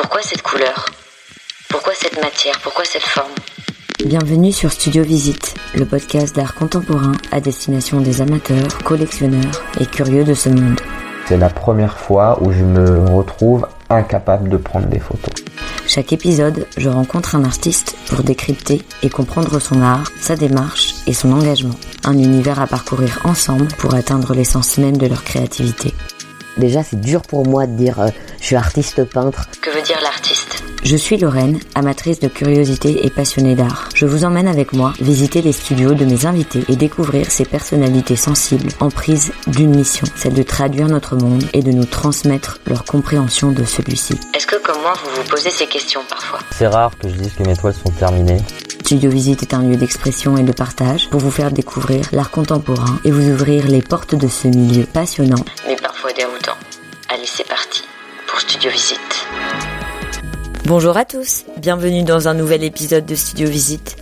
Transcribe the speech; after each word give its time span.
Pourquoi 0.00 0.22
cette 0.22 0.40
couleur? 0.40 0.86
Pourquoi 1.68 1.92
cette 1.94 2.18
matière? 2.22 2.58
Pourquoi 2.62 2.86
cette 2.86 3.02
forme? 3.02 3.32
Bienvenue 4.06 4.50
sur 4.50 4.72
Studio 4.72 5.04
Visite, 5.04 5.54
le 5.74 5.84
podcast 5.84 6.34
d'art 6.34 6.54
contemporain 6.54 7.12
à 7.30 7.42
destination 7.42 8.00
des 8.00 8.22
amateurs, 8.22 8.78
collectionneurs 8.82 9.62
et 9.78 9.84
curieux 9.84 10.24
de 10.24 10.32
ce 10.32 10.48
monde. 10.48 10.80
C'est 11.26 11.36
la 11.36 11.50
première 11.50 11.98
fois 11.98 12.38
où 12.40 12.50
je 12.50 12.64
me 12.64 13.10
retrouve 13.10 13.66
incapable 13.90 14.48
de 14.48 14.56
prendre 14.56 14.86
des 14.86 15.00
photos. 15.00 15.34
Chaque 15.86 16.14
épisode, 16.14 16.66
je 16.78 16.88
rencontre 16.88 17.36
un 17.36 17.44
artiste 17.44 17.94
pour 18.08 18.22
décrypter 18.22 18.80
et 19.02 19.10
comprendre 19.10 19.58
son 19.60 19.82
art, 19.82 20.10
sa 20.18 20.34
démarche 20.34 20.94
et 21.06 21.12
son 21.12 21.30
engagement. 21.30 21.76
Un 22.04 22.14
univers 22.14 22.58
à 22.58 22.66
parcourir 22.66 23.20
ensemble 23.24 23.68
pour 23.76 23.94
atteindre 23.94 24.32
l'essence 24.32 24.78
même 24.78 24.96
de 24.96 25.06
leur 25.06 25.22
créativité. 25.24 25.92
Déjà, 26.56 26.82
c'est 26.82 27.00
dur 27.00 27.22
pour 27.22 27.46
moi 27.46 27.66
de 27.66 27.76
dire 27.76 28.00
euh, 28.00 28.08
je 28.40 28.46
suis 28.46 28.56
artiste 28.56 29.04
peintre. 29.04 29.48
Je 30.82 30.96
suis 30.96 31.18
Lorraine, 31.18 31.60
amatrice 31.74 32.20
de 32.20 32.28
curiosité 32.28 33.04
et 33.04 33.10
passionnée 33.10 33.54
d'art. 33.54 33.90
Je 33.94 34.06
vous 34.06 34.24
emmène 34.24 34.48
avec 34.48 34.72
moi 34.72 34.94
visiter 34.98 35.42
les 35.42 35.52
studios 35.52 35.92
de 35.92 36.06
mes 36.06 36.24
invités 36.24 36.64
et 36.68 36.76
découvrir 36.76 37.30
ces 37.30 37.44
personnalités 37.44 38.16
sensibles 38.16 38.70
en 38.80 38.88
prise 38.88 39.32
d'une 39.46 39.76
mission, 39.76 40.06
celle 40.16 40.32
de 40.32 40.42
traduire 40.42 40.88
notre 40.88 41.16
monde 41.16 41.44
et 41.52 41.62
de 41.62 41.70
nous 41.70 41.84
transmettre 41.84 42.60
leur 42.66 42.84
compréhension 42.84 43.52
de 43.52 43.64
celui-ci. 43.64 44.14
Est-ce 44.34 44.46
que 44.46 44.56
comme 44.56 44.80
moi 44.80 44.94
vous 45.04 45.22
vous 45.22 45.28
posez 45.28 45.50
ces 45.50 45.66
questions 45.66 46.00
parfois? 46.08 46.38
C'est 46.50 46.66
rare 46.66 46.92
que 46.98 47.08
je 47.08 47.14
dise 47.14 47.34
que 47.34 47.42
mes 47.42 47.56
toiles 47.56 47.74
sont 47.74 47.90
terminées. 47.90 48.40
Studio 48.80 49.10
Visite 49.10 49.42
est 49.42 49.54
un 49.54 49.62
lieu 49.62 49.76
d'expression 49.76 50.38
et 50.38 50.42
de 50.42 50.52
partage 50.52 51.10
pour 51.10 51.20
vous 51.20 51.30
faire 51.30 51.52
découvrir 51.52 52.06
l'art 52.12 52.30
contemporain 52.30 52.98
et 53.04 53.10
vous 53.10 53.30
ouvrir 53.30 53.66
les 53.66 53.82
portes 53.82 54.14
de 54.14 54.28
ce 54.28 54.48
milieu 54.48 54.84
passionnant, 54.86 55.44
mais 55.68 55.76
parfois 55.76 56.12
déroutant. 56.14 56.56
Allez, 57.10 57.26
c'est 57.26 57.46
parti 57.46 57.84
pour 58.26 58.40
Studio 58.40 58.70
Visite. 58.70 59.26
Bonjour 60.70 60.96
à 60.96 61.04
tous, 61.04 61.46
bienvenue 61.56 62.04
dans 62.04 62.28
un 62.28 62.34
nouvel 62.34 62.62
épisode 62.62 63.04
de 63.04 63.16
Studio 63.16 63.48
Visite. 63.48 63.96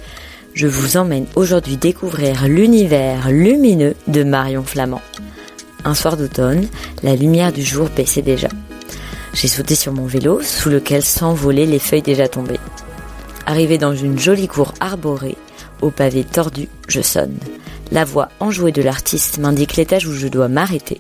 Je 0.52 0.66
vous 0.66 0.98
emmène 0.98 1.24
aujourd'hui 1.34 1.78
découvrir 1.78 2.46
l'univers 2.46 3.30
lumineux 3.30 3.94
de 4.06 4.22
Marion 4.22 4.62
Flamand. 4.62 5.00
Un 5.86 5.94
soir 5.94 6.18
d'automne, 6.18 6.68
la 7.02 7.16
lumière 7.16 7.54
du 7.54 7.62
jour 7.62 7.88
baissait 7.88 8.20
déjà. 8.20 8.48
J'ai 9.32 9.48
sauté 9.48 9.74
sur 9.74 9.94
mon 9.94 10.04
vélo 10.04 10.42
sous 10.42 10.68
lequel 10.68 11.02
s'envolaient 11.02 11.64
les 11.64 11.78
feuilles 11.78 12.02
déjà 12.02 12.28
tombées. 12.28 12.60
Arrivé 13.46 13.78
dans 13.78 13.96
une 13.96 14.18
jolie 14.18 14.46
cour 14.46 14.74
arborée, 14.78 15.38
au 15.80 15.88
pavé 15.88 16.22
tordu, 16.22 16.68
je 16.86 17.00
sonne. 17.00 17.38
La 17.92 18.04
voix 18.04 18.28
enjouée 18.40 18.72
de 18.72 18.82
l'artiste 18.82 19.38
m'indique 19.38 19.76
l'étage 19.76 20.06
où 20.06 20.12
je 20.12 20.28
dois 20.28 20.48
m'arrêter. 20.48 20.98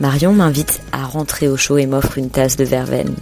Marion 0.00 0.32
m'invite 0.32 0.80
à 0.90 1.04
rentrer 1.04 1.46
au 1.46 1.56
chaud 1.56 1.78
et 1.78 1.86
m'offre 1.86 2.18
une 2.18 2.30
tasse 2.30 2.56
de 2.56 2.64
verveine. 2.64 3.14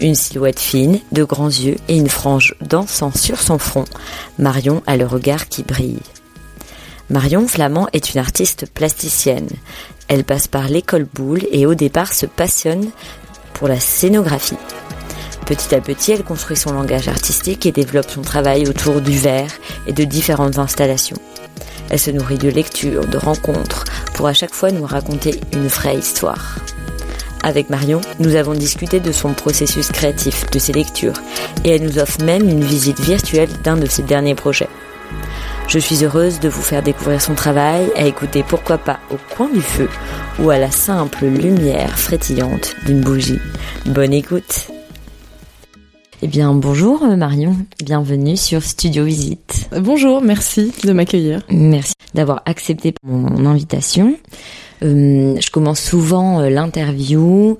Une 0.00 0.14
silhouette 0.14 0.60
fine, 0.60 1.00
de 1.10 1.24
grands 1.24 1.48
yeux 1.48 1.76
et 1.88 1.96
une 1.96 2.08
frange 2.08 2.54
dansant 2.60 3.10
sur 3.10 3.40
son 3.40 3.58
front, 3.58 3.84
Marion 4.38 4.80
a 4.86 4.96
le 4.96 5.04
regard 5.04 5.48
qui 5.48 5.64
brille. 5.64 5.98
Marion 7.10 7.48
Flamand 7.48 7.88
est 7.92 8.14
une 8.14 8.20
artiste 8.20 8.66
plasticienne. 8.72 9.48
Elle 10.06 10.22
passe 10.22 10.46
par 10.46 10.68
l'école 10.68 11.06
Boulle 11.12 11.46
et 11.50 11.66
au 11.66 11.74
départ 11.74 12.12
se 12.12 12.26
passionne 12.26 12.90
pour 13.54 13.66
la 13.66 13.80
scénographie. 13.80 14.56
Petit 15.46 15.74
à 15.74 15.80
petit, 15.80 16.12
elle 16.12 16.22
construit 16.22 16.56
son 16.56 16.72
langage 16.72 17.08
artistique 17.08 17.66
et 17.66 17.72
développe 17.72 18.10
son 18.10 18.22
travail 18.22 18.68
autour 18.68 19.00
du 19.00 19.18
verre 19.18 19.50
et 19.88 19.92
de 19.92 20.04
différentes 20.04 20.58
installations. 20.58 21.18
Elle 21.90 21.98
se 21.98 22.10
nourrit 22.12 22.38
de 22.38 22.50
lectures, 22.50 23.06
de 23.06 23.16
rencontres, 23.16 23.84
pour 24.14 24.28
à 24.28 24.34
chaque 24.34 24.54
fois 24.54 24.70
nous 24.70 24.84
raconter 24.84 25.40
une 25.54 25.66
vraie 25.66 25.96
histoire. 25.96 26.58
Avec 27.42 27.70
Marion, 27.70 28.00
nous 28.18 28.34
avons 28.34 28.54
discuté 28.54 29.00
de 29.00 29.12
son 29.12 29.32
processus 29.32 29.88
créatif, 29.88 30.50
de 30.50 30.58
ses 30.58 30.72
lectures, 30.72 31.20
et 31.64 31.70
elle 31.70 31.82
nous 31.82 31.98
offre 31.98 32.22
même 32.24 32.48
une 32.48 32.64
visite 32.64 33.00
virtuelle 33.00 33.50
d'un 33.62 33.76
de 33.76 33.86
ses 33.86 34.02
derniers 34.02 34.34
projets. 34.34 34.68
Je 35.68 35.78
suis 35.78 36.04
heureuse 36.04 36.40
de 36.40 36.48
vous 36.48 36.62
faire 36.62 36.82
découvrir 36.82 37.20
son 37.20 37.34
travail, 37.34 37.90
à 37.96 38.06
écouter 38.06 38.42
pourquoi 38.46 38.78
pas 38.78 39.00
au 39.10 39.16
coin 39.36 39.48
du 39.48 39.60
feu 39.60 39.88
ou 40.38 40.50
à 40.50 40.58
la 40.58 40.70
simple 40.70 41.26
lumière 41.26 41.98
frétillante 41.98 42.74
d'une 42.86 43.00
bougie. 43.00 43.40
Bonne 43.86 44.12
écoute 44.12 44.68
eh 46.20 46.26
bien, 46.26 46.52
bonjour 46.52 47.04
euh, 47.04 47.14
Marion, 47.14 47.54
bienvenue 47.84 48.36
sur 48.36 48.60
Studio 48.60 49.04
Visite. 49.04 49.70
Bonjour, 49.70 50.20
merci 50.20 50.72
de 50.82 50.92
m'accueillir. 50.92 51.42
Merci 51.48 51.92
d'avoir 52.12 52.42
accepté 52.44 52.92
mon 53.04 53.46
invitation. 53.46 54.16
Euh, 54.82 55.36
je 55.40 55.50
commence 55.50 55.80
souvent 55.80 56.40
euh, 56.40 56.50
l'interview 56.50 57.58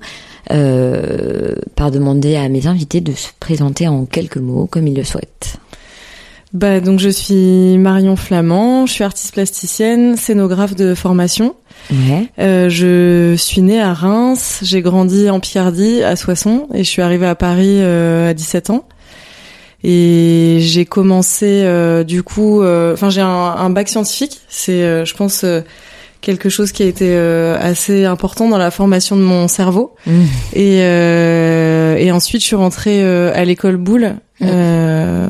euh, 0.51 1.55
par 1.75 1.91
demander 1.91 2.35
à 2.35 2.49
mes 2.49 2.67
invités 2.67 3.01
de 3.01 3.13
se 3.13 3.27
présenter 3.39 3.87
en 3.87 4.05
quelques 4.05 4.37
mots, 4.37 4.65
comme 4.65 4.87
ils 4.87 4.95
le 4.95 5.03
souhaitent. 5.03 5.59
Bah 6.53 6.79
donc 6.79 6.99
je 6.99 7.09
suis 7.09 7.77
Marion 7.77 8.15
Flamand, 8.15 8.87
je 8.87 8.93
suis 8.93 9.03
artiste 9.03 9.33
plasticienne, 9.33 10.17
scénographe 10.17 10.75
de 10.75 10.95
formation. 10.95 11.55
Ouais. 11.91 12.25
Euh, 12.39 12.69
je 12.69 13.35
suis 13.35 13.61
née 13.61 13.79
à 13.79 13.93
Reims, 13.93 14.59
j'ai 14.63 14.81
grandi 14.81 15.29
en 15.29 15.39
Picardie, 15.39 16.01
à 16.01 16.15
Soissons, 16.15 16.67
et 16.73 16.79
je 16.79 16.89
suis 16.89 17.03
arrivée 17.03 17.27
à 17.27 17.35
Paris 17.35 17.77
euh, 17.81 18.31
à 18.31 18.33
17 18.33 18.71
ans. 18.71 18.85
Et 19.83 20.57
j'ai 20.61 20.85
commencé 20.85 21.61
euh, 21.63 22.03
du 22.03 22.23
coup, 22.23 22.63
enfin 22.63 23.11
j'ai 23.11 23.21
un, 23.21 23.27
un, 23.27 23.69
bac 23.69 23.87
scientifique, 23.87 24.41
c'est 24.49 25.05
je 25.05 25.13
pense 25.13 25.45
quelque 26.21 26.49
chose 26.49 26.71
qui 26.71 26.83
a 26.83 26.85
été 26.85 27.15
assez 27.17 28.05
important 28.05 28.49
dans 28.49 28.57
la 28.57 28.71
formation 28.71 29.15
de 29.15 29.21
mon 29.21 29.47
cerveau. 29.47 29.95
Mmh. 30.05 30.23
Et, 30.53 30.79
et 30.79 32.11
ensuite 32.11 32.41
je 32.41 32.47
suis 32.47 32.55
rentrée 32.55 33.03
à 33.03 33.45
l'école 33.45 33.77
Boulle 33.77 34.15
mmh. 34.41 34.47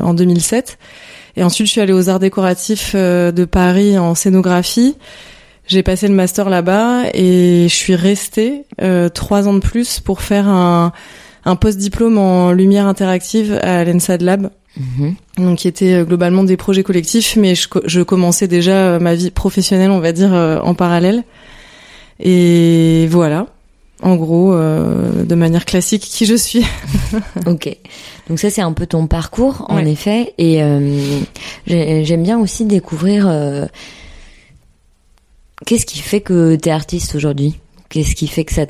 en 0.02 0.14
2007. 0.14 0.78
Et 1.36 1.44
ensuite, 1.44 1.68
je 1.68 1.72
suis 1.72 1.80
allée 1.80 1.92
aux 1.92 2.08
Arts 2.08 2.18
décoratifs 2.18 2.96
de 2.96 3.44
Paris 3.44 3.96
en 3.96 4.16
scénographie. 4.16 4.96
J'ai 5.70 5.84
passé 5.84 6.08
le 6.08 6.14
master 6.14 6.50
là-bas 6.50 7.04
et 7.14 7.68
je 7.68 7.74
suis 7.74 7.94
restée 7.94 8.64
euh, 8.82 9.08
trois 9.08 9.46
ans 9.46 9.54
de 9.54 9.60
plus 9.60 10.00
pour 10.00 10.20
faire 10.20 10.48
un, 10.48 10.90
un 11.44 11.54
post-diplôme 11.54 12.18
en 12.18 12.50
lumière 12.50 12.88
interactive 12.88 13.56
à 13.62 13.84
l'ENSAD 13.84 14.22
Lab. 14.22 14.50
Mmh. 14.76 15.10
Donc, 15.38 15.58
qui 15.58 15.68
était 15.68 16.04
globalement 16.04 16.44
des 16.44 16.56
projets 16.56 16.82
collectifs, 16.82 17.36
mais 17.36 17.54
je, 17.54 17.68
je 17.84 18.00
commençais 18.02 18.48
déjà 18.48 18.98
ma 18.98 19.14
vie 19.14 19.30
professionnelle, 19.30 19.90
on 19.90 20.00
va 20.00 20.12
dire, 20.12 20.32
euh, 20.32 20.60
en 20.60 20.74
parallèle. 20.74 21.24
Et 22.20 23.06
voilà 23.10 23.46
en 24.02 24.16
gros, 24.16 24.54
euh, 24.54 25.24
de 25.24 25.34
manière 25.34 25.64
classique, 25.64 26.02
qui 26.02 26.26
je 26.26 26.34
suis. 26.34 26.64
ok. 27.46 27.76
Donc 28.28 28.38
ça, 28.38 28.50
c'est 28.50 28.62
un 28.62 28.72
peu 28.72 28.86
ton 28.86 29.06
parcours, 29.06 29.66
en 29.68 29.76
ouais. 29.76 29.90
effet. 29.90 30.34
Et 30.38 30.62
euh, 30.62 31.20
j'aime 31.66 32.22
bien 32.22 32.38
aussi 32.38 32.64
découvrir 32.64 33.26
euh, 33.28 33.66
qu'est-ce 35.66 35.86
qui 35.86 35.98
fait 35.98 36.20
que 36.20 36.56
tu 36.56 36.68
es 36.68 36.72
artiste 36.72 37.14
aujourd'hui? 37.14 37.58
Qu'est-ce 37.88 38.14
qui 38.14 38.26
fait 38.26 38.44
que 38.44 38.52
ça 38.52 38.66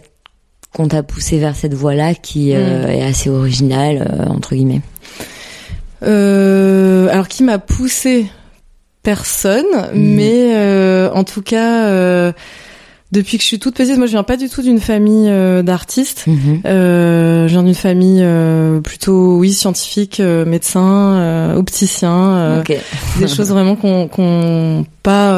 qu'on 0.73 0.87
t'a 0.87 1.03
poussé 1.03 1.39
vers 1.39 1.57
cette 1.57 1.75
voie-là 1.75 2.15
qui 2.15 2.51
mm. 2.51 2.89
est 2.89 3.03
assez 3.03 3.29
originale, 3.29 4.27
entre 4.31 4.55
guillemets? 4.55 4.83
Alors, 6.03 7.29
qui 7.29 7.43
m'a 7.43 7.59
poussé 7.59 8.27
Personne, 9.03 9.65
mm. 9.95 10.15
mais 10.15 11.09
en 11.15 11.25
tout 11.25 11.43
cas 11.43 12.33
depuis 13.13 13.39
que 13.39 13.43
je 13.43 13.49
suis 13.49 13.59
toute 13.59 13.75
petite, 13.75 13.97
moi 13.97 14.07
je 14.07 14.13
viens 14.13 14.23
pas 14.23 14.37
du 14.37 14.49
tout 14.49 14.63
d'une 14.63 14.79
famille 14.79 15.29
euh, 15.29 15.63
d'artistes. 15.63 16.25
Mmh. 16.29 16.61
Euh, 16.65 17.49
je 17.49 17.53
viens 17.53 17.65
d'une 17.65 17.75
famille 17.75 18.21
euh, 18.23 18.81
plutôt, 18.81 19.37
oui, 19.37 19.53
scientifique, 19.53 20.21
euh, 20.21 20.45
médecin, 20.45 21.17
euh, 21.17 21.57
opticien, 21.57 22.61
okay. 22.61 22.79
des 23.19 23.27
choses 23.27 23.51
vraiment 23.51 23.75
qu'on 23.75 24.07
qu'on 24.07 24.87
pas 25.03 25.35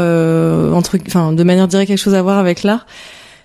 entre, 0.74 0.98
enfin, 1.06 1.32
de 1.32 1.42
manière 1.44 1.66
directe 1.66 1.88
quelque 1.88 1.98
chose 1.98 2.14
à 2.14 2.22
voir 2.22 2.38
avec 2.38 2.62
l'art. 2.62 2.86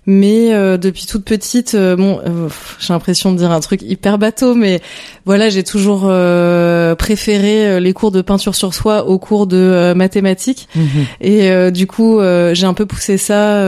Mais 0.10 0.54
euh, 0.54 0.78
depuis 0.78 1.06
toute 1.06 1.26
petite, 1.26 1.76
euh, 1.76 1.98
bon, 1.98 2.22
euh, 2.26 2.48
j'ai 2.80 2.94
l'impression 2.94 3.34
de 3.34 3.38
dire 3.38 3.52
un 3.52 3.60
truc 3.60 3.82
hyper 3.82 4.18
bateau, 4.18 4.56
mais 4.56 4.80
voilà, 5.26 5.50
j'ai 5.50 5.66
toujours 5.66 6.04
euh, 6.06 6.96
préféré 6.96 7.82
les 7.82 7.92
cours 7.92 8.12
de 8.12 8.22
peinture 8.22 8.56
sur 8.56 8.74
soi 8.74 9.06
aux 9.06 9.20
cours 9.20 9.48
de 9.48 9.94
mathématiques. 9.94 10.70
Mmh. 10.76 10.82
Et 11.20 11.72
du 11.72 11.88
coup, 11.88 12.22
j'ai 12.54 12.66
un 12.66 12.74
peu 12.74 12.86
poussé 12.86 13.18
ça 13.18 13.62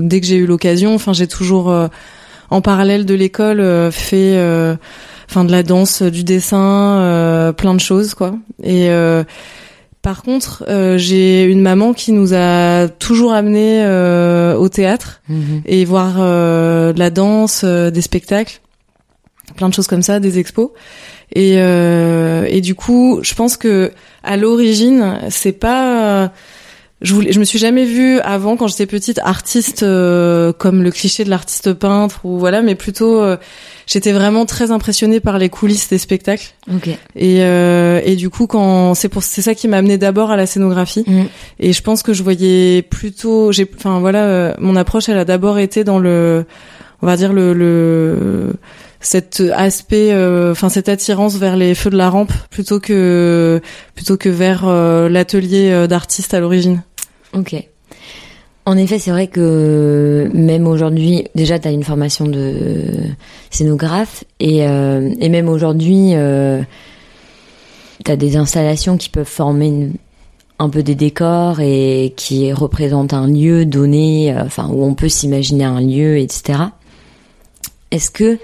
dès 0.00 0.20
que 0.20 0.26
j'ai 0.26 0.36
eu 0.36 0.46
l'occasion. 0.46 0.94
Enfin, 0.94 1.12
j'ai 1.12 1.28
toujours, 1.28 1.72
en 2.50 2.60
parallèle 2.60 3.06
de 3.06 3.14
l'école, 3.14 3.92
fait, 3.92 4.36
enfin, 5.30 5.44
de 5.44 5.52
la 5.52 5.62
danse, 5.62 6.02
du 6.02 6.24
dessin, 6.24 7.54
plein 7.56 7.74
de 7.74 7.80
choses, 7.80 8.14
quoi. 8.14 8.34
Et 8.64 8.88
par 10.06 10.22
contre, 10.22 10.62
euh, 10.68 10.98
j'ai 10.98 11.42
une 11.42 11.60
maman 11.60 11.92
qui 11.92 12.12
nous 12.12 12.32
a 12.32 12.86
toujours 12.86 13.32
amené 13.32 13.82
euh, 13.82 14.54
au 14.54 14.68
théâtre 14.68 15.20
mmh. 15.28 15.56
et 15.64 15.84
voir 15.84 16.18
euh, 16.20 16.92
de 16.92 16.98
la 17.00 17.10
danse, 17.10 17.64
des 17.64 18.02
spectacles, 18.02 18.60
plein 19.56 19.68
de 19.68 19.74
choses 19.74 19.88
comme 19.88 20.02
ça, 20.02 20.20
des 20.20 20.38
expos. 20.38 20.70
Et, 21.34 21.54
et 21.54 22.60
du 22.60 22.76
coup, 22.76 23.18
je 23.22 23.34
pense 23.34 23.56
que 23.56 23.90
à 24.22 24.36
l'origine, 24.36 25.18
c'est 25.28 25.50
pas 25.50 26.30
je 27.02 27.12
voulais, 27.12 27.30
je 27.32 27.38
me 27.38 27.44
suis 27.44 27.58
jamais 27.58 27.84
vue 27.84 28.20
avant 28.20 28.56
quand 28.56 28.68
j'étais 28.68 28.86
petite 28.86 29.20
artiste 29.22 29.82
euh, 29.82 30.54
comme 30.54 30.82
le 30.82 30.90
cliché 30.90 31.24
de 31.24 31.30
l'artiste 31.30 31.74
peintre 31.74 32.20
ou 32.24 32.38
voilà, 32.38 32.62
mais 32.62 32.74
plutôt 32.74 33.20
euh, 33.20 33.36
j'étais 33.86 34.12
vraiment 34.12 34.46
très 34.46 34.70
impressionnée 34.70 35.20
par 35.20 35.38
les 35.38 35.50
coulisses 35.50 35.90
des 35.90 35.98
spectacles. 35.98 36.54
Ok. 36.74 36.88
Et 37.14 37.42
euh, 37.42 38.00
et 38.02 38.16
du 38.16 38.30
coup 38.30 38.46
quand 38.46 38.94
c'est 38.94 39.10
pour 39.10 39.22
c'est 39.22 39.42
ça 39.42 39.54
qui 39.54 39.68
m'a 39.68 39.76
amené 39.76 39.98
d'abord 39.98 40.30
à 40.30 40.36
la 40.36 40.46
scénographie. 40.46 41.04
Mm. 41.06 41.24
Et 41.60 41.74
je 41.74 41.82
pense 41.82 42.02
que 42.02 42.14
je 42.14 42.22
voyais 42.22 42.80
plutôt 42.80 43.52
j'ai 43.52 43.70
enfin 43.76 44.00
voilà 44.00 44.24
euh, 44.24 44.54
mon 44.58 44.74
approche 44.74 45.10
elle 45.10 45.18
a 45.18 45.26
d'abord 45.26 45.58
été 45.58 45.84
dans 45.84 45.98
le 45.98 46.46
on 47.02 47.06
va 47.06 47.18
dire 47.18 47.34
le 47.34 47.52
le 47.52 48.54
cet 49.00 49.42
aspect 49.54 50.12
euh, 50.12 50.52
enfin 50.52 50.68
cette 50.68 50.88
attirance 50.88 51.36
vers 51.36 51.56
les 51.56 51.74
feux 51.74 51.90
de 51.90 51.96
la 51.96 52.10
rampe 52.10 52.32
plutôt 52.50 52.80
que 52.80 53.60
plutôt 53.94 54.16
que 54.16 54.28
vers 54.28 54.66
euh, 54.66 55.08
l'atelier 55.08 55.70
euh, 55.70 55.86
d'artiste 55.86 56.34
à 56.34 56.40
l'origine. 56.40 56.82
Ok. 57.32 57.54
En 58.64 58.76
effet, 58.76 58.98
c'est 58.98 59.12
vrai 59.12 59.28
que 59.28 60.28
même 60.34 60.66
aujourd'hui, 60.66 61.28
déjà, 61.36 61.56
tu 61.56 61.68
as 61.68 61.70
une 61.70 61.84
formation 61.84 62.26
de 62.26 62.90
scénographe 63.48 64.24
et, 64.40 64.56
et 64.58 65.28
même 65.28 65.48
aujourd'hui, 65.48 66.14
tu 68.04 68.10
as 68.10 68.16
des 68.16 68.36
installations 68.36 68.96
qui 68.96 69.08
peuvent 69.08 69.24
former 69.24 69.90
un 70.58 70.68
peu 70.68 70.82
des 70.82 70.96
décors 70.96 71.60
et 71.60 72.12
qui 72.16 72.52
représentent 72.52 73.14
un 73.14 73.28
lieu 73.28 73.66
donné, 73.66 74.34
enfin 74.36 74.68
où 74.68 74.82
on 74.82 74.94
peut 74.94 75.08
s'imaginer 75.08 75.62
un 75.62 75.80
lieu, 75.80 76.18
etc. 76.18 76.58
Est-ce 77.92 78.10
que 78.10 78.36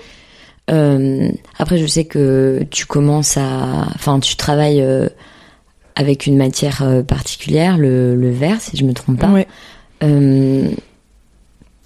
euh, 0.71 1.29
après, 1.59 1.79
je 1.79 1.87
sais 1.87 2.05
que 2.05 2.65
tu 2.71 2.87
commences 2.87 3.37
à, 3.37 3.87
enfin, 3.95 4.21
tu 4.21 4.37
travailles 4.37 4.81
euh, 4.81 5.09
avec 5.97 6.27
une 6.27 6.37
matière 6.37 6.83
euh, 6.83 7.03
particulière, 7.03 7.77
le, 7.79 8.15
le 8.15 8.31
verre, 8.31 8.61
si 8.61 8.77
je 8.77 8.85
me 8.85 8.95
trompe 8.95 9.19
pas. 9.19 9.29
Ouais. 9.31 9.47
Euh, 10.03 10.71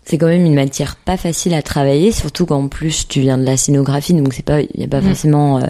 c'est 0.05 0.19
quand 0.19 0.29
même 0.29 0.45
une 0.47 0.55
matière 0.55 0.97
pas 0.97 1.17
facile 1.17 1.53
à 1.55 1.63
travailler, 1.63 2.13
surtout 2.13 2.47
qu'en 2.47 2.69
plus 2.69 3.09
tu 3.09 3.21
viens 3.21 3.39
de 3.39 3.45
la 3.45 3.57
scénographie, 3.57 4.15
donc 4.15 4.33
c'est 4.35 4.45
pas, 4.45 4.61
il 4.61 4.69
y 4.81 4.85
a 4.85 4.89
pas 4.89 5.01
Mm. 5.01 5.05
forcément 5.09 5.61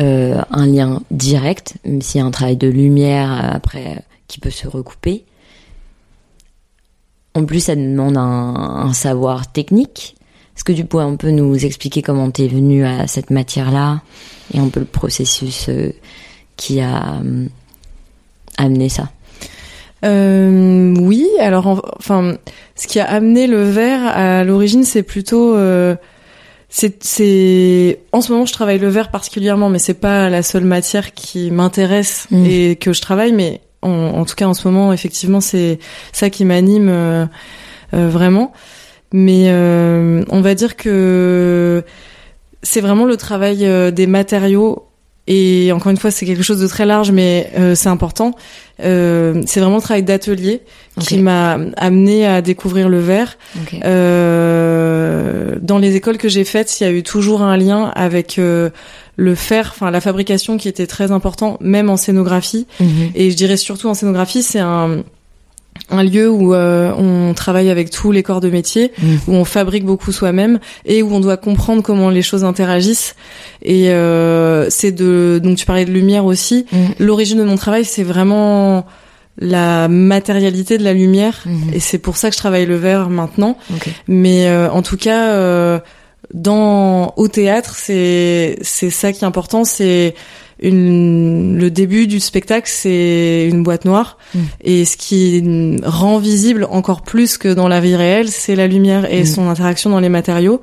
euh, 0.00 0.40
un 0.50 0.66
lien 0.66 1.02
direct, 1.10 1.74
même 1.84 2.00
s'il 2.00 2.20
y 2.20 2.24
a 2.24 2.26
un 2.26 2.30
travail 2.30 2.56
de 2.56 2.68
lumière 2.68 3.52
après 3.54 4.02
qui 4.26 4.40
peut 4.40 4.50
se 4.50 4.66
recouper. 4.66 5.24
En 7.34 7.44
plus, 7.44 7.60
ça 7.60 7.76
demande 7.76 8.16
un, 8.16 8.22
un 8.86 8.92
savoir 8.94 9.52
technique. 9.52 10.16
Est-ce 10.62 10.72
que 10.74 10.80
tu 10.80 10.84
pourrais 10.86 11.02
un 11.06 11.16
peu 11.16 11.30
nous 11.32 11.66
expliquer 11.66 12.02
comment 12.02 12.30
t'es 12.30 12.46
venu 12.46 12.84
à 12.86 13.08
cette 13.08 13.30
matière-là 13.30 14.00
et 14.54 14.60
un 14.60 14.68
peu 14.68 14.78
le 14.78 14.86
processus 14.86 15.66
euh, 15.68 15.90
qui 16.56 16.80
a 16.80 17.14
euh, 17.24 17.46
amené 18.58 18.88
ça? 18.88 19.10
Euh, 20.04 20.94
oui, 21.00 21.26
alors 21.40 21.66
en- 21.66 21.80
enfin, 21.98 22.36
ce 22.76 22.86
qui 22.86 23.00
a 23.00 23.10
amené 23.10 23.48
le 23.48 23.64
verre 23.64 24.06
à 24.06 24.44
l'origine, 24.44 24.84
c'est 24.84 25.02
plutôt, 25.02 25.56
euh, 25.56 25.96
c'est, 26.68 27.98
en 28.12 28.20
ce 28.20 28.30
moment, 28.30 28.46
je 28.46 28.52
travaille 28.52 28.78
le 28.78 28.88
verre 28.88 29.10
particulièrement, 29.10 29.68
mais 29.68 29.80
c'est 29.80 29.94
pas 29.94 30.28
la 30.30 30.44
seule 30.44 30.62
matière 30.64 31.12
qui 31.12 31.50
m'intéresse 31.50 32.28
Mm. 32.30 32.46
et 32.46 32.76
que 32.76 32.92
je 32.92 33.00
travaille, 33.00 33.32
mais 33.32 33.62
en, 33.82 33.90
en 33.90 34.24
tout 34.24 34.36
cas 34.36 34.46
en 34.46 34.54
ce 34.54 34.68
moment, 34.68 34.92
effectivement, 34.92 35.40
c'est 35.40 35.80
ça 36.12 36.30
qui 36.30 36.44
m'anime 36.44 36.88
euh, 36.88 37.26
vraiment. 37.92 38.52
Mais 39.12 39.44
euh, 39.46 40.24
on 40.30 40.40
va 40.40 40.54
dire 40.54 40.76
que 40.76 41.84
c'est 42.62 42.80
vraiment 42.80 43.04
le 43.04 43.16
travail 43.16 43.66
euh, 43.66 43.90
des 43.90 44.06
matériaux 44.06 44.88
et 45.28 45.70
encore 45.72 45.90
une 45.90 45.96
fois, 45.96 46.10
c'est 46.10 46.26
quelque 46.26 46.42
chose 46.42 46.60
de 46.60 46.66
très 46.66 46.84
large, 46.84 47.12
mais 47.12 47.50
euh, 47.56 47.76
c'est 47.76 47.88
important. 47.88 48.34
Euh, 48.82 49.40
c'est 49.46 49.60
vraiment 49.60 49.76
le 49.76 49.82
travail 49.82 50.02
d'atelier 50.02 50.62
qui 50.98 51.18
m'a 51.18 51.58
amené 51.76 52.26
à 52.26 52.42
découvrir 52.42 52.88
le 52.88 52.98
verre. 52.98 53.38
Ok. 53.62 53.78
Euh, 53.84 55.56
dans 55.62 55.78
les 55.78 55.94
écoles 55.94 56.18
que 56.18 56.28
j'ai 56.28 56.44
faites, 56.44 56.80
il 56.80 56.84
y 56.84 56.86
a 56.86 56.90
eu 56.90 57.04
toujours 57.04 57.42
un 57.42 57.56
lien 57.56 57.92
avec 57.94 58.36
le 58.36 59.34
fer, 59.36 59.70
enfin 59.72 59.92
la 59.92 60.00
fabrication 60.00 60.56
qui 60.56 60.68
était 60.68 60.88
très 60.88 61.12
important, 61.12 61.56
même 61.60 61.88
en 61.88 61.96
scénographie. 61.96 62.66
Mhm. 62.80 63.12
Et 63.14 63.30
je 63.30 63.36
dirais 63.36 63.56
surtout 63.56 63.88
en 63.88 63.94
scénographie, 63.94 64.42
c'est 64.42 64.58
un 64.60 65.04
un 65.90 66.02
lieu 66.02 66.28
où 66.30 66.54
euh, 66.54 66.92
on 66.96 67.34
travaille 67.34 67.68
avec 67.70 67.90
tous 67.90 68.12
les 68.12 68.22
corps 68.22 68.40
de 68.40 68.48
métier, 68.50 68.92
Mhm. 69.02 69.18
où 69.28 69.32
on 69.34 69.44
fabrique 69.44 69.84
beaucoup 69.84 70.12
soi-même 70.12 70.58
et 70.86 71.02
où 71.02 71.12
on 71.14 71.20
doit 71.20 71.36
comprendre 71.36 71.82
comment 71.82 72.08
les 72.10 72.22
choses 72.22 72.44
interagissent. 72.44 73.14
Et 73.62 73.90
euh, 73.90 74.68
c'est 74.70 74.92
de 74.92 75.40
donc 75.42 75.56
tu 75.56 75.66
parlais 75.66 75.84
de 75.84 75.90
lumière 75.92 76.24
aussi. 76.24 76.66
Mhm. 76.72 76.78
L'origine 76.98 77.38
de 77.38 77.44
mon 77.44 77.56
travail, 77.56 77.84
c'est 77.84 78.02
vraiment 78.04 78.86
la 79.38 79.88
matérialité 79.88 80.76
de 80.78 80.84
la 80.84 80.92
lumière 80.92 81.40
Mhm. 81.46 81.70
et 81.74 81.80
c'est 81.80 81.98
pour 81.98 82.16
ça 82.16 82.28
que 82.28 82.34
je 82.34 82.38
travaille 82.38 82.66
le 82.66 82.76
verre 82.76 83.08
maintenant. 83.10 83.56
Mais 84.08 84.46
euh, 84.46 84.70
en 84.70 84.82
tout 84.82 84.96
cas, 84.98 85.30
euh, 85.32 85.78
dans 86.34 87.12
au 87.16 87.28
théâtre, 87.28 87.74
c'est 87.76 88.56
c'est 88.62 88.90
ça 88.90 89.12
qui 89.12 89.24
est 89.24 89.26
important. 89.26 89.64
C'est 89.64 90.14
une 90.62 91.58
le 91.58 91.70
début 91.70 92.06
du 92.06 92.20
spectacle, 92.20 92.68
c'est 92.72 93.48
une 93.48 93.62
boîte 93.62 93.84
noire. 93.84 94.18
Mm. 94.34 94.38
Et 94.64 94.84
ce 94.84 94.96
qui 94.96 95.42
rend 95.84 96.18
visible 96.18 96.66
encore 96.70 97.02
plus 97.02 97.38
que 97.38 97.52
dans 97.52 97.68
la 97.68 97.80
vie 97.80 97.96
réelle, 97.96 98.28
c'est 98.28 98.56
la 98.56 98.66
lumière 98.66 99.12
et 99.12 99.22
Mm. 99.22 99.26
son 99.26 99.48
interaction 99.48 99.90
dans 99.90 100.00
les 100.00 100.08
matériaux. 100.08 100.60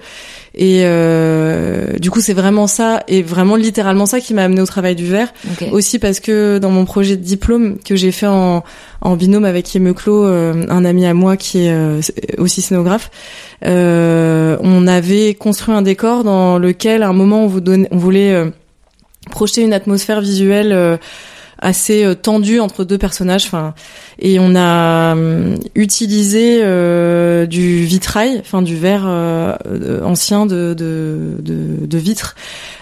Et 0.56 0.81
euh, 0.84 1.98
du 2.00 2.10
coup, 2.12 2.22
c'est 2.22 2.34
vraiment 2.34 2.68
ça 2.68 3.04
et 3.07 3.22
vraiment 3.22 3.56
littéralement 3.56 4.06
ça 4.06 4.19
qui 4.19 4.34
m'a 4.34 4.44
amené 4.44 4.62
au 4.62 4.66
travail 4.66 4.96
du 4.96 5.06
verre. 5.06 5.31
Aussi 5.72 6.00
parce 6.00 6.19
que 6.19 6.57
dans 6.57 6.72
mon 6.72 6.86
projet 6.86 7.16
de 7.16 7.24
diplôme 7.24 7.78
que 7.86 7.96
j'ai 7.96 8.12
fait 8.12 8.28
en, 8.28 8.63
en 9.01 9.16
binôme 9.16 9.46
avec 9.46 9.74
Yeme 9.74 9.94
Clos, 9.94 10.25
euh, 10.25 10.66
un 10.69 10.86
ami 10.86 11.06
à 11.06 11.13
moi 11.13 11.38
qui 11.38 11.66
est 11.66 11.72
euh, 11.72 12.01
aussi 12.38 12.62
scénographe, 12.62 13.12
euh, 13.66 14.57
on 14.62 14.88
avait 14.88 15.34
construit 15.36 15.74
un 15.74 15.81
décor 15.81 16.24
dans 16.24 16.57
lequel 16.57 17.04
à 17.04 17.10
un 17.10 17.13
moment 17.13 17.44
on, 17.44 17.48
vous 17.48 17.62
donnait, 17.62 17.88
on 17.92 17.98
voulait 17.98 18.51
projeter 19.29 19.61
une 19.61 19.73
atmosphère 19.73 20.21
visuelle 20.21 20.71
euh, 20.73 20.97
assez 21.61 22.03
euh, 22.03 22.15
tendue 22.15 22.59
entre 22.59 22.83
deux 22.83 22.97
personnages. 22.97 23.45
Enfin, 23.45 23.73
et 24.17 24.39
on 24.39 24.55
a 24.55 25.13
hum, 25.13 25.55
utilisé 25.75 26.59
euh, 26.61 27.45
du 27.45 27.83
vitrail, 27.83 28.37
enfin 28.39 28.61
du 28.61 28.75
verre 28.75 29.05
euh, 29.05 29.55
euh, 29.67 30.03
ancien 30.03 30.45
de, 30.45 30.73
de, 30.73 31.35
de, 31.39 31.85
de 31.85 31.97
vitre, 31.97 32.35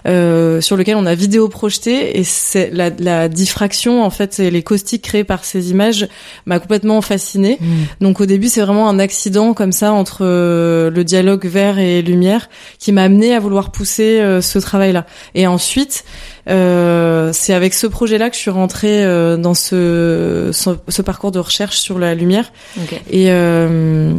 euh, 0.07 0.61
sur 0.61 0.77
lequel 0.77 0.95
on 0.95 1.05
a 1.05 1.15
vidéo 1.15 1.49
projeté 1.49 2.19
et 2.19 2.23
c'est 2.23 2.69
la, 2.71 2.89
la 2.99 3.27
diffraction 3.27 4.03
en 4.03 4.09
fait 4.09 4.39
et 4.39 4.51
les 4.51 4.63
caustiques 4.63 5.03
créés 5.03 5.23
par 5.23 5.43
ces 5.43 5.71
images 5.71 6.07
m'a 6.45 6.59
complètement 6.59 7.01
fascinée. 7.01 7.57
Mhm. 7.59 7.67
Donc 8.01 8.21
au 8.21 8.25
début 8.25 8.47
c'est 8.47 8.61
vraiment 8.61 8.89
un 8.89 8.99
accident 8.99 9.53
comme 9.53 9.71
ça 9.71 9.91
entre 9.91 10.19
euh, 10.21 10.89
le 10.89 11.03
dialogue 11.03 11.45
verre 11.45 11.79
et 11.79 12.01
lumière 12.01 12.49
qui 12.79 12.91
m'a 12.91 13.03
amené 13.03 13.33
à 13.33 13.39
vouloir 13.39 13.71
pousser 13.71 14.19
euh, 14.21 14.41
ce 14.41 14.59
travail-là. 14.59 15.05
Et 15.35 15.47
ensuite 15.47 16.05
euh, 16.49 17.31
c'est 17.33 17.53
avec 17.53 17.73
ce 17.73 17.87
projet-là 17.87 18.29
que 18.29 18.35
je 18.35 18.41
suis 18.41 18.51
rentrée 18.51 19.03
euh, 19.03 19.37
dans 19.37 19.53
ce, 19.53 20.49
ce 20.53 20.69
ce 20.87 21.01
parcours 21.01 21.31
de 21.31 21.39
recherche 21.39 21.77
sur 21.77 21.99
la 21.99 22.15
lumière. 22.15 22.51
Et, 23.11 23.25
euh, 23.29 24.11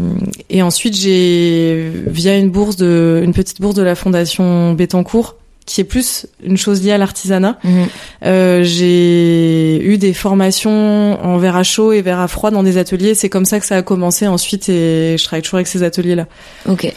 et 0.51 0.63
ensuite, 0.63 0.95
j'ai, 0.97 1.91
via 2.07 2.37
une 2.37 2.51
bourse 2.51 2.77
de, 2.77 3.21
une 3.25 3.33
petite 3.33 3.61
bourse 3.61 3.75
de 3.75 3.83
la 3.83 3.95
fondation 3.95 4.75
Bettencourt, 4.75 5.37
qui 5.67 5.83
est 5.83 5.85
plus 5.85 6.27
une 6.43 6.57
chose 6.57 6.83
liée 6.83 6.93
à 6.93 6.99
l'artisanat, 6.99 7.59
Mhm. 7.63 7.87
euh, 8.25 8.63
j'ai 8.63 9.83
eu 9.85 9.99
des 9.99 10.15
formations 10.15 11.19
en 11.23 11.37
verre 11.37 11.57
à 11.57 11.63
chaud 11.63 11.93
et 11.93 12.01
verre 12.01 12.21
à 12.21 12.29
froid 12.29 12.51
dans 12.51 12.63
des 12.63 12.79
ateliers. 12.79 13.15
C'est 13.15 13.29
comme 13.29 13.45
ça 13.45 13.61
que 13.61 13.67
ça 13.67 13.77
a 13.77 13.83
commencé 13.83 14.27
ensuite 14.27 14.69
et 14.71 15.17
je 15.19 15.25
travaille 15.25 15.43
toujours 15.43 15.57
avec 15.59 15.67
ces 15.67 15.83
ateliers-là. 15.83 16.27
Ok. 16.69 16.91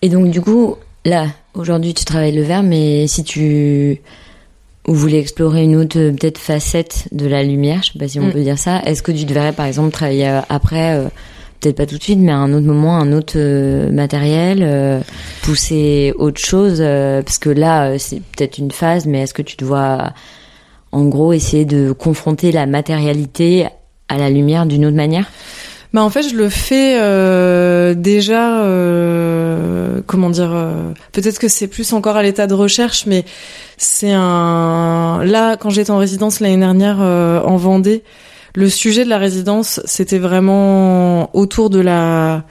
Et 0.00 0.08
donc 0.08 0.30
du 0.30 0.40
coup, 0.40 0.76
là, 1.08 1.26
aujourd'hui, 1.54 1.94
tu 1.94 2.04
travailles 2.04 2.32
le 2.34 2.42
verre, 2.42 2.62
mais 2.62 3.06
si 3.06 3.24
tu 3.24 4.00
voulais 4.86 5.18
explorer 5.18 5.64
une 5.64 5.76
autre 5.76 5.98
euh, 5.98 6.12
peut-être 6.12 6.38
facette 6.38 7.08
de 7.12 7.26
la 7.26 7.42
lumière, 7.42 7.82
je 7.82 7.92
sais 7.92 7.98
pas 7.98 8.08
si 8.08 8.18
on 8.20 8.26
Mm. 8.28 8.32
peut 8.32 8.42
dire 8.42 8.58
ça, 8.58 8.80
est-ce 8.86 9.02
que 9.02 9.12
tu 9.12 9.24
devrais 9.26 9.52
par 9.52 9.66
exemple 9.66 9.90
travailler 9.92 10.28
euh, 10.28 10.40
après, 10.48 10.96
euh, 10.96 11.08
peut-être 11.60 11.76
pas 11.76 11.84
tout 11.86 11.98
de 11.98 12.02
suite, 12.02 12.18
mais 12.20 12.32
à 12.32 12.36
un 12.36 12.52
autre 12.54 12.66
moment, 12.66 12.96
un 12.96 13.12
autre 13.12 13.34
euh, 13.36 13.90
matériel, 13.90 14.60
euh, 14.62 15.00
pousser 15.42 16.14
autre 16.16 16.40
chose, 16.40 16.78
euh, 16.80 17.20
parce 17.22 17.38
que 17.38 17.50
là, 17.50 17.98
c'est 17.98 18.20
peut-être 18.22 18.56
une 18.58 18.70
phase, 18.70 19.04
mais 19.06 19.22
est-ce 19.22 19.34
que 19.34 19.42
tu 19.42 19.56
dois, 19.56 20.12
en 20.92 21.04
gros, 21.04 21.32
essayer 21.34 21.64
de 21.66 21.92
confronter 21.92 22.50
la 22.52 22.64
matérialité 22.66 23.66
à 24.08 24.16
la 24.16 24.30
lumière 24.30 24.64
d'une 24.64 24.86
autre 24.86 24.96
manière? 24.96 25.26
Bah 25.94 26.02
en 26.02 26.10
fait, 26.10 26.22
je 26.28 26.36
le 26.36 26.48
fais 26.50 26.98
euh, 27.00 27.94
déjà. 27.94 28.62
euh, 28.62 30.00
comment 30.06 30.30
dire 30.30 30.50
euh, 30.52 30.92
Peut-être 31.12 31.38
que 31.38 31.48
c'est 31.48 31.68
plus 31.68 31.92
encore 31.92 32.16
à 32.16 32.22
l'état 32.22 32.46
de 32.46 32.54
recherche, 32.54 33.06
mais 33.06 33.24
c'est 33.76 34.12
un. 34.12 35.22
Là, 35.24 35.56
quand 35.56 35.70
j'étais 35.70 35.90
en 35.90 35.98
résidence 35.98 36.40
l'année 36.40 36.56
dernière 36.56 36.98
euh, 37.00 37.40
en 37.42 37.56
Vendée, 37.56 38.02
le 38.54 38.68
sujet 38.68 39.04
de 39.04 39.10
la 39.10 39.18
résidence, 39.18 39.80
c'était 39.84 40.18
vraiment 40.18 41.34
autour 41.36 41.70
de 41.70 41.78
la 41.80 42.42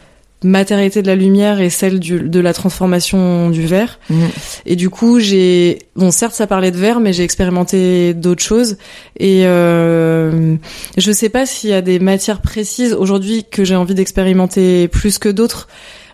matérialité 0.44 1.02
de 1.02 1.08
la 1.08 1.16
lumière 1.16 1.60
et 1.62 1.70
celle 1.70 2.00
du, 2.00 2.20
de 2.20 2.40
la 2.40 2.54
transformation 2.54 3.50
du 3.50 3.66
verre. 3.66 4.00
Mhm. 4.10 4.30
Et 4.66 4.76
du 4.76 4.90
coup, 4.90 5.20
j'ai 5.20 5.80
bon 5.96 6.12
certes 6.12 6.36
ça 6.36 6.46
parlait 6.48 6.72
de 6.72 6.78
verre, 6.78 7.00
mais 7.00 7.12
j'ai 7.14 7.24
expérimenté 7.24 8.14
d'autres 8.14 8.44
choses. 8.44 8.78
Et 9.20 9.48
euh, 9.48 10.56
je 10.98 11.12
sais 11.12 11.30
pas 11.30 11.46
s'il 11.46 11.72
y 11.72 11.74
a 11.74 11.82
des 11.82 12.00
matières 12.00 12.42
précises 12.42 12.94
aujourd'hui 12.94 13.46
que 13.50 13.64
j'ai 13.66 13.76
envie 13.76 13.96
d'expérimenter 13.96 14.88
plus 14.88 15.18
que 15.18 15.30
d'autres. 15.30 15.68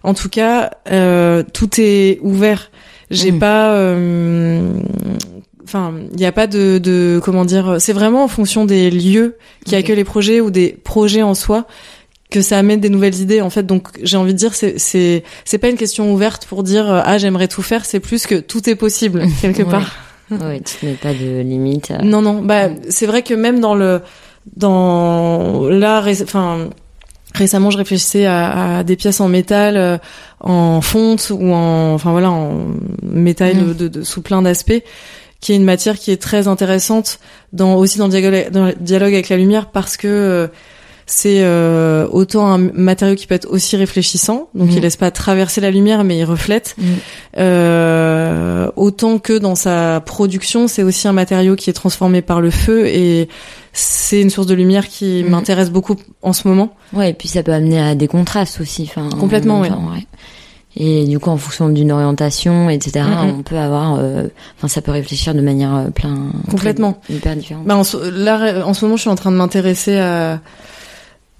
En 0.03 0.13
tout 0.13 0.29
cas, 0.29 0.71
euh, 0.91 1.43
tout 1.53 1.69
est 1.79 2.19
ouvert. 2.21 2.71
J'ai 3.11 3.31
Mhm. 3.31 3.39
pas 3.39 3.73
euh, 3.73 4.71
Enfin, 5.65 5.93
il 6.11 6.17
n'y 6.17 6.25
a 6.25 6.33
pas 6.33 6.45
de, 6.45 6.77
de 6.77 7.21
comment 7.23 7.45
dire. 7.45 7.77
C'est 7.79 7.93
vraiment 7.93 8.25
en 8.25 8.27
fonction 8.27 8.65
des 8.65 8.91
lieux 8.91 9.37
qui 9.65 9.75
accueillent 9.75 9.95
les 9.95 10.03
projets 10.03 10.41
ou 10.41 10.51
des 10.51 10.77
projets 10.83 11.23
en 11.23 11.33
soi 11.33 11.65
que 12.31 12.41
ça 12.41 12.57
amène 12.57 12.79
des 12.79 12.89
nouvelles 12.89 13.19
idées 13.19 13.41
en 13.41 13.49
fait. 13.49 13.63
Donc 13.63 13.89
j'ai 14.01 14.17
envie 14.17 14.33
de 14.33 14.37
dire 14.39 14.55
c'est 14.55 14.79
c'est 14.79 15.23
c'est 15.45 15.57
pas 15.59 15.69
une 15.69 15.77
question 15.77 16.11
ouverte 16.13 16.45
pour 16.47 16.63
dire 16.63 16.89
euh, 16.91 17.01
ah 17.03 17.17
j'aimerais 17.17 17.47
tout 17.47 17.61
faire. 17.61 17.85
C'est 17.85 17.99
plus 17.99 18.25
que 18.25 18.35
tout 18.35 18.69
est 18.69 18.75
possible 18.75 19.25
quelque 19.41 19.63
Ouais. 19.63 19.69
part. 19.71 19.91
Ouais, 20.31 20.61
tu 20.61 20.75
te 20.77 20.85
mets 20.85 20.93
pas 20.93 21.13
de 21.13 21.41
limite. 21.41 21.91
euh. 21.91 21.97
Non 22.03 22.21
non. 22.21 22.41
Bah 22.41 22.69
c'est 22.89 23.05
vrai 23.05 23.21
que 23.21 23.33
même 23.35 23.59
dans 23.59 23.75
le 23.75 24.01
dans 24.57 25.67
là 25.69 26.01
ré- 26.01 26.17
enfin 26.23 26.69
récemment 27.35 27.69
je 27.71 27.77
réfléchissais 27.77 28.25
à, 28.25 28.77
à 28.79 28.83
des 28.83 28.95
pièces 28.95 29.19
en 29.19 29.27
métal 29.27 29.77
euh, 29.77 29.97
en 30.39 30.81
fonte 30.81 31.31
ou 31.33 31.51
en 31.53 31.93
enfin 31.93 32.11
voilà 32.11 32.31
en 32.31 32.65
métal 33.03 33.55
Mm. 33.57 33.73
de, 33.75 33.87
de- 33.87 34.03
sous 34.03 34.21
plein 34.21 34.41
d'aspects 34.41 34.81
qui 35.39 35.51
est 35.51 35.55
une 35.55 35.63
matière 35.65 35.97
qui 35.99 36.11
est 36.11 36.21
très 36.21 36.47
intéressante 36.47 37.19
dans 37.51 37.75
aussi 37.75 37.97
dans 37.99 38.05
le 38.07 38.11
dialogue, 38.11 38.49
dans 38.51 38.65
le 38.67 38.73
dialogue 38.79 39.13
avec 39.13 39.29
la 39.29 39.37
lumière 39.37 39.71
parce 39.71 39.97
que 39.97 40.07
euh, 40.07 40.47
c'est 41.15 41.41
euh, 41.43 42.07
autant 42.11 42.47
un 42.51 42.57
matériau 42.57 43.15
qui 43.15 43.27
peut 43.27 43.35
être 43.35 43.47
aussi 43.51 43.75
réfléchissant 43.75 44.47
donc 44.55 44.69
Mm. 44.69 44.73
il 44.77 44.79
laisse 44.81 44.95
pas 44.97 45.11
traverser 45.11 45.61
la 45.61 45.69
lumière 45.69 46.03
mais 46.03 46.17
il 46.17 46.23
reflète 46.23 46.75
Mm. 46.77 46.83
euh, 47.37 48.71
autant 48.75 49.19
que 49.19 49.37
dans 49.37 49.55
sa 49.55 50.01
production 50.05 50.67
c'est 50.67 50.83
aussi 50.83 51.07
un 51.07 51.13
matériau 51.13 51.55
qui 51.55 51.69
est 51.69 51.73
transformé 51.73 52.21
par 52.21 52.41
le 52.41 52.49
feu 52.49 52.87
et 52.87 53.27
c'est 53.73 54.21
une 54.21 54.29
source 54.29 54.47
de 54.47 54.53
lumière 54.55 54.87
qui 54.87 55.23
Mm. 55.23 55.29
m'intéresse 55.29 55.69
beaucoup 55.71 55.95
en 56.21 56.33
ce 56.33 56.47
moment 56.47 56.75
Ouais, 56.93 57.11
et 57.11 57.13
puis 57.13 57.27
ça 57.27 57.43
peut 57.43 57.53
amener 57.53 57.79
à 57.81 57.95
des 57.95 58.07
contrastes 58.07 58.61
aussi. 58.61 58.83
Enfin, 58.89 59.09
Complètement, 59.19 59.59
enfin, 59.61 59.79
ouais. 59.95 60.05
Et 60.75 61.05
du 61.05 61.19
coup, 61.19 61.29
en 61.29 61.37
fonction 61.37 61.69
d'une 61.69 61.91
orientation, 61.91 62.69
etc., 62.69 63.05
on 63.37 63.43
peut 63.43 63.57
avoir, 63.57 63.95
euh, 63.99 64.27
enfin, 64.57 64.67
ça 64.67 64.81
peut 64.81 64.91
réfléchir 64.91 65.33
de 65.35 65.41
manière 65.41 65.75
euh, 65.75 65.89
plein, 65.89 66.15
Complètement. 66.49 66.99
hyper 67.09 67.35
différente. 67.35 67.65
Bah, 67.65 67.75
en, 67.77 67.83
là, 68.11 68.65
en 68.65 68.73
ce 68.73 68.83
moment, 68.85 68.95
je 68.97 69.01
suis 69.01 69.09
en 69.09 69.15
train 69.15 69.31
de 69.31 69.35
m'intéresser 69.37 69.97
à, 69.97 70.39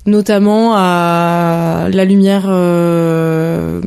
notamment 0.06 0.74
à 0.76 1.88
la 1.92 2.06
lumière, 2.06 2.46
euh, 2.48 3.82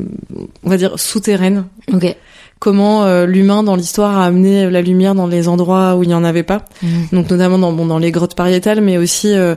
on 0.64 0.70
va 0.70 0.76
dire 0.76 0.98
souterraine. 0.98 1.64
ok. 1.92 2.16
Comment 2.58 3.04
euh, 3.04 3.26
l'humain 3.26 3.62
dans 3.62 3.76
l'histoire 3.76 4.16
a 4.16 4.24
amené 4.24 4.70
la 4.70 4.80
lumière 4.80 5.14
dans 5.14 5.26
les 5.26 5.46
endroits 5.46 5.94
où 5.94 6.02
il 6.02 6.08
n'y 6.08 6.14
en 6.14 6.24
avait 6.24 6.42
pas. 6.42 6.64
Mhm. 6.82 7.08
Donc 7.12 7.30
notamment 7.30 7.58
dans 7.58 7.72
bon 7.72 7.84
dans 7.84 7.98
les 7.98 8.10
grottes 8.10 8.34
pariétales, 8.34 8.80
mais 8.80 8.96
aussi 8.96 9.34
euh, 9.34 9.56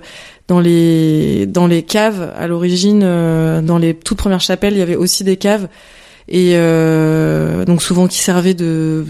dans 0.49 0.59
les 0.59 1.45
dans 1.45 1.65
les 1.65 1.83
caves. 1.83 2.33
À 2.37 2.47
l'origine, 2.47 3.01
euh, 3.03 3.61
dans 3.61 3.77
les 3.77 3.93
toutes 3.93 4.17
premières 4.17 4.41
chapelles, 4.41 4.73
il 4.73 4.79
y 4.79 4.81
avait 4.81 4.97
aussi 4.97 5.23
des 5.23 5.37
caves 5.37 5.69
et 6.31 6.51
euh, 6.53 7.65
donc 7.65 7.81
souvent 7.81 8.07
qui 8.07 8.19
servaient 8.19 8.53
de 8.53 9.03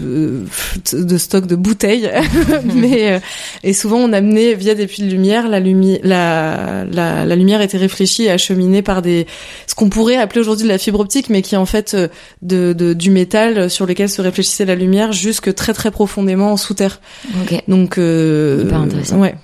de 0.92 1.18
stock 1.18 1.46
de 1.46 1.54
bouteilles, 1.54 2.10
mais 2.74 3.12
euh, 3.12 3.18
et 3.62 3.72
souvent 3.74 3.98
on 3.98 4.12
amenait 4.12 4.54
via 4.54 4.74
des 4.74 4.86
puits 4.86 5.02
de 5.02 5.10
lumière 5.10 5.46
la 5.48 5.60
lumière 5.60 5.98
la, 6.02 6.84
la 6.90 7.26
la 7.26 7.36
lumière 7.36 7.60
était 7.60 7.76
réfléchie 7.78 8.24
et 8.24 8.30
acheminée 8.30 8.80
par 8.82 9.02
des 9.02 9.26
ce 9.66 9.74
qu'on 9.74 9.90
pourrait 9.90 10.16
appeler 10.16 10.40
aujourd'hui 10.40 10.64
de 10.64 10.70
la 10.72 10.78
fibre 10.78 11.00
optique, 11.00 11.28
mais 11.28 11.42
qui 11.42 11.54
est 11.54 11.58
en 11.58 11.66
fait 11.66 11.92
euh, 11.94 12.08
de, 12.42 12.72
de 12.72 12.94
du 12.94 13.10
métal 13.10 13.68
sur 13.70 13.84
lequel 13.86 14.08
se 14.08 14.22
réfléchissait 14.22 14.64
la 14.64 14.74
lumière 14.74 15.12
jusque 15.12 15.54
très 15.54 15.74
très 15.74 15.90
profondément 15.90 16.56
sous 16.56 16.74
terre. 16.74 17.00
Ok. 17.42 17.62
Donc 17.68 17.98
euh, 17.98 18.62
Hyper 18.64 18.78
intéressant. 18.80 19.18
Ouais. 19.18 19.34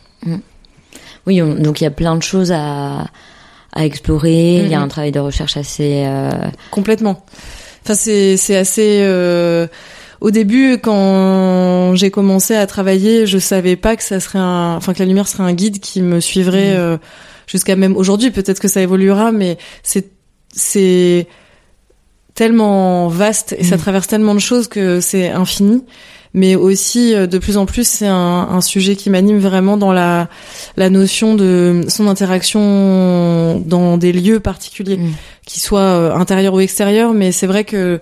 Oui, 1.26 1.42
on- 1.42 1.54
donc 1.54 1.80
il 1.80 1.84
y 1.84 1.86
a 1.86 1.90
plein 1.90 2.16
de 2.16 2.22
choses 2.22 2.52
à, 2.52 3.06
à 3.72 3.84
explorer. 3.84 4.58
Il 4.58 4.68
y 4.68 4.74
a 4.74 4.78
Mhm. 4.78 4.84
un 4.84 4.88
travail 4.88 5.12
de 5.12 5.18
recherche 5.20 5.56
assez. 5.56 6.04
euh, 6.06 6.30
Complètement. 6.70 7.24
Enfin, 7.86 7.94
c'est 7.94 8.36
c'est 8.36 8.56
assez. 8.56 8.98
euh, 9.02 9.68
Au 10.20 10.30
début, 10.30 10.78
quand 10.82 11.94
j'ai 11.94 12.10
commencé 12.10 12.56
à 12.56 12.66
travailler, 12.66 13.26
je 13.26 13.38
savais 13.38 13.76
pas 13.76 13.94
que 13.96 14.02
ça 14.02 14.18
serait 14.18 14.38
un, 14.40 14.74
enfin 14.76 14.92
que 14.94 14.98
la 14.98 15.04
lumière 15.04 15.28
serait 15.28 15.42
un 15.44 15.52
guide 15.52 15.78
qui 15.78 16.00
me 16.02 16.20
suivrait 16.20 16.70
Mhm. 16.72 16.76
euh, 16.80 16.96
jusqu'à 17.46 17.76
même 17.76 17.94
aujourd'hui. 17.96 18.30
Peut-être 18.30 18.58
que 18.58 18.66
ça 18.68 18.80
évoluera, 18.80 19.30
mais 19.30 19.56
c'est 19.82 20.08
c'est 20.52 21.26
tellement 22.34 23.08
vaste 23.08 23.54
et 23.58 23.62
ça 23.64 23.76
Mhm. 23.76 23.82
traverse 23.82 24.06
tellement 24.08 24.34
de 24.34 24.40
choses 24.40 24.68
que 24.68 25.00
c'est 25.00 25.28
infini. 25.30 25.84
Mais 26.38 26.54
aussi, 26.54 27.14
euh, 27.14 27.26
de 27.26 27.38
plus 27.38 27.56
en 27.56 27.64
plus, 27.64 27.88
c'est 27.88 28.06
un, 28.06 28.14
un 28.50 28.60
sujet 28.60 28.94
qui 28.94 29.08
m'anime 29.10 29.38
vraiment 29.38 29.76
dans 29.78 29.92
la 29.92 30.28
la 30.76 30.90
notion 30.90 31.34
de 31.34 31.80
son 31.88 32.06
interaction 32.06 33.62
dans 33.64 33.96
des 33.96 34.12
lieux 34.12 34.38
particuliers 34.40 34.98
Mhm. 34.98 35.12
qui 35.46 35.60
soient 35.60 35.80
euh, 35.80 36.14
intérieurs 36.14 36.54
ou 36.54 36.60
extérieurs, 36.60 37.12
mais 37.14 37.32
c'est 37.32 37.46
vrai 37.46 37.64
que 37.64 38.00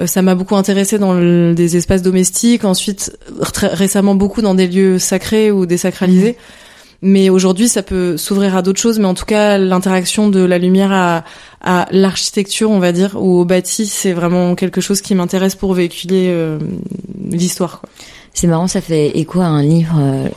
euh, 0.00 0.06
ça 0.06 0.22
m'a 0.22 0.34
beaucoup 0.34 0.56
intéressé 0.56 0.98
dans 0.98 1.14
le- 1.14 1.54
des 1.54 1.76
espaces 1.76 2.02
domestiques, 2.02 2.64
ensuite 2.64 3.16
très 3.52 3.68
récemment 3.68 4.14
beaucoup 4.14 4.42
dans 4.42 4.54
des 4.54 4.66
lieux 4.68 4.98
sacrés 4.98 5.50
ou 5.50 5.66
désacralisés. 5.66 6.36
Mais 7.06 7.28
aujourd'hui, 7.28 7.68
ça 7.68 7.82
peut 7.82 8.16
s'ouvrir 8.16 8.56
à 8.56 8.62
d'autres 8.62 8.80
choses, 8.80 8.98
mais 8.98 9.04
en 9.04 9.12
tout 9.12 9.26
cas, 9.26 9.58
l'interaction 9.58 10.30
de 10.30 10.40
la 10.40 10.56
lumière 10.56 10.90
à, 10.90 11.24
à 11.60 11.86
l'architecture, 11.90 12.70
on 12.70 12.78
va 12.78 12.92
dire, 12.92 13.14
ou 13.20 13.40
au 13.40 13.44
bâti, 13.44 13.84
c'est 13.84 14.14
vraiment 14.14 14.54
quelque 14.54 14.80
chose 14.80 15.02
qui 15.02 15.14
m'intéresse 15.14 15.54
pour 15.54 15.74
véhiculer 15.74 16.28
euh, 16.30 16.58
l'histoire. 17.30 17.80
quoi. 17.80 17.90
C'est 18.32 18.46
marrant, 18.46 18.68
ça 18.68 18.80
fait 18.80 19.18
écho 19.18 19.42
à 19.42 19.46
un 19.46 19.62
livre 19.62 19.98
euh, 20.00 20.28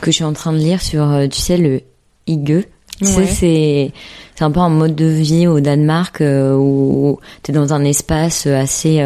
que 0.00 0.12
je 0.12 0.14
suis 0.14 0.24
en 0.24 0.32
train 0.32 0.52
de 0.52 0.58
lire 0.58 0.80
sur, 0.80 1.10
euh, 1.10 1.26
tu 1.26 1.40
sais, 1.40 1.56
le 1.56 1.80
hygge. 2.28 2.66
Tu 3.00 3.06
sais, 3.06 3.26
c'est 3.26 3.92
c'est 4.36 4.44
un 4.44 4.52
peu 4.52 4.60
un 4.60 4.68
mode 4.68 4.94
de 4.94 5.06
vie 5.06 5.48
au 5.48 5.58
Danemark 5.58 6.20
euh, 6.20 6.54
où 6.54 7.18
tu 7.42 7.50
es 7.50 7.54
dans 7.54 7.74
un 7.74 7.82
espace 7.82 8.46
assez 8.46 9.00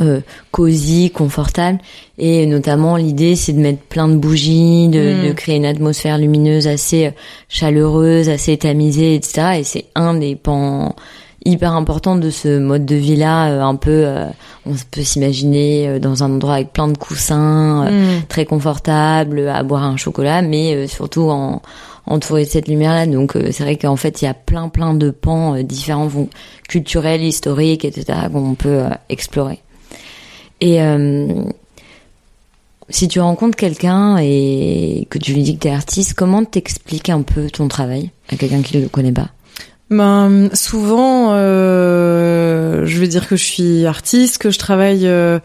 euh, 0.00 0.20
cosy, 0.50 1.10
confortable. 1.10 1.78
Et 2.18 2.46
notamment, 2.46 2.96
l'idée, 2.96 3.36
c'est 3.36 3.52
de 3.52 3.60
mettre 3.60 3.80
plein 3.82 4.08
de 4.08 4.16
bougies, 4.16 4.88
de, 4.88 4.98
Mm. 5.22 5.26
de 5.28 5.32
créer 5.32 5.56
une 5.56 5.66
atmosphère 5.66 6.18
lumineuse 6.18 6.66
assez 6.66 7.06
euh, 7.06 7.10
chaleureuse, 7.48 8.28
assez 8.28 8.56
tamisée, 8.56 9.14
etc. 9.14 9.58
Et 9.60 9.64
c'est 9.64 9.86
un 9.94 10.14
des 10.14 10.34
pans 10.36 10.94
hyper 11.46 11.72
importants 11.74 12.16
de 12.16 12.30
ce 12.30 12.58
mode 12.58 12.86
de 12.86 12.94
vie-là, 12.96 13.50
euh, 13.50 13.60
un 13.62 13.74
peu, 13.76 13.90
euh, 14.06 14.26
on 14.66 14.72
peut 14.90 15.02
s'imaginer 15.02 15.88
euh, 15.88 15.98
dans 15.98 16.24
un 16.24 16.32
endroit 16.32 16.54
avec 16.54 16.72
plein 16.72 16.88
de 16.88 16.96
coussins, 16.98 17.84
Mm. 17.90 18.22
très 18.28 18.46
confortable, 18.46 19.48
à 19.48 19.62
boire 19.62 19.84
un 19.84 19.96
chocolat, 19.96 20.42
mais 20.42 20.74
euh, 20.74 20.86
surtout 20.88 21.28
en 21.30 21.60
entouré 22.06 22.44
de 22.44 22.50
cette 22.50 22.68
lumière-là. 22.68 23.06
Donc 23.06 23.34
euh, 23.36 23.48
c'est 23.50 23.62
vrai 23.62 23.76
qu'en 23.76 23.96
fait, 23.96 24.20
il 24.22 24.26
y 24.26 24.28
a 24.28 24.34
plein 24.34 24.68
plein 24.68 24.92
de 24.94 25.10
pans 25.10 25.56
différents, 25.62 26.08
culturels, 26.68 27.22
historiques, 27.22 27.84
etc. 27.84 28.18
qu'on 28.32 28.54
peut 28.54 28.82
explorer. 29.08 29.60
Et 30.60 30.82
euh, 30.82 31.44
si 32.88 33.08
tu 33.08 33.20
rencontres 33.20 33.56
quelqu'un 33.56 34.18
et 34.18 35.06
que 35.10 35.18
tu 35.18 35.32
lui 35.32 35.42
dis 35.42 35.56
que 35.56 35.62
tu 35.62 35.68
es 35.68 35.72
artiste, 35.72 36.14
comment 36.14 36.44
t'expliques 36.44 37.08
un 37.10 37.22
peu 37.22 37.50
ton 37.50 37.68
travail 37.68 38.10
à 38.30 38.36
quelqu'un 38.36 38.62
qui 38.62 38.76
ne 38.76 38.82
le 38.82 38.88
connaît 38.88 39.12
pas? 39.12 39.30
Ben, 39.90 40.48
souvent, 40.54 41.32
euh, 41.32 42.86
je 42.86 42.98
vais 42.98 43.08
dire 43.08 43.28
que 43.28 43.36
je 43.36 43.44
suis 43.44 43.86
artiste, 43.86 44.38
que 44.38 44.50
je 44.50 44.58
travaille 44.58 45.06
euh, 45.06 45.38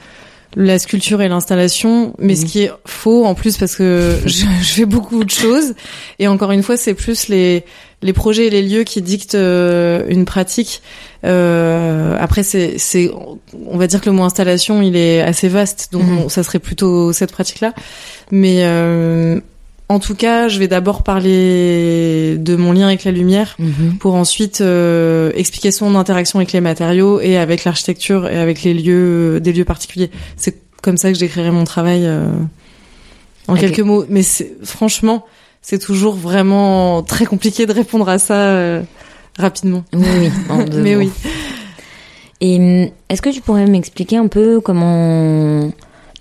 la 0.55 0.79
sculpture 0.79 1.21
et 1.21 1.27
l'installation, 1.29 2.13
mais 2.19 2.35
ce 2.35 2.41
Mhm. 2.41 2.47
qui 2.47 2.61
est 2.63 2.71
faux 2.85 3.25
en 3.25 3.35
plus 3.35 3.57
parce 3.57 3.75
que 3.75 4.17
je, 4.25 4.45
je 4.61 4.73
fais 4.73 4.85
beaucoup 4.85 5.23
de 5.23 5.29
choses. 5.29 5.73
Et 6.19 6.27
encore 6.27 6.51
une 6.51 6.63
fois, 6.63 6.77
c'est 6.77 6.93
plus 6.93 7.27
les 7.27 7.63
les 8.01 8.13
projets 8.13 8.47
et 8.47 8.49
les 8.49 8.61
lieux 8.61 8.83
qui 8.85 9.01
dictent 9.01 9.35
euh, 9.35 10.03
une 10.07 10.23
pratique. 10.23 10.81
Euh, 11.25 12.15
après, 12.19 12.43
c'est 12.43 12.77
c'est 12.77 13.11
on 13.67 13.77
va 13.77 13.87
dire 13.87 13.99
que 14.01 14.05
le 14.09 14.13
mot 14.15 14.23
installation, 14.23 14.81
il 14.81 14.95
est 14.95 15.21
assez 15.21 15.49
vaste, 15.49 15.89
donc 15.91 16.03
Mhm. 16.03 16.29
ça 16.29 16.43
serait 16.43 16.59
plutôt 16.59 17.11
cette 17.13 17.31
pratique-là. 17.31 17.73
Mais 18.31 18.59
euh, 18.63 19.39
en 19.91 19.97
tout 19.99 20.13
cas, 20.13 20.47
je 20.47 20.59
vais 20.59 20.67
d'abord 20.67 21.01
parler 21.01 22.37
de 22.37 22.55
mon 22.55 22.73
lien 22.73 22.85
avec 22.85 23.03
la 23.03 23.11
lumière 23.11 23.57
pour 23.99 24.13
ensuite 24.13 24.61
euh, 24.61 25.31
expliquer 25.35 25.71
son 25.71 25.95
interaction 25.95 26.37
avec 26.37 26.51
les 26.51 26.61
matériaux 26.61 27.19
et 27.19 27.37
avec 27.37 27.63
l'architecture 27.63 28.27
et 28.27 28.37
avec 28.37 28.61
les 28.61 28.75
lieux, 28.75 29.39
des 29.39 29.51
lieux 29.51 29.65
particuliers. 29.65 30.11
C'est 30.37 30.57
comme 30.83 30.97
ça 30.97 31.09
que 31.09 31.15
je 31.15 31.19
décrirais 31.19 31.49
mon 31.49 31.63
travail 31.63 32.05
euh, 32.05 32.29
en 33.47 33.55
quelques 33.55 33.79
mots. 33.79 34.05
Mais 34.09 34.21
franchement, 34.63 35.25
c'est 35.63 35.79
toujours 35.79 36.13
vraiment 36.13 37.01
très 37.01 37.25
compliqué 37.25 37.65
de 37.65 37.73
répondre 37.73 38.07
à 38.07 38.19
ça 38.19 38.35
euh, 38.35 38.83
rapidement. 39.39 39.83
Oui, 39.93 40.05
oui. 40.19 40.29
en 40.49 40.63
deux 40.65 40.81
Mais 40.83 40.93
mots. 40.93 41.01
oui. 41.01 41.11
Et 42.41 42.57
hum, 42.57 42.89
est-ce 43.09 43.23
que 43.23 43.29
tu 43.31 43.41
pourrais 43.41 43.65
m'expliquer 43.65 44.17
un 44.17 44.27
peu 44.27 44.61
comment 44.61 45.71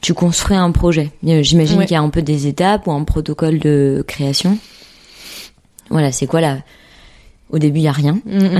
tu 0.00 0.14
construis 0.14 0.56
un 0.56 0.70
projet 0.70 1.10
Euh, 1.26 1.42
J'imagine 1.42 1.78
Ouais. 1.78 1.86
qu'il 1.86 1.94
y 1.94 1.96
a 1.96 2.02
un 2.02 2.08
peu 2.10 2.22
des 2.22 2.46
étapes 2.46 2.86
ou 2.86 2.92
un 2.92 3.04
protocole 3.04 3.58
de 3.58 4.04
création. 4.06 4.58
Voilà, 5.90 6.12
c'est 6.12 6.26
quoi 6.26 6.40
la 6.40 6.58
au 7.50 7.58
début 7.58 7.78
il 7.80 7.82
y 7.84 7.88
a 7.88 7.92
rien 7.92 8.18
Mm. 8.26 8.58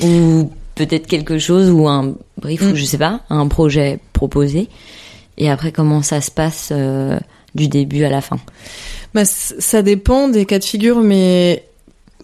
ou 0.04 0.50
peut-être 0.74 1.06
quelque 1.06 1.38
chose 1.38 1.70
ou 1.70 1.88
un 1.88 2.14
brief 2.40 2.62
Mm. 2.62 2.70
ou 2.72 2.74
je 2.74 2.84
sais 2.84 2.98
pas, 2.98 3.20
un 3.30 3.46
projet 3.48 3.98
proposé. 4.12 4.68
Et 5.36 5.50
après 5.50 5.72
comment 5.72 6.02
ça 6.02 6.20
se 6.20 6.30
passe 6.30 6.70
euh, 6.72 7.18
du 7.54 7.68
début 7.68 8.04
à 8.04 8.10
la 8.10 8.20
fin? 8.20 8.38
Bah, 9.14 9.24
ça 9.24 9.82
dépend 9.82 10.28
des 10.28 10.46
cas 10.46 10.58
de 10.58 10.64
figure, 10.64 11.00
mais 11.00 11.64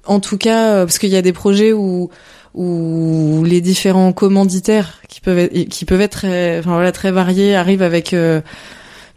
en 0.07 0.21
tout 0.21 0.37
cas, 0.39 0.75
euh, 0.75 0.85
parce 0.85 0.99
qu'il 0.99 1.11
y 1.11 1.17
a 1.17 1.23
des 1.23 1.33
projets 1.33 1.73
où 1.73 2.11
où 2.55 3.43
les 3.45 3.61
différents 3.61 4.13
commanditaires 4.13 5.01
qui 5.09 5.21
peuvent 5.21 5.39
être, 5.39 5.69
qui 5.69 5.85
peuvent 5.85 6.01
être 6.01 6.13
très, 6.13 6.59
enfin 6.61 6.75
voilà, 6.75 6.93
très 6.93 7.11
variés 7.11 7.55
arrivent 7.57 7.83
avec 7.83 8.15
euh, 8.15 8.41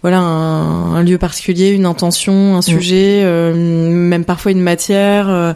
voilà 0.01 0.19
un, 0.19 0.95
un 0.95 1.03
lieu 1.03 1.17
particulier, 1.17 1.69
une 1.69 1.85
intention, 1.85 2.55
un 2.55 2.61
sujet, 2.61 3.21
euh, 3.23 3.53
même 3.53 4.25
parfois 4.25 4.51
une 4.51 4.61
matière. 4.61 5.29
euh. 5.29 5.53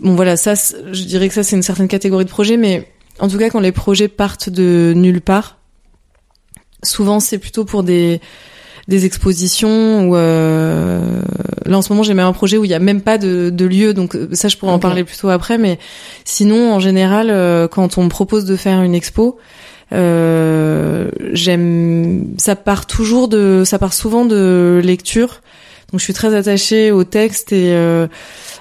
bon 0.00 0.14
voilà, 0.14 0.36
ça, 0.36 0.54
je 0.54 1.04
dirais 1.04 1.28
que 1.28 1.34
ça 1.34 1.42
c'est 1.42 1.56
une 1.56 1.62
certaine 1.62 1.88
catégorie 1.88 2.24
de 2.24 2.30
projet, 2.30 2.56
mais 2.58 2.88
en 3.20 3.28
tout 3.28 3.38
cas 3.38 3.48
quand 3.48 3.60
les 3.60 3.72
projets 3.72 4.08
partent 4.08 4.50
de 4.50 4.92
nulle 4.94 5.22
part, 5.22 5.58
souvent 6.82 7.20
c'est 7.20 7.38
plutôt 7.38 7.64
pour 7.64 7.82
des 7.84 8.20
des 8.92 9.06
expositions 9.06 10.08
ou 10.08 10.16
euh, 10.16 11.22
là 11.64 11.78
en 11.78 11.82
ce 11.82 11.90
moment 11.92 12.02
j'ai 12.02 12.12
même 12.12 12.26
un 12.26 12.32
projet 12.34 12.58
où 12.58 12.64
il 12.64 12.70
y 12.70 12.74
a 12.74 12.78
même 12.78 13.00
pas 13.00 13.16
de, 13.16 13.48
de 13.48 13.64
lieu 13.64 13.94
donc 13.94 14.14
euh, 14.14 14.28
ça 14.32 14.48
je 14.48 14.58
pourrais 14.58 14.72
en 14.72 14.78
parler 14.78 15.02
plutôt 15.02 15.30
après 15.30 15.56
mais 15.56 15.78
sinon 16.24 16.74
en 16.74 16.78
général 16.78 17.30
euh, 17.30 17.68
quand 17.68 17.96
on 17.96 18.04
me 18.04 18.10
propose 18.10 18.44
de 18.44 18.54
faire 18.54 18.82
une 18.82 18.94
expo 18.94 19.38
euh, 19.92 21.10
j'aime 21.32 22.34
ça 22.38 22.56
part 22.56 22.86
toujours 22.86 23.28
de 23.28 23.62
ça 23.64 23.78
part 23.78 23.92
souvent 23.92 24.24
de 24.24 24.80
lecture. 24.82 25.40
Donc 25.90 26.00
je 26.00 26.04
suis 26.04 26.14
très 26.14 26.34
attachée 26.34 26.90
au 26.90 27.04
texte 27.04 27.52
et 27.52 27.74
euh, 27.74 28.06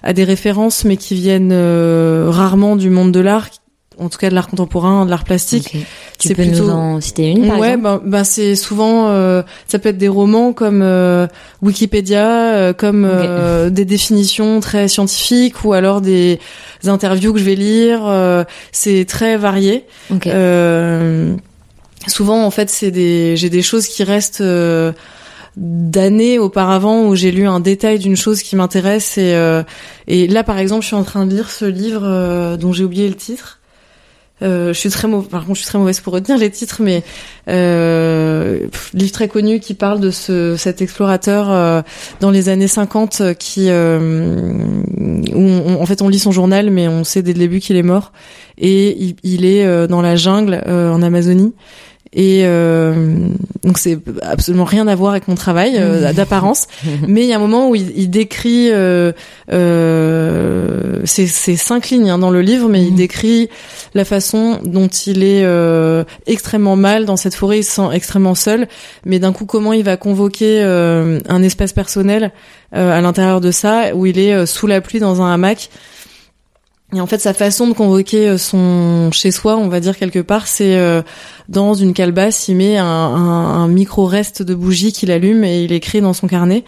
à 0.03 0.11
des 0.11 0.25
références 0.25 0.83
mais 0.83 0.97
qui 0.97 1.15
viennent 1.15 1.53
euh, 1.53 2.27
rarement 2.29 2.75
du 2.75 2.89
monde 2.89 3.13
de 3.13 3.21
l'art 3.21 3.49
en 3.97 4.09
tout 4.09 4.17
cas 4.17 4.29
de 4.29 4.35
l'art 4.35 4.47
contemporain 4.47 5.05
de 5.05 5.09
l'art 5.09 5.23
plastique. 5.23 5.77
Tu 6.21 6.27
c'est 6.27 6.35
peux 6.35 6.43
plutôt- 6.43 6.65
nous 6.65 6.69
en 6.69 7.01
citer 7.01 7.29
une 7.31 7.47
par 7.47 7.57
ouais, 7.59 7.69
exemple 7.73 7.83
ben, 7.83 8.01
ben, 8.19 8.23
c'est 8.23 8.55
souvent, 8.55 9.07
euh, 9.09 9.41
ça 9.67 9.79
peut 9.79 9.89
être 9.89 9.97
des 9.97 10.07
romans 10.07 10.53
comme 10.53 10.81
euh, 10.83 11.25
Wikipédia, 11.63 12.53
euh, 12.53 12.73
comme 12.73 13.05
Ok. 13.05 13.11
euh, 13.13 13.69
des 13.71 13.85
définitions 13.85 14.59
très 14.59 14.87
scientifiques 14.87 15.63
ou 15.65 15.73
alors 15.73 15.99
des 15.99 16.39
interviews 16.85 17.33
que 17.33 17.39
je 17.39 17.43
vais 17.43 17.55
lire. 17.55 18.01
euh, 18.05 18.43
c'est 18.71 19.05
très 19.05 19.35
varié. 19.37 19.85
Ok. 20.11 20.27
Euh, 20.27 21.33
souvent, 22.07 22.45
en 22.45 22.51
fait, 22.51 22.69
c'est 22.69 22.91
des, 22.91 23.35
j'ai 23.35 23.49
des 23.49 23.61
choses 23.63 23.87
qui 23.87 24.03
restent 24.03 24.41
euh, 24.41 24.91
d'années 25.57 26.39
auparavant 26.39 27.03
où 27.07 27.15
j'ai 27.15 27.31
lu 27.31 27.47
un 27.47 27.59
détail 27.59 27.99
d'une 27.99 28.15
chose 28.15 28.41
qui 28.41 28.55
m'intéresse 28.55 29.17
et 29.17 29.33
euh, 29.33 29.63
et 30.07 30.27
là, 30.27 30.43
par 30.43 30.57
exemple, 30.59 30.81
je 30.83 30.87
suis 30.87 30.95
en 30.95 31.03
train 31.03 31.25
de 31.25 31.33
lire 31.33 31.49
ce 31.49 31.65
livre 31.65 32.03
euh, 32.05 32.57
dont 32.57 32.71
j'ai 32.73 32.83
oublié 32.83 33.07
le 33.07 33.15
titre. 33.15 33.57
Euh, 34.41 34.73
je 34.73 34.79
suis 34.79 34.89
très 34.89 35.07
mau- 35.07 35.21
par 35.21 35.41
contre, 35.45 35.55
je 35.57 35.61
suis 35.61 35.67
très 35.69 35.77
mauvaise 35.77 35.99
pour 35.99 36.13
retenir 36.13 36.37
les 36.37 36.49
titres, 36.49 36.81
mais 36.81 37.03
euh, 37.47 38.67
livre 38.93 39.11
très 39.11 39.27
connu 39.27 39.59
qui 39.59 39.73
parle 39.73 39.99
de 39.99 40.09
ce 40.11 40.55
cet 40.57 40.81
explorateur 40.81 41.51
euh, 41.51 41.81
dans 42.21 42.31
les 42.31 42.49
années 42.49 42.67
50 42.67 43.21
euh, 43.21 43.33
qui 43.33 43.69
où 43.69 45.39
on- 45.39 45.81
en 45.81 45.85
fait 45.85 46.01
on 46.01 46.09
lit 46.09 46.19
son 46.19 46.31
journal, 46.31 46.69
mais 46.71 46.87
on 46.87 47.03
sait 47.03 47.21
dès 47.21 47.33
le 47.33 47.39
début 47.39 47.59
qu'il 47.59 47.75
est 47.75 47.83
mort 47.83 48.11
et 48.57 48.95
il, 49.01 49.15
il 49.23 49.45
est 49.45 49.87
dans 49.87 50.01
la 50.01 50.15
jungle 50.15 50.61
en 50.67 51.01
Amazonie. 51.01 51.53
Et 52.13 52.41
euh, 52.43 53.15
donc 53.63 53.77
c'est 53.77 53.97
absolument 54.21 54.65
rien 54.65 54.85
à 54.87 54.95
voir 54.95 55.11
avec 55.11 55.29
mon 55.29 55.35
travail 55.35 55.75
euh, 55.77 56.11
d'apparence, 56.17 56.67
mais 57.07 57.21
il 57.21 57.27
y 57.27 57.33
a 57.33 57.37
un 57.37 57.39
moment 57.39 57.69
où 57.69 57.75
il, 57.75 57.93
il 57.95 58.09
décrit, 58.09 58.69
euh, 58.69 59.13
euh, 59.51 61.05
cinq 61.05 61.89
lignes 61.89 62.09
hein, 62.09 62.17
dans 62.19 62.31
le 62.31 62.41
livre, 62.41 62.67
mais 62.67 62.81
il 62.81 62.91
Mhm. 62.91 62.95
décrit 62.97 63.49
la 63.93 64.03
façon 64.03 64.59
dont 64.65 64.87
il 64.87 65.23
est 65.23 65.43
euh, 65.45 66.03
extrêmement 66.27 66.75
mal 66.75 67.05
dans 67.05 67.15
cette 67.17 67.35
forêt, 67.35 67.59
il 67.59 67.63
se 67.63 67.71
sent 67.71 67.89
extrêmement 67.93 68.35
seul, 68.35 68.67
mais 69.05 69.19
d'un 69.19 69.31
coup 69.31 69.45
comment 69.45 69.71
il 69.71 69.83
va 69.83 69.95
convoquer 69.95 70.61
euh, 70.61 71.19
un 71.29 71.43
espace 71.43 71.71
personnel 71.71 72.31
euh, 72.75 72.97
à 72.97 72.99
l'intérieur 73.01 73.39
de 73.41 73.51
ça, 73.51 73.95
où 73.95 74.05
il 74.05 74.19
est 74.19 74.45
sous 74.45 74.67
la 74.67 74.81
pluie 74.81 74.99
dans 74.99 75.21
un 75.21 75.33
hamac. 75.33 75.69
Et 76.93 76.99
en 76.99 77.07
fait, 77.07 77.19
sa 77.19 77.33
façon 77.33 77.67
de 77.67 77.73
convoquer 77.73 78.27
euh, 78.27 78.37
son 78.37 79.11
chez 79.11 79.31
soi, 79.31 79.55
on 79.55 79.69
va 79.69 79.79
dire 79.79 79.97
quelque 79.97 80.19
part, 80.19 80.47
c'est 80.47 80.75
euh, 80.75 81.01
dans 81.47 81.73
une 81.73 81.93
calebasse, 81.93 82.49
il 82.49 82.57
met 82.57 82.77
un, 82.77 82.85
un, 82.85 83.63
un 83.63 83.67
micro 83.67 84.05
reste 84.05 84.43
de 84.43 84.53
bougie 84.53 84.91
qu'il 84.91 85.09
allume 85.11 85.43
et 85.43 85.63
il 85.63 85.71
écrit 85.71 86.01
dans 86.01 86.13
son 86.13 86.27
carnet. 86.27 86.65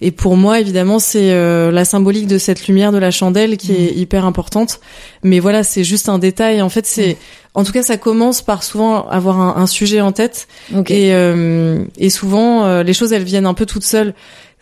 Et 0.00 0.10
pour 0.10 0.36
moi, 0.36 0.60
évidemment, 0.60 0.98
c'est 0.98 1.32
euh, 1.32 1.70
la 1.72 1.84
symbolique 1.84 2.26
de 2.26 2.38
cette 2.38 2.66
lumière 2.68 2.92
de 2.92 2.98
la 2.98 3.10
chandelle 3.10 3.56
qui 3.56 3.72
est 3.72 3.92
hyper 3.94 4.24
importante. 4.24 4.80
Mais 5.22 5.40
voilà, 5.40 5.62
c'est 5.62 5.84
juste 5.84 6.08
un 6.08 6.18
détail. 6.18 6.60
En 6.62 6.68
fait, 6.68 6.86
c'est, 6.86 7.16
en 7.54 7.64
tout 7.64 7.72
cas, 7.72 7.82
ça 7.82 7.96
commence 7.96 8.42
par 8.42 8.62
souvent 8.62 9.08
avoir 9.08 9.40
un, 9.40 9.56
un 9.56 9.66
sujet 9.66 10.00
en 10.00 10.12
tête. 10.12 10.48
Ok. 10.76 10.90
Et, 10.90 11.14
euh, 11.14 11.84
et 11.96 12.10
souvent, 12.10 12.66
euh, 12.66 12.82
les 12.82 12.92
choses, 12.92 13.12
elles 13.12 13.24
viennent 13.24 13.46
un 13.46 13.54
peu 13.54 13.66
toutes 13.66 13.84
seules. 13.84 14.14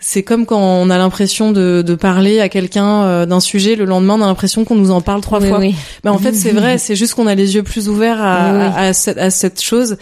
C'est 0.06 0.22
comme 0.22 0.44
quand 0.44 0.60
on 0.60 0.90
a 0.90 0.98
l'impression 0.98 1.50
de, 1.50 1.80
de 1.80 1.94
parler 1.94 2.38
à 2.38 2.50
quelqu'un 2.50 3.04
euh, 3.04 3.24
d'un 3.24 3.40
sujet, 3.40 3.74
le 3.74 3.86
lendemain, 3.86 4.16
on 4.18 4.22
a 4.22 4.26
l'impression 4.26 4.66
qu'on 4.66 4.74
nous 4.74 4.90
en 4.90 5.00
parle 5.00 5.22
trois 5.22 5.40
Oui, 5.40 5.48
fois. 5.48 5.58
oui. 5.60 5.74
Mais 6.04 6.10
en 6.10 6.18
fait, 6.18 6.34
c'est 6.34 6.50
vrai, 6.52 6.76
c'est 6.84 6.94
juste 6.94 7.14
qu'on 7.14 7.26
a 7.26 7.34
les 7.34 7.54
yeux 7.54 7.62
plus 7.62 7.88
ouverts 7.88 8.20
à, 8.22 8.52
Oui, 8.52 8.60
à, 8.60 8.76
à 8.88 8.92
cette, 8.92 9.16
à 9.16 9.30
cette 9.30 9.62
chose. 9.62 9.96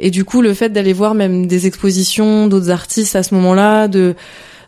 Et 0.00 0.10
du 0.10 0.24
coup, 0.24 0.42
le 0.42 0.54
fait 0.54 0.70
d'aller 0.70 0.92
voir 0.92 1.14
même 1.14 1.46
des 1.46 1.68
expositions 1.68 2.48
d'autres 2.48 2.70
artistes 2.70 3.14
à 3.14 3.22
ce 3.22 3.32
moment-là, 3.36 3.86
de 3.86 4.16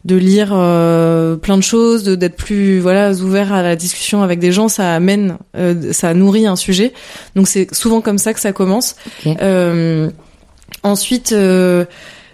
de 0.05 0.15
lire 0.15 0.51
euh, 0.53 1.35
plein 1.35 1.57
de 1.57 1.65
choses, 1.65 2.05
de 2.05 2.15
d'être 2.15 2.37
plus 2.37 2.79
voilà 2.79 3.11
ouvert 3.11 3.53
à 3.53 3.63
la 3.65 3.75
discussion 3.75 4.23
avec 4.23 4.39
des 4.39 4.53
gens, 4.53 4.69
ça 4.69 4.95
amène, 4.95 5.37
euh, 5.57 5.93
ça 5.93 6.15
nourrit 6.15 6.47
un 6.47 6.55
sujet. 6.55 6.93
Donc 7.35 7.49
c'est 7.49 7.75
souvent 7.75 8.01
comme 8.01 8.19
ça 8.19 8.33
que 8.33 8.39
ça 8.39 8.53
commence. 8.53 8.95
Ok. 9.27 9.35
Euh, 9.43 10.09
ensuite, 10.85 11.33
euh, 11.33 11.87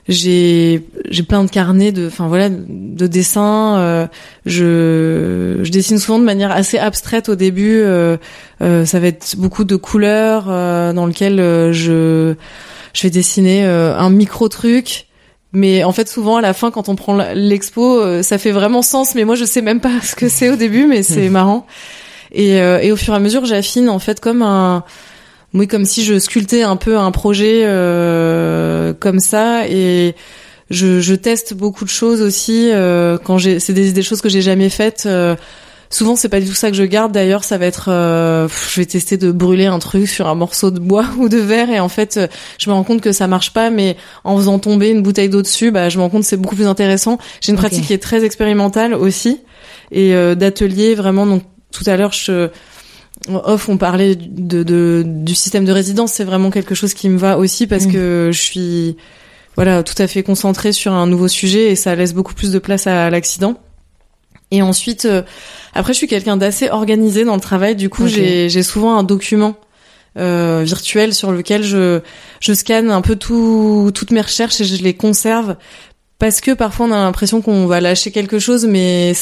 j'ai 0.09 0.83
j'ai 1.11 1.23
plein 1.23 1.45
de 1.45 1.51
carnets 1.51 1.93
de 1.93 2.09
enfin 2.09 2.27
voilà 2.27 2.49
de 2.51 3.07
dessins 3.07 3.77
euh, 3.79 4.07
je 4.47 5.61
je 5.63 5.71
dessine 5.71 5.99
souvent 5.99 6.19
de 6.19 6.25
manière 6.25 6.51
assez 6.51 6.77
abstraite 6.77 7.29
au 7.29 7.37
début 7.37 7.81
euh, 7.81 8.17
euh, 8.63 8.85
ça 8.85 8.99
va 8.99 9.07
être 9.07 9.37
beaucoup 9.39 9.63
de 9.65 9.77
couleurs 9.77 10.47
euh, 10.49 10.93
dans 10.93 11.07
lequel 11.07 11.39
euh, 11.39 11.73
je 11.73 12.35
je 12.95 13.03
vais 13.03 13.11
dessiner 13.11 13.65
euh, 13.65 13.97
un 13.97 14.11
micro 14.11 14.49
truc. 14.49 15.07
Mais 15.55 15.85
en 15.85 15.93
fait 15.93 16.09
souvent 16.09 16.37
à 16.37 16.41
la 16.41 16.55
fin 16.55 16.71
quand 16.71 16.89
on 16.89 16.97
prend 16.97 17.15
l'expo 17.35 18.23
ça 18.23 18.39
fait 18.39 18.53
vraiment 18.53 18.81
sens 18.81 19.15
mais 19.15 19.25
moi 19.25 19.35
je 19.35 19.45
sais 19.45 19.61
même 19.61 19.81
pas 19.81 19.93
ce 20.03 20.17
que 20.17 20.29
c'est 20.31 20.49
au 20.49 20.57
début 20.57 20.87
mais 20.87 21.03
c'est 21.03 21.29
marrant. 21.29 21.67
Et 22.33 22.61
euh, 22.61 22.81
et 22.81 22.91
au 22.91 22.97
fur 22.97 23.13
et 23.13 23.17
à 23.19 23.21
mesure 23.21 23.45
j'affine 23.45 23.91
en 23.91 23.99
fait 23.99 24.19
comme 24.19 24.41
un 24.41 24.83
oui, 25.55 25.69
comme 25.69 25.85
si 25.85 26.05
je 26.05 26.19
sculptais 26.19 26.63
un 26.63 26.77
peu 26.77 26.97
un 26.99 27.11
projet 27.11 27.63
euh, 27.65 28.95
comme 28.99 29.21
ça 29.21 29.69
et 29.69 30.15
je, 30.71 31.01
je 31.01 31.15
teste 31.15 31.55
beaucoup 31.55 31.85
de 31.85 31.91
choses 31.91 32.23
aussi 32.23 32.71
euh, 32.73 33.19
quand 33.23 33.37
j'ai 33.39 33.61
c'est 33.61 33.75
des, 33.75 33.93
des 33.93 34.03
choses 34.03 34.21
que 34.23 34.29
j'ai 34.31 34.43
jamais 34.43 34.71
faites. 34.71 35.05
euh, 35.07 35.37
souvent 35.91 36.17
c'est 36.17 36.31
pas 36.31 36.41
du 36.41 36.47
tout 36.47 36.55
ça 36.55 36.71
que 36.71 36.77
je 36.77 36.85
garde. 36.85 37.13
D'ailleurs, 37.13 37.45
ça 37.45 37.59
va 37.59 37.67
être 37.67 37.91
euh, 37.91 38.49
je 38.71 38.81
vais 38.81 38.87
tester 38.87 39.19
de 39.19 39.31
brûler 39.31 39.67
un 39.67 39.79
truc 39.79 40.09
sur 40.09 40.27
un 40.27 40.35
morceau 40.35 40.71
de 40.71 40.79
bois 40.79 41.05
ou 41.19 41.29
de 41.29 41.37
verre 41.37 41.69
et 41.69 41.81
en 41.81 41.91
fait 41.91 42.17
euh, 42.17 42.27
je 42.59 42.71
me 42.71 42.75
rends 42.75 42.85
compte 42.85 43.03
que 43.03 43.13
ça 43.13 43.27
marche 43.27 43.53
pas. 43.53 43.69
Mais 43.69 43.99
en 44.25 44.37
faisant 44.39 44.59
tomber 44.59 44.89
une 44.89 45.03
bouteille 45.03 45.29
d'eau 45.29 45.43
dessus, 45.43 45.71
bah 45.71 45.91
je 45.91 45.99
me 45.99 46.03
rends 46.03 46.09
compte 46.09 46.23
que 46.23 46.29
c'est 46.29 46.39
beaucoup 46.39 46.57
plus 46.57 46.67
intéressant. 46.67 47.19
J'ai 47.43 47.53
une 47.53 47.59
pratique 47.59 47.87
qui 47.87 47.93
est 47.93 48.03
très 48.03 48.25
expérimentale 48.25 48.95
aussi 48.95 49.41
et 49.91 50.15
euh, 50.15 50.35
d'atelier 50.35 50.95
vraiment. 50.95 51.27
Donc 51.27 51.43
tout 51.73 51.85
à 51.87 51.99
l'heure 51.99 52.13
je 52.13 52.49
off, 53.29 53.69
on 53.69 53.77
parlait 53.77 54.17
de, 54.17 54.63
de, 54.63 55.05
du 55.07 55.35
système 55.35 55.65
de 55.65 55.73
résidence. 55.73 56.13
C'est 56.13 56.25
vraiment 56.25 56.51
quelque 56.51 56.75
chose 56.75 56.95
qui 56.95 57.09
me 57.09 57.19
va 57.19 57.39
aussi 57.39 57.67
parce 57.67 57.87
Mm. 57.87 57.93
que 57.93 58.31
je 58.33 58.41
suis, 58.41 58.97
voilà, 59.57 59.83
tout 59.83 59.95
à 59.99 60.07
fait 60.07 60.23
concentrée 60.23 60.73
sur 60.73 60.93
un 60.93 61.07
nouveau 61.07 61.29
sujet 61.29 61.71
et 61.71 61.77
ça 61.77 61.95
laisse 61.95 62.15
beaucoup 62.15 62.35
plus 62.35 62.53
de 62.53 62.59
place 62.59 62.87
à, 62.87 63.11
l'accident. 63.11 63.61
Et 64.51 64.63
ensuite, 64.63 65.07
euh, 65.07 65.23
après, 65.75 65.93
je 65.93 65.99
suis 65.99 66.09
quelqu'un 66.09 66.37
d'assez 66.37 66.69
organisé 66.69 67.25
dans 67.25 67.35
le 67.35 67.41
travail. 67.41 67.75
Du 67.75 67.89
coup, 67.89 68.07
j'ai 68.07 68.63
souvent 68.63 68.97
un 68.99 69.03
document 69.03 69.57
euh, 70.19 70.63
virtuel 70.65 71.15
sur 71.15 71.33
lequel 71.33 71.63
je, 71.63 72.01
je 72.41 72.53
scanne 72.53 72.91
un 72.91 73.01
peu 73.01 73.17
tout, 73.17 73.91
toutes 73.95 74.11
mes 74.11 74.21
recherches 74.21 74.61
et 74.61 74.65
je 74.65 74.83
les 74.83 74.93
conserve 74.93 75.57
parce 76.23 76.41
que 76.41 76.53
parfois 76.53 76.87
on 76.87 76.93
a 76.93 76.99
l'impression 77.03 77.43
qu'on 77.43 77.67
va 77.67 77.81
lâcher 77.81 78.13
quelque 78.13 78.39
chose, 78.39 78.65
mais 78.65 79.13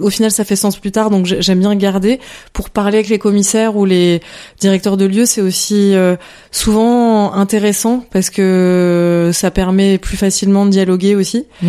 au 0.00 0.08
final 0.08 0.30
ça 0.30 0.44
fait 0.44 0.56
sens 0.56 0.78
plus 0.78 0.90
tard, 0.90 1.10
donc 1.10 1.26
j'ai- 1.26 1.42
j'aime 1.42 1.60
bien 1.60 1.74
garder 1.74 2.20
pour 2.54 2.70
parler 2.70 2.96
avec 2.96 3.10
les 3.10 3.18
commissaires 3.18 3.76
ou 3.76 3.84
les 3.84 4.22
directeurs 4.58 4.96
de 4.96 5.04
lieux. 5.04 5.26
C'est 5.26 5.42
aussi 5.42 5.94
euh, 5.94 6.16
souvent 6.50 7.34
intéressant 7.34 8.02
parce 8.12 8.30
que 8.30 9.28
ça 9.34 9.50
permet 9.50 9.98
plus 9.98 10.16
facilement 10.16 10.64
de 10.64 10.70
dialoguer 10.70 11.16
aussi. 11.16 11.44
Mm. 11.60 11.68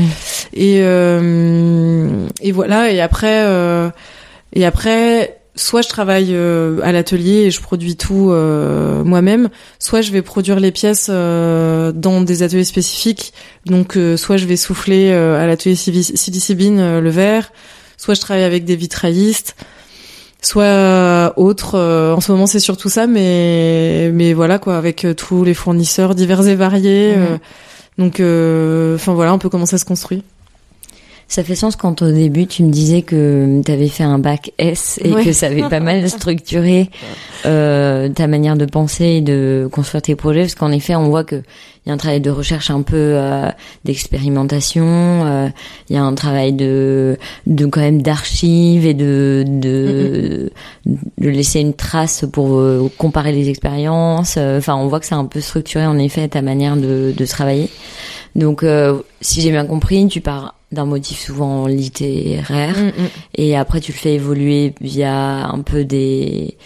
Et 0.54 0.80
euh, 0.82 2.28
et 2.42 2.54
voilà. 2.54 2.90
Et 2.90 3.02
après 3.02 3.44
euh, 3.44 3.90
et 4.54 4.66
après. 4.66 5.40
Soit 5.56 5.84
je 5.84 5.90
travaille 5.90 6.30
euh, 6.32 6.80
à 6.82 6.92
l'atelier 6.92 7.44
et 7.44 7.52
je 7.52 7.62
produis 7.62 7.96
tout 7.96 8.32
euh, 8.32 9.04
moi-même, 9.04 9.50
soit 9.78 10.02
je 10.02 10.12
vais 10.12 10.24
produire 10.24 10.60
les 10.60 10.72
pièces 10.72 11.08
euh, 11.12 11.92
dans 11.92 12.22
des 12.22 12.42
ateliers 12.42 12.64
spécifiques 12.64 13.34
donc, 13.66 13.96
euh, 13.96 14.18
soit 14.18 14.38
je 14.38 14.46
vais 14.46 14.58
souffler 14.58 15.12
euh, 15.12 15.42
à 15.42 15.48
l'atelier 15.48 15.76
euh, 15.78 17.02
le 17.02 17.10
verre, 17.10 17.52
soit 17.98 18.14
je 18.14 18.22
travaille 18.22 18.44
avec 18.44 18.66
des 18.66 18.76
vitraillistes, 18.76 19.56
soit 20.42 21.34
autre. 21.38 21.76
Euh, 21.76 22.14
en 22.14 22.20
ce 22.20 22.32
moment, 22.32 22.46
c'est 22.46 22.60
surtout 22.60 22.90
ça, 22.90 23.08
mais 23.08 24.12
mais 24.14 24.34
voilà 24.34 24.60
quoi, 24.60 24.78
avec 24.78 25.08
tous 25.16 25.44
les 25.44 25.54
fournisseurs 25.54 26.14
divers 26.14 26.46
et 26.48 26.56
variés. 26.56 27.16
Mhm. 27.16 27.40
donc, 28.00 28.16
enfin 28.16 29.14
voilà, 29.14 29.32
un 29.32 29.38
peu 29.38 29.50
comment 29.50 29.66
ça 29.66 29.78
se 29.78 29.86
construit. 29.86 30.24
Ça 31.28 31.44
fait 31.44 31.56
sens 31.56 31.76
quand 31.76 32.02
au 32.04 32.12
début 32.12 32.46
tu 32.46 32.64
me 32.64 32.70
disais 32.72 33.02
que 33.02 33.62
tu 33.66 33.72
avais 33.72 33.88
fait 33.88 34.04
un 34.04 34.20
bac 34.20 34.52
S 34.60 35.00
et 35.04 35.12
Ouais. 35.12 35.24
que 35.24 35.32
ça 35.32 35.48
avait 35.48 35.68
pas 35.68 35.80
mal 35.80 36.08
structuré 36.10 36.90
euh, 37.46 38.10
ta 38.10 38.28
manière 38.28 38.56
de 38.56 38.66
penser 38.66 39.06
et 39.06 39.22
de 39.22 39.68
construire 39.72 40.02
tes 40.04 40.16
projets 40.16 40.42
parce 40.42 40.56
qu'en 40.56 40.72
effet 40.72 40.96
on 40.96 41.10
voit 41.10 41.24
que 41.24 41.42
il 41.86 41.90
y 41.90 41.92
a 41.92 41.96
un 41.96 41.98
travail 41.98 42.22
de 42.22 42.30
recherche 42.30 42.70
un 42.70 42.82
peu 42.82 42.96
euh, 42.96 43.50
d'expérimentation, 43.84 44.86
euh, 44.88 45.48
il 45.90 45.96
y 45.96 46.00
a 46.00 46.04
un 46.04 46.14
travail 46.16 46.54
de 46.54 47.18
de 47.48 47.66
quand 47.66 47.82
même 47.82 48.02
d'archives 48.02 48.86
et 48.86 48.94
de 48.94 49.44
de, 49.46 50.50
de 50.86 51.30
laisser 51.30 51.60
une 51.60 51.74
trace 51.74 52.26
pour 52.32 52.58
euh, 52.60 52.90
comparer 52.98 53.32
les 53.32 53.50
expériences. 53.50 54.36
Euh, 54.38 54.60
Enfin 54.60 54.76
on 54.76 54.88
voit 54.88 55.00
que 55.00 55.06
c'est 55.06 55.16
un 55.16 55.26
peu 55.26 55.42
structuré 55.42 55.86
en 55.86 55.98
effet 55.98 56.28
ta 56.28 56.42
manière 56.42 56.78
de 56.78 57.14
de 57.16 57.26
travailler. 57.26 57.70
Donc, 58.36 58.64
euh, 58.64 59.00
si 59.22 59.42
j'ai 59.42 59.52
bien 59.52 59.66
compris, 59.66 60.08
tu 60.08 60.22
pars 60.22 60.56
d'un 60.72 60.86
motif 60.86 61.20
souvent 61.20 61.68
littéraire 61.68 62.76
et 63.36 63.56
après 63.56 63.80
tu 63.80 63.92
le 63.92 63.98
fais 63.98 64.16
évoluer 64.16 64.74
via 64.82 65.46
un 65.48 65.60
peu 65.62 65.84
des 65.86 66.58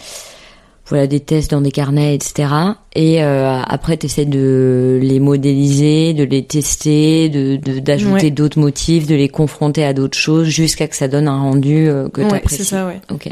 voilà 0.86 1.06
des 1.06 1.20
tests 1.20 1.50
dans 1.50 1.60
des 1.60 1.70
carnets, 1.70 2.14
etc. 2.14 2.48
Et 2.94 3.22
euh, 3.22 3.60
après, 3.60 3.98
tu 3.98 4.06
essaies 4.06 4.24
de 4.24 4.98
les 5.02 5.20
modéliser, 5.20 6.14
de 6.14 6.24
les 6.24 6.42
tester, 6.46 7.28
de 7.28 7.56
de- 7.56 7.80
d'ajouter 7.80 8.24
Ouais. 8.26 8.30
d'autres 8.30 8.58
motifs, 8.58 9.06
de 9.06 9.14
les 9.14 9.28
confronter 9.28 9.84
à 9.84 9.92
d'autres 9.92 10.16
choses, 10.16 10.46
jusqu'à 10.48 10.88
que 10.88 10.96
ça 10.96 11.06
donne 11.06 11.28
un 11.28 11.38
rendu 11.38 11.86
euh, 11.90 12.08
que 12.08 12.22
tu 12.22 12.28
Ouais, 12.28 12.36
apprécies. 12.38 12.64
c'est 12.64 12.70
ça, 12.76 12.86
ouais. 12.86 13.02
Ok. 13.12 13.28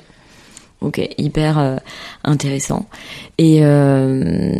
Ok, 0.82 1.00
hyper 1.16 1.58
euh, 1.58 1.76
intéressant. 2.24 2.84
Et 3.38 3.60
euh, 3.64 4.52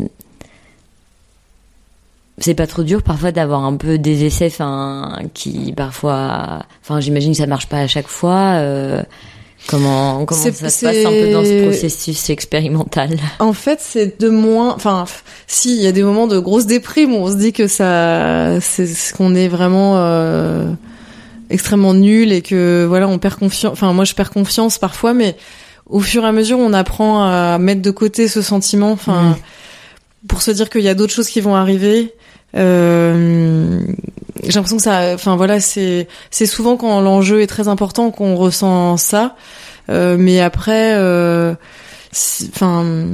c'est 2.38 2.55
pas 2.55 2.66
trop 2.66 2.83
dur 2.83 3.03
parfois 3.03 3.33
d'avoir 3.33 3.64
un 3.64 3.77
peu 3.77 3.99
des 3.99 4.25
essais, 4.25 4.46
enfin, 4.46 5.20
qui 5.33 5.72
parfois, 5.72 6.64
enfin, 6.83 7.01
j'imagine 7.01 7.33
que 7.33 7.38
ça 7.38 7.46
marche 7.46 7.66
pas 7.66 7.79
à 7.79 7.87
chaque 7.87 8.09
fois. 8.09 8.57
euh, 8.57 9.03
comment 9.68 10.25
comment 10.27 10.40
ça 10.40 10.53
se 10.53 10.61
passe 10.62 10.85
un 10.85 11.11
peu 11.11 11.33
dans 11.33 11.44
ce 11.44 11.64
processus 11.64 12.29
expérimental? 12.31 13.16
En 13.38 13.55
fait, 13.55 13.81
c'est 13.81 14.20
de 14.20 14.29
moins. 14.29 14.75
Enfin, 14.75 15.07
si 15.46 15.75
il 15.77 15.83
y 15.83 15.87
a 15.87 15.92
des 15.92 16.03
moments 16.03 16.27
de 16.27 16.38
grosse 16.38 16.66
déprime 16.66 17.14
où 17.14 17.18
on 17.18 17.33
se 17.33 17.37
dit 17.37 17.53
que 17.53 17.68
ça, 17.68 18.61
c'est 18.61 18.87
qu'on 19.16 19.35
est 19.35 19.49
vraiment 19.49 19.94
euh, 19.96 20.70
extrêmement 21.49 21.94
nul 21.94 22.33
et 22.33 22.42
que 22.42 22.85
voilà, 22.87 23.09
on 23.09 23.18
perd 23.18 23.37
confiance. 23.37 23.72
Enfin, 23.72 23.92
moi, 23.94 24.05
je 24.05 24.14
perds 24.14 24.31
confiance 24.31 24.79
parfois, 24.79 25.14
mais 25.14 25.37
au 25.88 26.01
fur 26.01 26.22
et 26.25 26.29
à 26.29 26.33
mesure, 26.33 26.59
on 26.59 26.75
apprend 26.75 27.25
à 27.25 27.57
mettre 27.59 27.81
de 27.81 27.90
côté 27.90 28.29
ce 28.29 28.42
sentiment. 28.42 28.92
Enfin. 28.92 29.37
Pour 30.29 30.43
se 30.43 30.51
dire 30.51 30.71
qu'il 30.71 30.83
y 30.83 30.89
a 30.89 30.95
d'autres 30.95 31.12
choses 31.12 31.29
qui 31.29 31.41
vont 31.41 31.55
arriver. 31.57 32.15
Euh, 32.57 33.81
j'ai 34.45 34.53
l'impression 34.53 34.77
que 34.77 34.83
ça, 34.83 35.12
enfin 35.15 35.37
voilà, 35.37 35.61
c'est 35.61 36.07
c'est 36.31 36.47
souvent 36.47 36.77
quand 36.77 37.01
l'enjeu 37.01 37.41
est 37.43 37.47
très 37.47 37.69
important 37.69 38.11
qu'on 38.11 38.35
ressent 38.37 38.97
ça, 38.97 39.37
Euh, 39.89 40.17
mais 40.19 40.41
après, 40.41 40.95
euh, 40.97 41.55
enfin, 42.49 43.07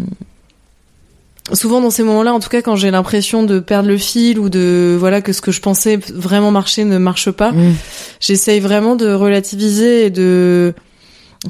souvent 1.52 1.80
dans 1.82 1.90
ces 1.90 2.02
moments-là, 2.02 2.32
en 2.32 2.40
tout 2.40 2.48
cas 2.48 2.62
quand 2.62 2.76
j'ai 2.76 2.90
l'impression 2.90 3.42
de 3.42 3.60
perdre 3.60 3.88
le 3.88 3.98
fil 3.98 4.38
ou 4.38 4.48
de 4.48 4.96
voilà 4.98 5.20
que 5.20 5.32
ce 5.34 5.40
que 5.42 5.52
je 5.52 5.60
pensais 5.60 5.98
vraiment 6.14 6.50
marcher 6.50 6.84
ne 6.84 6.96
marche 6.98 7.30
pas, 7.30 7.52
Mm. 7.52 7.74
j'essaye 8.20 8.60
vraiment 8.60 8.96
de 8.96 9.12
relativiser 9.12 10.06
et 10.06 10.10
de 10.10 10.72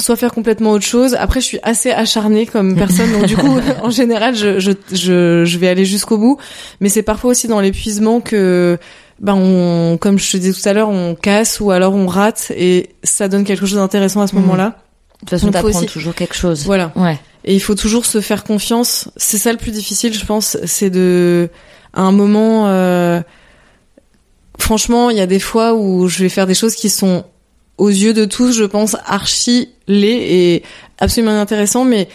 soit 0.00 0.16
faire 0.16 0.32
complètement 0.32 0.70
autre 0.72 0.84
chose. 0.84 1.14
Après, 1.18 1.40
je 1.40 1.46
suis 1.46 1.58
assez 1.62 1.90
acharnée 1.90 2.46
comme 2.46 2.74
personne, 2.78 3.12
donc 3.12 3.26
du 3.26 3.36
coup, 3.36 3.58
en 3.82 3.90
général, 3.90 4.34
je, 4.34 4.58
je, 4.58 4.72
je, 4.90 5.44
je 5.44 5.58
vais 5.58 5.68
aller 5.68 5.84
jusqu'au 5.84 6.16
bout. 6.18 6.38
Mais 6.80 6.88
c'est 6.88 7.02
parfois 7.02 7.30
aussi 7.30 7.46
dans 7.48 7.60
l'épuisement 7.60 8.20
que, 8.20 8.78
ben, 9.20 9.34
on, 9.34 9.98
comme 9.98 10.18
je 10.18 10.30
te 10.32 10.36
disais 10.38 10.58
tout 10.58 10.66
à 10.68 10.72
l'heure, 10.72 10.88
on 10.88 11.14
casse 11.14 11.60
ou 11.60 11.70
alors 11.70 11.94
on 11.94 12.06
rate 12.06 12.52
et 12.56 12.90
ça 13.02 13.28
donne 13.28 13.44
quelque 13.44 13.66
chose 13.66 13.78
d'intéressant 13.78 14.22
à 14.22 14.26
ce 14.26 14.34
Mhm. 14.34 14.42
moment-là. 14.42 14.64
De 14.68 15.18
toute 15.20 15.30
façon, 15.30 15.50
t'apprends 15.50 15.68
aussi- 15.68 15.86
toujours 15.86 16.14
quelque 16.14 16.34
chose. 16.34 16.64
Voilà. 16.64 16.90
Ouais. 16.96 17.18
Et 17.44 17.54
il 17.54 17.60
faut 17.60 17.74
toujours 17.74 18.06
se 18.06 18.20
faire 18.20 18.44
confiance. 18.44 19.08
C'est 19.16 19.38
ça 19.38 19.52
le 19.52 19.58
plus 19.58 19.70
difficile, 19.72 20.14
je 20.14 20.24
pense. 20.24 20.56
C'est 20.64 20.90
de, 20.90 21.48
à 21.92 22.00
un 22.02 22.12
moment, 22.12 22.66
euh, 22.68 23.20
franchement, 24.58 25.10
il 25.10 25.16
y 25.16 25.20
a 25.20 25.26
des 25.26 25.38
fois 25.38 25.74
où 25.74 26.08
je 26.08 26.20
vais 26.22 26.28
faire 26.28 26.46
des 26.46 26.54
choses 26.54 26.74
qui 26.74 26.88
sont 26.90 27.24
aux 27.82 27.88
yeux 28.04 28.14
de 28.14 28.24
tous, 28.24 28.52
je 28.52 28.64
pense, 28.64 28.96
archi 29.06 29.68
laids 29.88 30.22
et 30.38 30.62
absolument 30.98 31.38
intéressants, 31.40 31.84
mais 31.84 32.08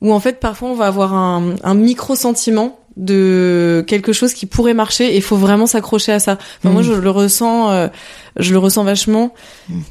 où 0.00 0.12
en 0.12 0.20
fait, 0.20 0.40
parfois, 0.40 0.68
on 0.70 0.74
va 0.74 0.86
avoir 0.86 1.14
un, 1.14 1.56
un 1.62 1.74
micro 1.74 2.14
sentiment 2.16 2.78
de 2.96 3.84
quelque 3.86 4.12
chose 4.12 4.32
qui 4.34 4.46
pourrait 4.46 4.74
marcher 4.74 5.06
et 5.12 5.16
il 5.16 5.22
faut 5.22 5.36
vraiment 5.36 5.66
s'accrocher 5.66 6.12
à 6.12 6.18
ça. 6.20 6.38
Enfin, 6.58 6.70
moi, 6.72 6.82
Mhm. 6.82 6.88
je 6.88 6.92
le 6.94 7.10
ressens, 7.10 7.70
euh, 7.70 7.88
je 8.36 8.52
le 8.52 8.58
ressens 8.58 8.84
vachement. 8.84 9.32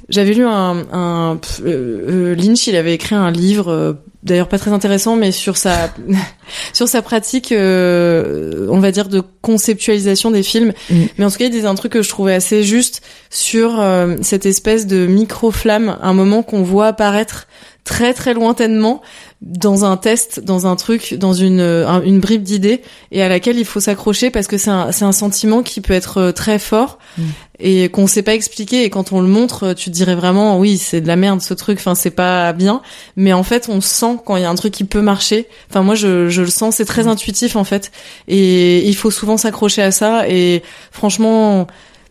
J'avais 0.09 0.33
lu 0.33 0.45
un, 0.45 0.83
un 0.91 1.37
pff, 1.41 1.61
euh, 1.65 2.31
euh, 2.33 2.35
Lynch, 2.35 2.67
il 2.67 2.75
avait 2.75 2.93
écrit 2.93 3.15
un 3.15 3.31
livre, 3.31 3.97
d'ailleurs 4.23 4.49
pas 4.49 4.59
très 4.59 4.71
intéressant, 4.71 5.15
mais 5.15 5.31
sur 5.31 5.57
sa 5.57 5.93
sur 6.73 6.87
sa 6.87 7.01
pratique, 7.01 7.51
euh, 7.51 8.67
on 8.69 8.79
va 8.79 8.91
dire 8.91 9.07
de 9.07 9.21
conceptualisation 9.41 10.31
des 10.31 10.43
films. 10.43 10.73
Mm. 10.89 11.03
Mais 11.17 11.25
en 11.25 11.31
tout 11.31 11.37
cas, 11.37 11.45
il 11.45 11.51
disait 11.51 11.67
un 11.67 11.75
truc 11.75 11.93
que 11.93 12.01
je 12.01 12.09
trouvais 12.09 12.33
assez 12.33 12.63
juste 12.63 13.01
sur 13.29 13.79
euh, 13.79 14.15
cette 14.21 14.45
espèce 14.45 14.87
de 14.87 15.07
micro 15.07 15.51
flamme, 15.51 15.97
un 16.01 16.13
moment 16.13 16.43
qu'on 16.43 16.63
voit 16.63 16.87
apparaître 16.87 17.47
très 17.83 18.13
très 18.13 18.33
lointainement 18.33 19.01
dans 19.41 19.85
un 19.85 19.97
test, 19.97 20.41
dans 20.41 20.67
un 20.67 20.75
truc, 20.75 21.13
dans 21.15 21.33
une 21.33 21.59
euh, 21.61 21.87
un- 21.87 22.01
une 22.03 22.19
bribe 22.19 22.43
d'idées 22.43 22.81
et 23.11 23.23
à 23.23 23.29
laquelle 23.29 23.57
il 23.57 23.65
faut 23.65 23.79
s'accrocher 23.79 24.29
parce 24.29 24.47
que 24.47 24.57
c'est 24.57 24.69
un 24.69 24.91
c'est 24.91 25.05
un 25.05 25.11
sentiment 25.11 25.63
qui 25.63 25.81
peut 25.81 25.93
être 25.93 26.17
euh, 26.17 26.31
très 26.31 26.59
fort 26.59 26.99
Mm. 27.17 27.21
et 27.59 27.89
qu'on 27.89 28.05
sait 28.05 28.21
pas 28.21 28.35
expliquer 28.35 28.83
et 28.83 28.89
quand 28.91 29.11
on 29.11 29.21
le 29.21 29.27
montre, 29.27 29.73
tu 29.73 29.89
te 29.89 29.95
dirais 29.95 30.13
vraiment 30.15 30.59
oui 30.59 30.77
c'est 30.77 31.01
de 31.01 31.07
la 31.07 31.15
merde 31.15 31.41
ce 31.41 31.53
truc, 31.55 31.79
enfin 31.79 31.95
c'est 31.95 32.11
pas 32.11 32.53
bien, 32.53 32.81
mais 33.15 33.33
en 33.33 33.43
fait 33.43 33.67
on 33.69 33.81
sent 33.81 34.17
quand 34.25 34.35
il 34.35 34.43
y 34.43 34.45
a 34.45 34.49
un 34.49 34.55
truc 34.55 34.73
qui 34.73 34.83
peut 34.83 35.01
marcher. 35.01 35.47
Enfin 35.69 35.81
moi 35.81 35.95
je 35.95 36.29
je 36.29 36.41
le 36.41 36.49
sens, 36.49 36.75
c'est 36.75 36.85
très 36.85 37.07
intuitif 37.07 37.55
en 37.55 37.63
fait 37.63 37.91
et 38.27 38.87
il 38.87 38.95
faut 38.95 39.09
souvent 39.11 39.37
s'accrocher 39.37 39.81
à 39.81 39.91
ça 39.91 40.27
et 40.29 40.61
franchement 40.91 41.65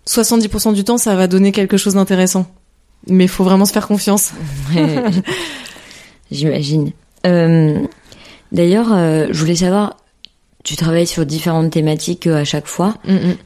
70% 0.07 0.73
du 0.73 0.83
temps 0.85 0.99
ça 0.99 1.15
va 1.15 1.27
donner 1.29 1.53
quelque 1.53 1.77
chose 1.77 1.95
d'intéressant. 1.95 2.47
Mais 3.07 3.25
il 3.25 3.29
faut 3.29 3.45
vraiment 3.45 3.65
se 3.65 3.73
faire 3.73 3.87
confiance. 3.87 4.33
J'imagine. 6.31 6.93
Euh, 7.27 7.87
D'ailleurs, 8.53 8.93
euh, 8.93 9.27
je 9.31 9.39
voulais 9.39 9.57
savoir, 9.57 9.97
tu 10.65 10.77
travailles 10.77 11.07
sur 11.07 11.27
différentes 11.27 11.71
thématiques 11.71 12.27
euh, 12.27 12.41
à 12.41 12.45
chaque 12.45 12.67
fois, 12.67 12.97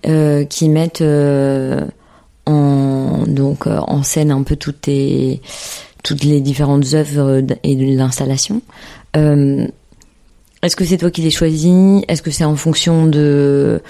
euh, 0.07 0.45
qui 0.45 0.69
mettent 0.69 1.03
en 2.47 3.25
donc 3.27 3.67
en 3.67 4.03
scène 4.03 4.31
un 4.31 4.43
peu 4.43 4.57
toutes 4.57 4.83
tes 4.83 5.41
toutes 6.03 6.25
les 6.25 6.41
différentes 6.41 6.95
œuvres 6.95 7.43
et 7.63 7.77
de 7.77 7.97
l'installation. 7.97 8.63
Est-ce 9.15 10.77
que 10.77 10.85
c'est 10.85 10.99
toi 10.99 11.11
qui 11.11 11.23
les 11.23 11.31
choisis? 11.31 12.03
Est-ce 12.09 12.23
que 12.23 12.31
c'est 12.31 12.45
en 12.45 12.57
fonction 12.57 13.07
de 13.07 13.81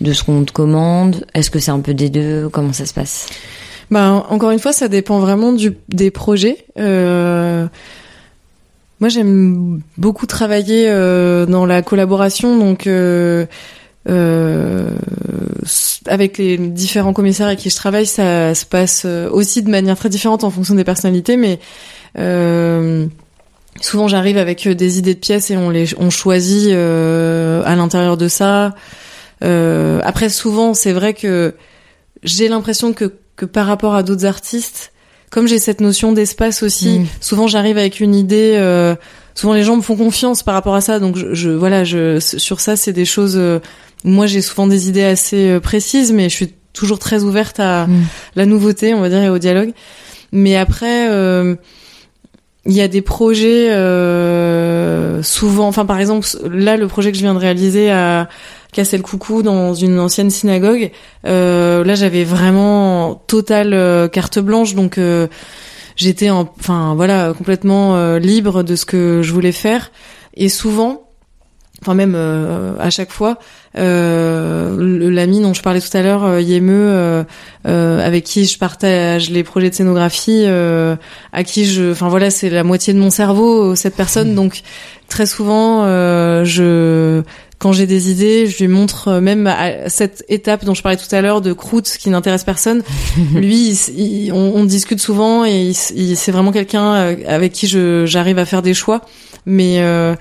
de 0.00 0.12
ce 0.12 0.24
qu'on 0.24 0.44
te 0.44 0.52
commande? 0.52 1.26
Est-ce 1.34 1.50
que 1.50 1.58
c'est 1.58 1.70
un 1.70 1.80
peu 1.80 1.94
des 1.94 2.10
deux? 2.10 2.48
Comment 2.48 2.72
ça 2.72 2.86
se 2.86 2.94
passe? 2.94 3.28
Bah, 3.90 4.24
encore 4.28 4.52
une 4.52 4.60
fois, 4.60 4.72
ça 4.72 4.88
dépend 4.88 5.18
vraiment 5.18 5.52
du, 5.52 5.76
des 5.88 6.10
projets. 6.10 6.64
Euh, 6.78 7.66
moi, 9.00 9.08
j'aime 9.08 9.80
beaucoup 9.98 10.26
travailler 10.26 10.88
euh, 10.88 11.44
dans 11.46 11.66
la 11.66 11.82
collaboration, 11.82 12.56
donc 12.56 12.86
euh, 12.86 13.46
euh, 14.08 14.90
avec 16.06 16.38
les 16.38 16.56
différents 16.56 17.12
commissaires 17.12 17.48
avec 17.48 17.58
qui 17.58 17.70
je 17.70 17.76
travaille, 17.76 18.06
ça 18.06 18.54
se 18.54 18.64
passe 18.64 19.02
euh, 19.06 19.28
aussi 19.30 19.62
de 19.62 19.70
manière 19.70 19.96
très 19.96 20.08
différente 20.08 20.44
en 20.44 20.50
fonction 20.50 20.74
des 20.74 20.84
personnalités, 20.84 21.36
mais 21.36 21.58
euh, 22.18 23.06
souvent 23.80 24.06
j'arrive 24.06 24.38
avec 24.38 24.68
des 24.68 24.98
idées 24.98 25.14
de 25.14 25.20
pièces 25.20 25.50
et 25.50 25.56
on 25.56 25.70
les 25.70 25.94
on 25.98 26.10
choisit 26.10 26.72
à 26.72 27.74
l'intérieur 27.76 28.16
de 28.16 28.28
ça. 28.28 28.74
Après, 29.40 30.28
souvent, 30.28 30.74
c'est 30.74 30.92
vrai 30.92 31.14
que 31.14 31.54
j'ai 32.22 32.48
l'impression 32.48 32.92
que 32.92 33.12
que 33.40 33.46
par 33.46 33.66
rapport 33.66 33.94
à 33.94 34.02
d'autres 34.02 34.26
artistes, 34.26 34.92
comme 35.30 35.46
j'ai 35.48 35.58
cette 35.58 35.80
notion 35.80 36.12
d'espace 36.12 36.62
aussi, 36.62 37.00
Mm. 37.00 37.06
souvent 37.20 37.46
j'arrive 37.46 37.78
avec 37.78 38.00
une 38.00 38.14
idée. 38.14 38.56
euh, 38.58 38.94
souvent 39.34 39.54
les 39.54 39.62
gens 39.62 39.76
me 39.76 39.82
font 39.82 39.96
confiance 39.96 40.42
par 40.42 40.54
rapport 40.54 40.74
à 40.74 40.80
ça, 40.80 40.98
donc 40.98 41.16
je, 41.16 41.32
je 41.34 41.50
voilà, 41.50 41.84
je 41.84 42.18
sur 42.20 42.60
ça 42.60 42.76
c'est 42.76 42.92
des 42.92 43.04
choses. 43.06 43.36
euh, 43.36 43.58
moi 44.04 44.26
j'ai 44.26 44.42
souvent 44.42 44.66
des 44.66 44.88
idées 44.88 45.04
assez 45.04 45.50
euh, 45.50 45.60
précises, 45.60 46.12
mais 46.12 46.28
je 46.28 46.34
suis 46.34 46.54
toujours 46.72 46.98
très 46.98 47.22
ouverte 47.24 47.58
à 47.60 47.86
Mm. 47.86 48.02
la 48.36 48.46
nouveauté, 48.46 48.92
on 48.94 49.00
va 49.00 49.08
dire, 49.08 49.22
et 49.22 49.28
au 49.30 49.38
dialogue. 49.38 49.72
Mais 50.32 50.56
après. 50.56 51.08
euh, 51.10 51.54
il 52.66 52.74
y 52.74 52.82
a 52.82 52.88
des 52.88 53.00
projets 53.00 53.68
souvent, 55.22 55.66
enfin 55.66 55.86
par 55.86 55.98
exemple 55.98 56.26
là 56.52 56.76
le 56.76 56.86
projet 56.88 57.10
que 57.10 57.16
je 57.16 57.22
viens 57.22 57.32
de 57.34 57.38
réaliser 57.38 57.90
à 57.90 58.28
Casser 58.72 58.96
le 58.96 59.02
coucou 59.02 59.42
dans 59.42 59.74
une 59.74 59.98
ancienne 59.98 60.30
synagogue, 60.30 60.92
euh, 61.26 61.82
là 61.84 61.96
j'avais 61.96 62.22
vraiment 62.22 63.20
totale 63.26 63.74
euh, 63.74 64.06
carte 64.06 64.38
blanche 64.38 64.76
donc 64.76 64.96
euh, 64.96 65.26
j'étais 65.96 66.30
enfin 66.30 66.94
voilà 66.94 67.32
complètement 67.36 67.96
euh, 67.96 68.20
libre 68.20 68.62
de 68.62 68.76
ce 68.76 68.84
que 68.84 69.22
je 69.22 69.32
voulais 69.32 69.50
faire. 69.50 69.90
Et 70.34 70.48
souvent 70.48 71.08
enfin 71.82 71.94
même 71.94 72.14
euh, 72.14 72.74
à 72.78 72.90
chaque 72.90 73.10
fois 73.10 73.38
euh, 73.78 74.76
l'ami 75.10 75.40
dont 75.40 75.54
je 75.54 75.62
parlais 75.62 75.80
tout 75.80 75.96
à 75.96 76.02
l'heure 76.02 76.24
euh, 76.24 76.40
Yémeux 76.40 77.24
avec 77.64 78.24
qui 78.24 78.44
je 78.44 78.58
partage 78.58 79.30
les 79.30 79.42
projets 79.42 79.70
de 79.70 79.74
scénographie 79.74 80.44
à 80.46 81.44
qui 81.44 81.64
je 81.66 81.90
enfin 81.90 82.08
voilà 82.08 82.30
c'est 82.30 82.50
la 82.50 82.64
moitié 82.64 82.92
de 82.94 82.98
mon 82.98 83.10
cerveau 83.10 83.74
cette 83.74 83.96
personne. 83.96 84.34
Donc 84.34 84.62
très 85.08 85.26
souvent 85.26 85.84
je 86.44 87.22
quand 87.60 87.72
j'ai 87.72 87.86
des 87.86 88.10
idées, 88.10 88.46
je 88.46 88.58
lui 88.58 88.68
montre 88.68 89.08
euh, 89.08 89.20
même 89.20 89.46
à 89.46 89.90
cette 89.90 90.24
étape 90.30 90.64
dont 90.64 90.72
je 90.72 90.82
parlais 90.82 90.96
tout 90.96 91.14
à 91.14 91.20
l'heure 91.20 91.42
de 91.42 91.52
croûte 91.52 91.94
qui 92.00 92.08
n'intéresse 92.08 92.42
personne. 92.42 92.82
lui, 93.34 94.30
on, 94.32 94.64
discute 94.64 94.98
souvent 94.98 95.44
et 95.44 95.72
c'est 95.74 96.32
vraiment 96.32 96.52
quelqu'un 96.52 96.94
euh, 96.94 97.16
avec 97.28 97.52
qui 97.52 97.68
j'arrive 98.06 98.38
à 98.38 98.46
faire 98.46 98.62
des 98.62 98.72
choix. 98.72 99.02
Mais 99.44 99.76
euh, 99.80 100.16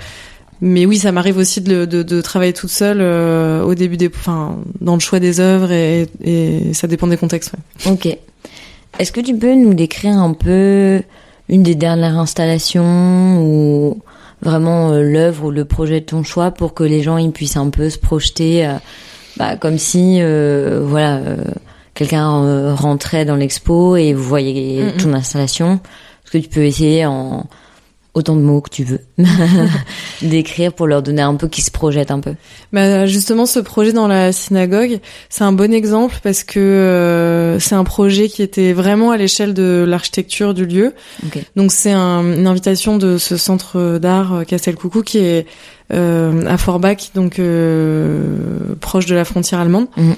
mais 0.62 0.86
oui, 0.86 0.97
ça 0.97 1.13
m'arrive 1.13 1.38
aussi 1.38 1.62
de, 1.62 1.86
de, 1.86 2.04
de, 2.04 2.19
travailler 2.19 2.52
toute 2.52 2.69
seule 2.69 3.02
au 3.02 3.73
début 3.73 3.95
des, 3.95 4.10
enfin, 4.13 4.58
dans 4.82 4.95
le 4.95 4.99
choix 4.99 5.21
des 5.21 5.39
œuvres 5.39 5.71
et, 5.71 6.08
et 6.21 6.73
ça 6.73 6.88
dépend 6.88 7.08
des 7.08 7.15
contextes. 7.15 7.54
Ouais. 7.86 7.91
Ok. 7.93 8.17
Est-ce 8.99 9.13
que 9.13 9.21
tu 9.21 9.34
peux 9.38 9.56
nous 9.56 9.73
décrire 9.73 10.17
un 10.17 10.34
peu 10.34 11.02
une 11.47 11.63
des 11.63 11.75
dernières 11.75 12.17
installations 12.17 13.41
ou 13.41 14.02
vraiment 14.41 14.91
euh, 14.91 15.02
l'œuvre 15.02 15.45
ou 15.45 15.52
le 15.52 15.65
projet 15.65 15.99
de 15.99 16.06
ton 16.06 16.23
choix 16.23 16.52
pour 16.52 16.73
que 16.73 16.84
les 16.84 17.02
gens 17.02 17.17
ils 17.17 17.32
puissent 17.32 17.58
un 17.58 17.69
peu 17.69 17.89
se 17.89 17.97
projeter 17.97 18.65
euh, 18.65 18.73
bah, 19.38 19.56
comme 19.56 19.78
si 19.78 20.19
euh, 20.21 20.82
voilà 20.84 21.21
quelqu'un 21.93 22.73
rentrait 22.75 23.25
dans 23.25 23.36
l'expo 23.36 23.97
et 23.97 24.13
vous 24.13 24.23
voyez 24.23 24.84
ton 25.02 25.13
installation. 25.13 25.80
Ce 26.23 26.32
que 26.32 26.38
tu 26.38 26.47
peux 26.47 26.63
essayer 26.63 27.06
en 27.06 27.45
autant 28.19 28.36
de 28.36 28.41
mots 28.41 28.62
que 28.62 28.69
tu 28.69 28.84
veux 28.84 29.01
d'écrire 30.21 30.73
pour 30.73 30.88
leur 30.88 31.01
donner 31.01 31.21
un 31.21 31.36
peu 31.36 31.47
qui 31.47 31.62
se 31.62 31.71
projette 31.71 32.12
un 32.12 32.19
peu. 32.19 32.36
Bah 32.71 33.05
justement 33.05 33.45
ce 33.45 33.60
projet 33.60 33.93
dans 33.93 34.08
la 34.08 34.32
synagogue, 34.32 34.99
c'est 35.29 35.43
un 35.43 35.51
bon 35.51 35.73
exemple 35.73 36.19
parce 36.21 36.43
que 36.43 36.60
euh, 36.60 37.60
c'est 37.60 37.75
un 37.75 37.84
projet 37.84 38.29
qui 38.29 38.43
était 38.43 38.73
vraiment 38.73 39.12
à 39.12 39.17
l'échelle 39.17 39.53
de 39.53 39.86
l'architecture 39.88 40.53
du 40.53 40.65
lieu. 40.65 40.93
Donc 41.55 41.71
c'est 41.71 41.91
un, 41.91 42.21
une 42.21 42.47
invitation 42.47 42.97
de 42.97 43.17
ce 43.17 43.38
centre 43.38 43.97
d'art 43.97 44.34
euh, 44.34 44.43
Castelcoucou 44.43 45.01
qui 45.01 45.19
est 45.19 45.45
euh, 45.91 46.45
à 46.45 46.58
Forbach 46.58 47.12
donc 47.15 47.41
proche 48.79 49.05
de 49.05 49.15
la 49.15 49.25
frontière 49.25 49.60
allemande. 49.60 49.88
Mhm. 49.97 50.15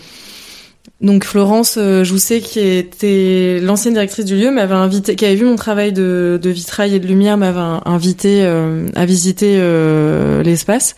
Donc 1.01 1.25
Florence 1.25 1.75
euh, 1.77 2.03
Jousset, 2.03 2.41
qui 2.41 2.59
était 2.59 3.59
l'ancienne 3.59 3.95
directrice 3.95 4.23
du 4.23 4.35
lieu, 4.35 4.51
m'avait 4.51 4.75
invité, 4.75 5.15
qui 5.15 5.25
avait 5.25 5.35
vu 5.35 5.45
mon 5.45 5.55
travail 5.55 5.91
de, 5.91 6.39
vitrail 6.43 6.93
et 6.93 6.99
de 6.99 7.07
lumière, 7.07 7.37
m'avait 7.37 7.79
invité 7.85 8.43
euh, 8.43 8.85
à 8.95 9.05
visiter 9.05 9.55
euh, 9.57 10.43
l'espace. 10.43 10.95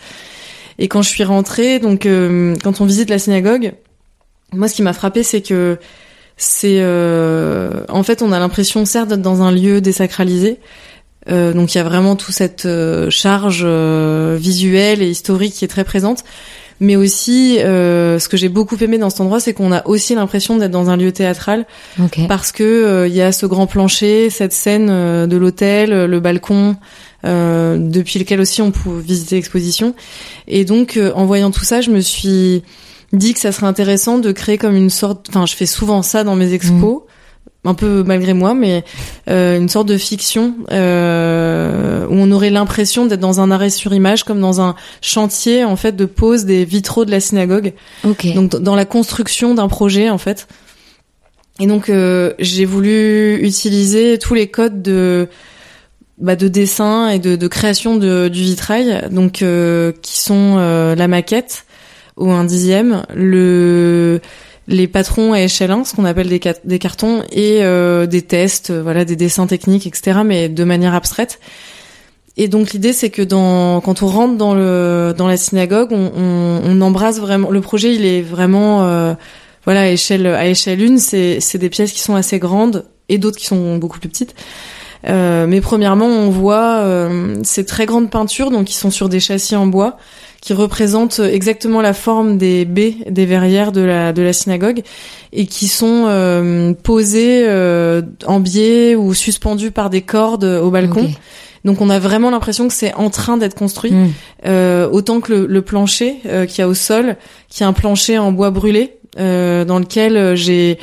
Et 0.78 0.90
quand 0.90 1.02
je 1.02 1.10
suis 1.10 1.24
rentrée, 1.24 1.80
donc 1.80 2.08
quand 2.64 2.82
on 2.82 2.86
visite 2.86 3.10
la 3.10 3.20
synagogue, 3.20 3.74
moi 4.52 4.68
ce 4.68 4.74
qui 4.74 4.82
m'a 4.82 4.94
frappé, 4.94 5.24
c'est 5.24 5.42
que 5.42 5.78
c'est 6.36 6.84
en 6.84 8.04
fait 8.04 8.24
on 8.24 8.32
a 8.32 8.40
l'impression 8.40 8.84
certes 8.84 9.08
d'être 9.10 9.22
dans 9.22 9.44
un 9.44 9.52
lieu 9.52 9.82
désacralisé. 9.82 10.60
donc 11.28 11.76
il 11.76 11.78
y 11.78 11.82
a 11.82 11.84
vraiment 11.84 12.16
toute 12.16 12.34
cette 12.34 12.68
charge 13.10 13.64
visuelle 13.64 15.04
et 15.04 15.10
historique 15.12 15.54
qui 15.54 15.64
est 15.64 15.68
très 15.68 15.84
présente 15.84 16.24
mais 16.80 16.96
aussi 16.96 17.60
euh, 17.60 18.20
ce 18.20 18.30
que 18.30 18.38
j'ai 18.38 18.50
beaucoup 18.50 18.78
aimé 18.78 18.98
dans 18.98 19.10
cet 19.10 19.22
endroit, 19.22 19.40
c'est 19.40 19.54
qu'on 19.54 19.72
a 19.72 19.86
aussi 19.88 20.16
l'impression 20.16 20.58
d'être 20.58 20.72
dans 20.72 20.90
un 20.90 20.98
lieu 20.98 21.12
théâtral. 21.12 21.66
Parce 22.28 22.52
que 22.52 22.64
euh, 22.64 23.08
il 23.08 23.14
y 23.14 23.22
a 23.22 23.32
ce 23.32 23.46
grand 23.46 23.68
plancher, 23.68 24.30
cette 24.30 24.54
scène 24.54 24.88
euh, 24.90 25.28
de 25.28 25.38
l'hôtel, 25.38 26.06
le 26.06 26.20
balcon. 26.20 26.76
depuis 27.24 28.20
lequel 28.20 28.42
aussi 28.42 28.62
on 28.62 28.72
peut 28.72 29.00
visiter 29.00 29.36
l'exposition. 29.36 29.96
Et 30.48 30.66
donc 30.66 31.00
en 31.16 31.26
voyant 31.26 31.52
tout 31.52 31.64
ça 31.64 31.80
je 31.82 31.90
me 31.90 32.02
suis 32.02 32.64
dit 33.14 33.34
que 33.34 33.40
ça 33.40 33.52
serait 33.52 33.68
intéressant 33.68 34.18
de 34.18 34.32
créer 34.32 34.58
comme 34.58 34.76
une 34.76 34.90
sorte 34.90 35.28
enfin 35.30 35.46
je 35.46 35.56
fais 35.56 35.66
souvent 35.68 36.02
ça 36.02 36.24
dans 36.24 36.36
mes 36.36 36.54
expos 36.54 36.96
mmh 36.96 37.13
un 37.66 37.74
peu 37.74 38.04
malgré 38.04 38.34
moi, 38.34 38.54
mais 38.54 38.84
euh, 39.30 39.58
une 39.58 39.70
sorte 39.70 39.88
de 39.88 39.98
fiction 39.98 40.56
euh, 40.72 42.06
où 42.08 42.14
on 42.14 42.32
aurait 42.32 42.50
l'impression 42.50 43.06
d'être 43.06 43.20
dans 43.20 43.40
un 43.40 43.52
arrêt 43.52 43.70
sur 43.70 43.94
image, 43.94 44.24
comme 44.24 44.42
dans 44.42 44.62
un 44.62 44.76
chantier 45.02 45.64
en 45.64 45.76
fait 45.76 45.96
de 45.96 46.06
pose 46.06 46.46
des 46.46 46.66
vitraux 46.66 47.06
de 47.06 47.12
la 47.12 47.20
synagogue. 47.20 47.74
Donc 48.36 48.52
dans 48.52 48.76
la 48.76 48.86
construction 48.86 49.54
d'un 49.54 49.68
projet 49.68 50.10
en 50.10 50.18
fait. 50.18 50.48
Et 51.60 51.68
donc 51.68 51.90
euh, 51.90 52.34
j'ai 52.40 52.66
voulu 52.66 53.36
utiliser 53.42 54.18
tous 54.18 54.34
les 54.34 54.48
codes 54.48 54.82
de 54.82 55.30
bah, 56.18 56.36
de 56.36 56.48
dessin 56.48 57.10
et 57.10 57.20
de, 57.20 57.36
de 57.36 57.48
création 57.48 57.96
de, 57.96 58.28
du 58.28 58.42
vitrail, 58.42 59.08
donc 59.10 59.44
qui 60.02 60.22
sont 60.22 60.58
la 60.58 61.08
maquette 61.08 61.66
ou 62.18 62.30
un 62.32 62.44
dixième, 62.44 63.04
le 63.16 64.22
les 64.68 64.88
patrons 64.88 65.34
à 65.34 65.42
échelle 65.42 65.72
1, 65.72 65.84
ce 65.84 65.96
qu'on 65.96 66.06
appelle 66.06 66.30
des, 66.30 66.40
cartons, 66.80 67.24
et 67.32 67.64
euh, 67.64 68.06
des 68.06 68.22
tests, 68.22 68.70
euh, 68.70 68.82
voilà, 68.82 69.06
des 69.06 69.16
dessins 69.16 69.48
techniques, 69.48 69.88
etc., 69.88 70.20
mais 70.26 70.50
de 70.50 70.64
manière 70.64 70.94
abstraite. 70.94 71.40
Et 72.36 72.48
donc 72.48 72.72
l'idée, 72.72 72.94
c'est 72.94 73.10
que 73.10 73.22
dans, 73.22 73.82
quand 73.82 74.02
on 74.02 74.08
rentre 74.08 74.38
dans 74.38 74.56
le 74.56 75.14
dans 75.16 75.28
la 75.28 75.38
synagogue, 75.38 75.90
on, 75.92 76.12
on, 76.16 76.62
on 76.66 76.82
embrasse 76.82 77.20
vraiment. 77.20 77.52
Le 77.52 77.62
projet, 77.62 77.94
il 77.94 78.06
est 78.06 78.22
vraiment, 78.22 78.84
euh, 78.86 79.14
voilà, 79.66 79.82
à 79.82 79.88
échelle 79.90 80.26
à 80.26 80.48
échelle 80.48 80.82
une. 80.82 80.98
C'est 80.98 81.40
c'est 81.40 81.60
des 81.60 81.70
pièces 81.70 81.92
qui 81.92 82.00
sont 82.00 82.16
assez 82.16 82.40
grandes 82.40 82.86
et 83.08 83.20
d'autres 83.20 83.38
qui 83.38 83.46
sont 83.46 83.78
beaucoup 83.78 84.00
plus 84.00 84.10
petites. 84.10 84.34
Euh, 85.08 85.48
mais 85.48 85.62
premièrement, 85.62 86.08
on 86.08 86.30
voit 86.30 86.78
euh, 86.78 87.38
ces 87.44 87.66
très 87.66 87.86
grandes 87.86 88.10
peintures, 88.10 88.52
donc 88.52 88.66
qui 88.66 88.74
sont 88.74 88.92
sur 88.92 89.10
des 89.10 89.20
châssis 89.20 89.56
en 89.56 89.68
bois, 89.68 89.98
qui 90.44 90.54
représente 90.54 91.20
exactement 91.20 91.82
la 91.82 91.94
forme 91.94 92.38
des 92.38 92.66
baies 92.66 92.96
des 93.10 93.26
verrières 93.26 93.72
de 93.72 93.80
la 93.80 94.12
de 94.12 94.22
la 94.22 94.34
synagogue 94.34 94.82
et 95.32 95.46
qui 95.46 95.70
sont 95.70 96.04
euh, 96.08 96.74
posées 96.74 97.46
euh, 97.48 98.02
en 98.26 98.42
biais 98.42 98.94
ou 98.96 99.14
suspendues 99.14 99.72
par 99.72 99.90
des 99.90 100.02
cordes 100.02 100.44
au 100.44 100.70
balcon. 100.70 101.10
Donc 101.64 101.80
on 101.80 101.90
a 101.90 101.98
vraiment 101.98 102.30
l'impression 102.30 102.68
que 102.68 102.74
c'est 102.74 102.94
en 102.96 103.10
train 103.10 103.38
d'être 103.38 103.56
construit, 103.56 103.94
hmm. 103.94 104.10
euh, 104.46 104.90
autant 104.90 105.22
que 105.22 105.32
le, 105.32 105.46
le 105.46 105.62
plancher 105.62 106.18
euh, 106.26 106.46
qui 106.46 106.62
a 106.62 106.68
au 106.68 106.74
sol, 106.74 107.16
qui 107.48 107.64
a 107.64 107.68
un 107.68 107.74
plancher 107.74 108.18
en 108.18 108.34
bois 108.34 108.52
brûlé 108.52 108.98
dans 109.16 109.80
lequel 109.80 110.36
j'ai 110.36 110.80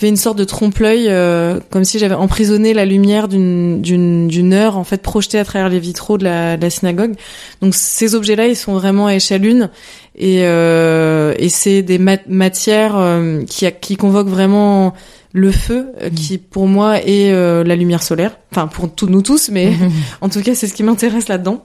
fait 0.00 0.08
une 0.08 0.16
sorte 0.16 0.38
de 0.38 0.44
trompe-l'œil, 0.44 1.08
euh, 1.08 1.60
comme 1.68 1.84
si 1.84 1.98
j'avais 1.98 2.14
emprisonné 2.14 2.72
la 2.72 2.86
lumière 2.86 3.28
d'une 3.28 4.52
heure 4.54 4.78
en 4.78 4.84
fait 4.84 5.02
projetée 5.02 5.38
à 5.38 5.44
travers 5.44 5.68
les 5.68 5.78
vitraux 5.78 6.16
de 6.16 6.24
la, 6.24 6.56
de 6.56 6.62
la 6.62 6.70
synagogue. 6.70 7.16
Donc 7.60 7.74
ces 7.74 8.14
objets-là, 8.14 8.46
ils 8.46 8.56
sont 8.56 8.72
vraiment 8.72 9.08
à 9.08 9.14
échelle 9.14 9.44
une 9.44 9.68
et 10.16 10.40
euh, 10.44 11.34
et 11.38 11.50
c'est 11.50 11.82
des 11.82 11.98
matières 11.98 12.96
euh, 12.96 13.44
qui 13.44 13.70
qui 13.82 13.96
convoquent 13.96 14.28
vraiment 14.28 14.94
le 15.32 15.52
feu, 15.52 15.92
euh, 16.00 16.08
mmh. 16.08 16.14
qui 16.14 16.38
pour 16.38 16.66
moi 16.66 16.98
est 17.04 17.30
la 17.30 17.76
lumière 17.76 18.02
solaire. 18.02 18.38
Enfin 18.52 18.68
pour 18.68 18.90
tous 18.90 19.06
nous 19.06 19.22
tous, 19.22 19.50
mais 19.50 19.74
en 20.22 20.30
tout 20.30 20.40
cas 20.40 20.54
c'est 20.54 20.66
ce 20.66 20.72
qui 20.72 20.82
m'intéresse 20.82 21.28
là-dedans 21.28 21.62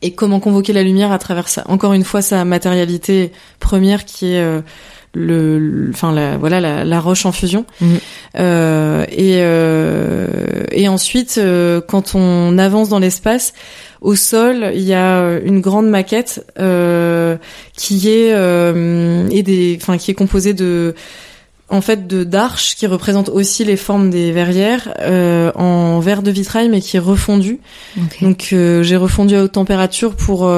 et 0.00 0.12
comment 0.12 0.38
convoquer 0.38 0.72
la 0.72 0.84
lumière 0.84 1.10
à 1.10 1.18
travers 1.18 1.48
ça? 1.48 1.64
Encore 1.66 1.92
une 1.92 2.04
fois, 2.04 2.22
sa 2.22 2.44
matérialité 2.44 3.32
première 3.58 4.04
qui 4.04 4.34
est 4.34 4.62
le, 5.14 5.90
enfin 5.90 6.12
la, 6.12 6.36
voilà 6.36 6.60
la, 6.60 6.84
la, 6.84 7.00
roche 7.00 7.26
en 7.26 7.32
fusion. 7.32 7.64
Mhm. 7.80 7.98
Euh, 8.38 9.04
et 9.10 9.36
euh, 9.38 10.64
et 10.70 10.88
ensuite, 10.88 11.36
euh, 11.38 11.80
quand 11.86 12.14
on 12.14 12.58
avance 12.58 12.88
dans 12.88 12.98
l'espace, 12.98 13.52
au 14.00 14.14
sol, 14.14 14.72
il 14.74 14.82
y 14.82 14.94
a 14.94 15.38
une 15.44 15.60
grande 15.60 15.88
maquette 15.88 16.44
euh, 16.58 17.36
qui 17.76 18.08
est 18.08 18.32
euh, 18.32 19.28
et 19.30 19.42
des, 19.42 19.78
enfin 19.80 19.98
qui 19.98 20.10
est 20.10 20.14
composée 20.14 20.54
de 20.54 20.94
en 21.68 21.80
fait 21.80 22.06
de 22.06 22.24
d'arches 22.24 22.74
qui 22.74 22.86
représentent 22.86 23.30
aussi 23.30 23.64
les 23.64 23.76
formes 23.76 24.10
des 24.10 24.32
verrières 24.32 24.92
euh, 25.00 25.52
en 25.54 26.00
verre 26.00 26.22
de 26.22 26.30
vitrail 26.30 26.68
mais 26.68 26.80
qui 26.80 26.96
est 26.96 27.00
refondu. 27.00 27.60
Donc 28.20 28.48
j'ai 28.50 28.96
refondu 28.96 29.36
à 29.36 29.44
haute 29.44 29.52
température 29.52 30.14
pour 30.16 30.50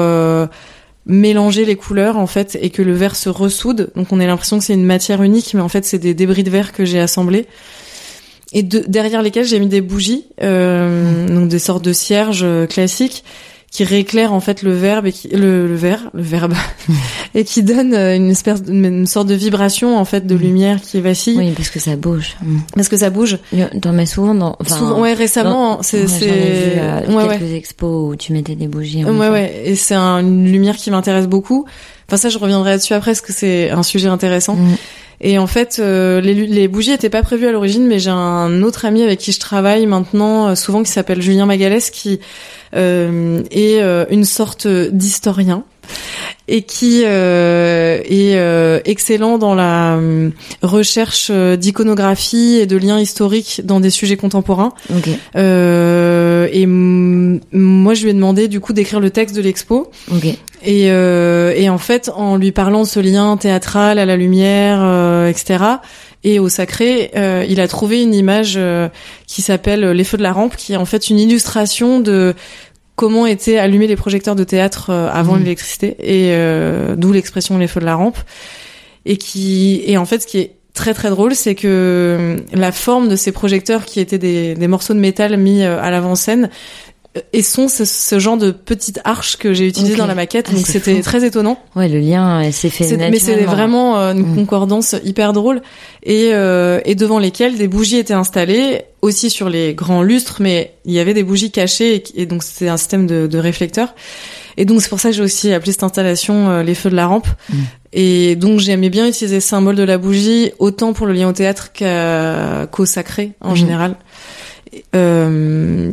mélanger 1.05 1.65
les 1.65 1.75
couleurs 1.75 2.17
en 2.17 2.27
fait 2.27 2.57
et 2.61 2.69
que 2.69 2.81
le 2.81 2.93
verre 2.93 3.15
se 3.15 3.29
ressoude. 3.29 3.91
Donc 3.95 4.11
on 4.11 4.19
a 4.19 4.25
l'impression 4.25 4.57
que 4.57 4.63
c'est 4.63 4.73
une 4.73 4.85
matière 4.85 5.21
unique, 5.21 5.53
mais 5.53 5.61
en 5.61 5.69
fait 5.69 5.85
c'est 5.85 5.99
des 5.99 6.13
débris 6.13 6.43
de 6.43 6.49
verre 6.49 6.73
que 6.73 6.85
j'ai 6.85 6.99
assemblés. 6.99 7.47
Et 8.53 8.63
de, 8.63 8.83
derrière 8.87 9.21
lesquels 9.21 9.45
j'ai 9.45 9.59
mis 9.59 9.67
des 9.67 9.81
bougies, 9.81 10.25
euh, 10.41 11.27
donc 11.27 11.49
des 11.49 11.59
sortes 11.59 11.83
de 11.83 11.93
cierges 11.93 12.43
euh, 12.43 12.67
classiques 12.67 13.23
qui 13.71 13.83
rééclaire 13.83 14.31
en 14.31 14.39
fait 14.39 14.61
le 14.61 14.71
verbe 14.71 15.07
et 15.07 15.11
qui, 15.11 15.27
le, 15.27 15.67
le 15.67 15.75
verbe, 15.75 16.09
le 16.13 16.23
verbe 16.23 16.53
et 17.35 17.43
qui 17.43 17.61
donne 17.61 17.93
euh, 17.93 18.15
une 18.15 18.31
espèce 18.31 18.61
une 18.67 19.05
sorte 19.05 19.27
de 19.27 19.33
vibration 19.33 19.97
en 19.97 20.05
fait 20.05 20.25
de 20.25 20.35
mm. 20.35 20.39
lumière 20.39 20.81
qui 20.81 21.01
vacille. 21.01 21.37
Oui, 21.37 21.51
parce 21.51 21.69
que 21.69 21.79
ça 21.79 21.95
bouge. 21.95 22.37
Mm. 22.41 22.59
Parce 22.73 22.87
que 22.87 22.97
ça 22.97 23.09
bouge. 23.09 23.37
T'en 23.81 23.91
mets 23.91 24.05
souvent 24.05 24.33
dans. 24.33 24.55
Enfin, 24.59 24.93
ouais, 24.99 25.13
récemment, 25.13 25.79
c'est 25.81 26.07
c'est. 26.07 26.29
Euh, 26.77 27.05
ouais, 27.07 27.37
quelques 27.37 27.53
expos 27.53 28.11
où 28.11 28.15
tu 28.15 28.33
mettais 28.33 28.55
des 28.55 28.67
bougies. 28.67 29.03
Ouais, 29.03 29.29
ouais, 29.29 29.61
et 29.65 29.75
c'est 29.75 29.95
une 29.95 30.49
lumière 30.49 30.77
qui 30.77 30.91
m'intéresse 30.91 31.27
beaucoup. 31.27 31.65
Enfin 32.07 32.17
ça, 32.17 32.29
je 32.29 32.37
reviendrai 32.37 32.71
là-dessus 32.71 32.93
après 32.93 33.11
parce 33.11 33.21
que 33.21 33.33
c'est 33.33 33.71
un 33.71 33.83
sujet 33.83 34.07
intéressant. 34.07 34.55
Mm. 34.55 34.75
Et 35.21 35.37
en 35.37 35.47
fait, 35.47 35.77
euh, 35.79 36.19
les, 36.21 36.33
les 36.33 36.67
bougies 36.67 36.91
étaient 36.91 37.09
pas 37.09 37.23
prévues 37.23 37.47
à 37.47 37.51
l'origine, 37.51 37.87
mais 37.87 37.99
j'ai 37.99 38.09
un 38.09 38.61
autre 38.63 38.85
ami 38.85 39.01
avec 39.01 39.19
qui 39.19 39.31
je 39.31 39.39
travaille 39.39 39.85
maintenant, 39.85 40.49
euh, 40.49 40.55
souvent 40.55 40.83
qui 40.83 40.91
s'appelle 40.91 41.21
Julien 41.21 41.45
Magalès, 41.45 41.89
qui 41.89 42.19
euh, 42.73 43.43
est 43.51 43.81
euh, 43.81 44.05
une 44.09 44.25
sorte 44.25 44.67
d'historien 44.67 45.63
et 46.47 46.61
qui 46.61 47.01
euh, 47.05 47.99
est 48.03 48.35
euh, 48.35 48.79
excellent 48.85 49.37
dans 49.37 49.55
la 49.55 49.95
euh, 49.95 50.29
recherche 50.61 51.31
d'iconographie 51.31 52.57
et 52.61 52.67
de 52.67 52.77
liens 52.77 52.99
historiques 52.99 53.61
dans 53.63 53.79
des 53.79 53.89
sujets 53.89 54.17
contemporains. 54.17 54.73
Et 55.35 56.65
moi, 56.67 57.93
je 57.93 58.03
lui 58.03 58.09
ai 58.09 58.13
demandé 58.13 58.47
du 58.47 58.59
coup 58.59 58.73
d'écrire 58.73 58.99
le 58.99 59.09
texte 59.09 59.35
de 59.35 59.41
l'expo. 59.41 59.89
Et, 60.63 60.85
et 60.85 61.69
en 61.69 61.77
fait, 61.77 62.11
en 62.15 62.37
lui 62.37 62.51
parlant 62.51 62.83
de 62.83 62.87
ce 62.87 62.99
lien 62.99 63.37
théâtral 63.37 63.99
à 63.99 64.05
la 64.05 64.15
lumière, 64.15 65.27
etc., 65.27 65.63
et 66.25 66.39
au 66.39 66.49
sacré, 66.49 67.11
euh, 67.15 67.45
il 67.47 67.61
a 67.61 67.67
trouvé 67.67 68.01
une 68.01 68.13
image 68.15 68.55
euh, 68.57 68.89
qui 69.27 69.41
s'appelle 69.41 69.91
Les 69.91 70.03
Feux 70.03 70.17
de 70.17 70.23
la 70.23 70.33
Rampe, 70.33 70.55
qui 70.57 70.73
est 70.73 70.75
en 70.77 70.85
fait 70.85 71.09
une 71.09 71.19
illustration 71.19 71.99
de 71.99 72.33
comment 72.95 73.25
étaient 73.27 73.57
allumés 73.57 73.87
les 73.87 73.95
projecteurs 73.95 74.35
de 74.35 74.43
théâtre 74.43 74.89
euh, 74.89 75.07
avant 75.11 75.33
Mhm. 75.33 75.43
l'électricité, 75.43 75.95
et 75.99 76.31
euh, 76.33 76.95
d'où 76.95 77.11
l'expression 77.13 77.57
Les 77.59 77.67
Feux 77.67 77.79
de 77.79 77.85
la 77.85 77.95
Rampe. 77.95 78.17
Et 79.05 79.17
qui, 79.17 79.83
et 79.85 79.97
en 79.97 80.05
fait, 80.05 80.23
ce 80.23 80.27
qui 80.27 80.39
est 80.39 80.51
très 80.73 80.93
très 80.95 81.09
drôle, 81.11 81.35
c'est 81.35 81.53
que 81.53 81.67
euh, 81.67 82.37
la 82.53 82.71
forme 82.71 83.07
de 83.07 83.15
ces 83.15 83.31
projecteurs, 83.31 83.85
qui 83.85 83.99
étaient 83.99 84.17
des, 84.17 84.55
des 84.55 84.67
morceaux 84.67 84.95
de 84.95 84.99
métal 84.99 85.37
mis 85.37 85.63
euh, 85.63 85.79
à 85.79 85.91
l'avant-scène, 85.91 86.45
euh, 86.45 86.49
et 87.33 87.41
sont 87.43 87.67
ce, 87.67 87.85
ce 87.85 88.19
genre 88.19 88.37
de 88.37 88.51
petites 88.51 88.99
arches 89.05 89.37
que 89.37 89.53
j'ai 89.53 89.67
utilisées 89.67 89.95
dans 89.95 90.07
la 90.07 90.15
maquette. 90.15 90.47
Ah, 90.49 90.53
donc 90.55 90.67
c'était 90.67 90.99
très 91.01 91.25
étonnant. 91.25 91.57
Ouais, 91.75 91.87
le 91.87 91.99
lien 91.99 92.43
euh, 92.43 92.51
s'est 92.51 92.69
fait 92.69 92.85
mais 92.97 93.19
c'est 93.19 93.43
vraiment 93.43 93.97
euh, 93.99 94.13
une 94.13 94.31
Mm. 94.31 94.35
concordance 94.35 94.95
hyper 95.03 95.31
drôle 95.33 95.61
et, 96.03 96.31
euh, 96.33 96.79
et 96.85 96.95
devant 96.95 97.19
lesquelles 97.19 97.57
des 97.57 97.67
bougies 97.67 97.97
étaient 97.97 98.13
installées 98.13 98.81
aussi 99.01 99.29
sur 99.29 99.49
les 99.49 99.73
grands 99.73 100.01
lustres, 100.03 100.37
mais 100.41 100.73
il 100.83 100.93
y 100.93 100.99
avait 100.99 101.13
des 101.13 101.23
bougies 101.23 101.51
cachées 101.51 102.03
et, 102.15 102.25
donc 102.25 102.43
c'était 102.43 102.67
un 102.69 102.77
système 102.77 103.07
de, 103.07 103.27
de 103.27 103.37
réflecteurs. 103.37 103.93
Et 104.57 104.65
donc 104.65 104.81
c'est 104.81 104.89
pour 104.89 104.99
ça 104.99 105.09
que 105.09 105.15
j'ai 105.15 105.21
aussi 105.23 105.53
appelé 105.53 105.71
cette 105.73 105.83
installation 105.83 106.49
euh, 106.49 106.63
les 106.63 106.75
feux 106.75 106.89
de 106.89 106.95
la 106.95 107.07
rampe. 107.07 107.27
Mm. 107.49 107.55
Et 107.93 108.35
donc 108.35 108.59
j'aimais 108.59 108.89
bien 108.89 109.07
utiliser 109.07 109.35
le 109.35 109.41
symbole 109.41 109.75
de 109.75 109.83
la 109.83 109.97
bougie 109.97 110.51
autant 110.59 110.91
pour 110.93 111.05
le 111.07 111.13
lien 111.13 111.29
au 111.29 111.33
théâtre 111.33 111.71
qu'au 112.71 112.85
sacré 112.85 113.31
en 113.41 113.53
Mm. 113.53 113.55
général. 113.55 113.95
Euh, 114.95 115.91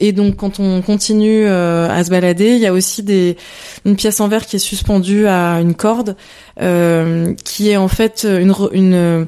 et 0.00 0.12
donc 0.12 0.36
quand 0.36 0.60
on 0.60 0.82
continue 0.82 1.46
euh, 1.46 1.88
à 1.88 2.04
se 2.04 2.10
balader, 2.10 2.50
il 2.54 2.58
y 2.60 2.66
a 2.66 2.72
aussi 2.72 3.02
des 3.02 3.36
une 3.84 3.96
pièce 3.96 4.20
en 4.20 4.28
verre 4.28 4.46
qui 4.46 4.56
est 4.56 4.60
suspendue 4.60 5.26
à 5.26 5.60
une 5.60 5.74
corde, 5.74 6.16
euh, 6.60 7.34
qui 7.44 7.70
est 7.70 7.76
en 7.76 7.88
fait 7.88 8.26
une 8.28 8.54
une 8.72 8.94
euh, 8.94 9.24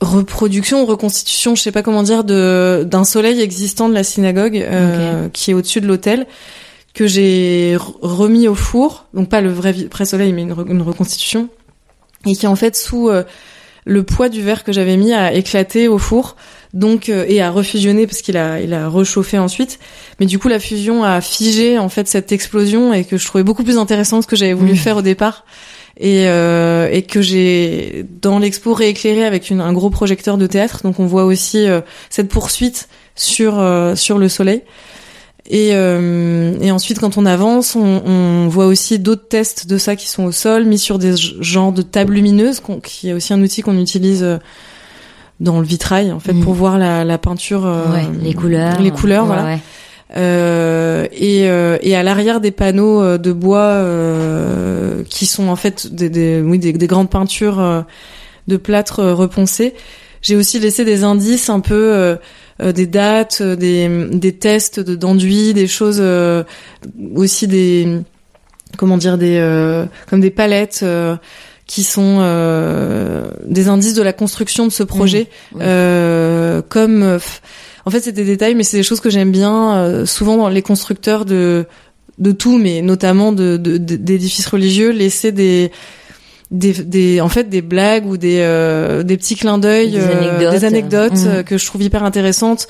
reproduction, 0.00 0.86
reconstitution, 0.86 1.54
je 1.56 1.62
sais 1.62 1.72
pas 1.72 1.82
comment 1.82 2.02
dire, 2.02 2.22
de 2.24 2.86
d'un 2.88 3.04
soleil 3.04 3.40
existant 3.40 3.88
de 3.88 3.94
la 3.94 4.04
synagogue 4.04 4.56
euh, 4.56 5.28
qui 5.32 5.50
est 5.50 5.54
au-dessus 5.54 5.80
de 5.80 5.86
l'autel 5.86 6.26
que 6.94 7.06
j'ai 7.06 7.76
re- 7.76 7.94
remis 8.00 8.48
au 8.48 8.54
four, 8.54 9.06
donc 9.14 9.28
pas 9.28 9.40
le 9.40 9.50
vrai, 9.52 9.72
vrai 9.72 10.04
soleil, 10.04 10.32
mais 10.32 10.42
une, 10.42 10.54
une 10.68 10.82
reconstitution, 10.82 11.48
et 12.26 12.34
qui 12.34 12.46
en 12.46 12.56
fait 12.56 12.76
sous 12.76 13.08
le 13.88 14.02
poids 14.04 14.28
du 14.28 14.42
verre 14.42 14.62
que 14.62 14.72
j'avais 14.72 14.96
mis 14.96 15.12
a 15.12 15.32
éclaté 15.32 15.88
au 15.88 15.98
four, 15.98 16.36
donc 16.74 17.08
euh, 17.08 17.24
et 17.26 17.40
a 17.42 17.50
refusionné 17.50 18.06
parce 18.06 18.22
qu'il 18.22 18.36
a 18.36 18.60
il 18.60 18.74
a 18.74 18.88
réchauffé 18.88 19.38
ensuite, 19.38 19.78
mais 20.20 20.26
du 20.26 20.38
coup 20.38 20.48
la 20.48 20.60
fusion 20.60 21.02
a 21.02 21.20
figé 21.20 21.78
en 21.78 21.88
fait 21.88 22.06
cette 22.06 22.30
explosion 22.30 22.92
et 22.92 23.04
que 23.04 23.16
je 23.16 23.26
trouvais 23.26 23.44
beaucoup 23.44 23.64
plus 23.64 23.78
intéressant 23.78 24.18
que 24.18 24.24
ce 24.24 24.28
que 24.28 24.36
j'avais 24.36 24.52
voulu 24.52 24.72
Mmh. 24.72 24.76
faire 24.76 24.96
au 24.98 25.02
départ. 25.02 25.44
Et, 26.00 26.28
euh, 26.28 26.88
et 26.92 27.02
que 27.02 27.20
j'ai 27.20 28.06
dans 28.22 28.38
l'expo 28.38 28.72
rééclairé 28.72 29.24
avec 29.24 29.50
une, 29.50 29.60
un 29.60 29.72
gros 29.72 29.90
projecteur 29.90 30.38
de 30.38 30.46
théâtre, 30.46 30.82
donc 30.84 31.00
on 31.00 31.06
voit 31.06 31.24
aussi 31.24 31.66
euh, 31.66 31.80
cette 32.08 32.28
poursuite 32.28 32.88
sur 33.16 33.58
euh, 33.58 33.96
sur 33.96 34.16
le 34.16 34.28
soleil. 34.28 34.62
Et, 35.50 35.70
euh, 35.72 36.52
et 36.60 36.70
ensuite, 36.70 36.98
quand 36.98 37.16
on 37.16 37.24
avance, 37.24 37.74
on, 37.74 38.02
on 38.04 38.48
voit 38.48 38.66
aussi 38.66 38.98
d'autres 38.98 39.26
tests 39.28 39.66
de 39.66 39.78
ça 39.78 39.96
qui 39.96 40.06
sont 40.08 40.24
au 40.24 40.32
sol, 40.32 40.66
mis 40.66 40.78
sur 40.78 40.98
des 40.98 41.14
genres 41.16 41.72
de 41.72 41.80
tables 41.80 42.12
lumineuses, 42.14 42.60
qu'on- 42.60 42.80
qui 42.80 43.08
est 43.08 43.12
aussi 43.14 43.32
un 43.32 43.40
outil 43.40 43.62
qu'on 43.62 43.78
utilise 43.78 44.22
euh, 44.22 44.36
dans 45.40 45.58
le 45.60 45.66
vitrail, 45.66 46.12
en 46.12 46.20
fait, 46.20 46.34
Mhm. 46.34 46.44
pour 46.44 46.52
voir 46.52 46.76
la, 46.76 47.02
la 47.04 47.16
peinture. 47.16 47.64
euh, 47.64 47.90
Ouais, 47.92 48.06
les 48.22 48.34
couleurs. 48.34 48.78
Les 48.80 48.90
couleurs, 48.90 49.22
Ouais, 49.22 49.28
voilà. 49.28 49.44
ouais. 49.44 49.58
Euh, 50.16 51.06
et, 51.12 51.48
euh, 51.48 51.78
et 51.82 51.94
à 51.96 52.02
l'arrière 52.02 52.40
des 52.40 52.50
panneaux 52.50 53.16
de 53.18 53.32
bois 53.32 53.58
euh, 53.58 55.02
qui 55.08 55.26
sont 55.26 55.48
en 55.48 55.56
fait 55.56 55.94
des, 55.94 56.08
des, 56.10 56.40
oui, 56.40 56.58
des, 56.58 56.72
des 56.72 56.86
grandes 56.86 57.10
peintures 57.10 57.84
de 58.48 58.56
plâtre 58.56 59.02
reponcé, 59.04 59.74
j'ai 60.22 60.34
aussi 60.36 60.58
laissé 60.60 60.84
des 60.84 61.04
indices 61.04 61.48
un 61.50 61.60
peu 61.60 62.16
des 62.72 62.86
dates, 62.86 63.38
euh, 63.40 63.56
des, 63.56 63.88
des 64.12 64.32
tests 64.32 64.80
de 64.80 64.94
d'enduit, 64.96 65.54
des 65.54 65.66
choses 65.66 65.98
euh, 66.00 66.42
aussi 67.14 67.46
des 67.46 68.00
comment 68.76 68.96
dire 68.98 69.16
des 69.18 69.36
euh, 69.38 69.86
comme 70.08 70.20
des 70.20 70.30
palettes 70.30 70.80
euh, 70.82 71.16
qui 71.66 71.82
sont 71.82 72.18
euh, 72.20 73.30
des 73.46 73.68
indices 73.68 73.94
de 73.94 74.02
la 74.02 74.12
construction 74.12 74.66
de 74.66 74.72
ce 74.72 74.82
projet, 74.82 75.28
Mmh, 75.54 75.58
euh, 75.62 76.62
comme 76.68 77.02
euh, 77.02 77.18
en 77.84 77.90
fait 77.90 78.00
c'est 78.00 78.12
des 78.12 78.24
détails, 78.24 78.54
mais 78.54 78.64
c'est 78.64 78.76
des 78.78 78.82
choses 78.82 79.00
que 79.00 79.10
j'aime 79.10 79.30
bien 79.32 79.76
euh, 79.76 80.06
souvent 80.06 80.36
dans 80.36 80.48
les 80.48 80.62
constructeurs 80.62 81.24
de 81.24 81.66
de 82.18 82.32
tout, 82.32 82.58
mais 82.58 82.82
notamment 82.82 83.30
de- 83.32 83.56
d'édifices 83.58 84.46
religieux, 84.48 84.90
laisser 84.90 85.30
des 85.30 85.70
des, 86.50 86.72
des 86.72 87.20
en 87.20 87.28
fait 87.28 87.48
des 87.50 87.60
blagues 87.62 88.06
ou 88.06 88.16
des 88.16 88.38
euh, 88.40 89.02
des 89.02 89.16
petits 89.16 89.36
clins 89.36 89.58
d'œil 89.58 89.90
Des 89.92 89.98
euh, 90.00 90.18
anecdotes. 90.38 90.50
des 90.52 90.64
anecdotes 90.64 91.12
Mhm. 91.12 91.26
euh, 91.28 91.42
que 91.42 91.58
je 91.58 91.66
trouve 91.66 91.82
hyper 91.82 92.02
intéressantes 92.04 92.66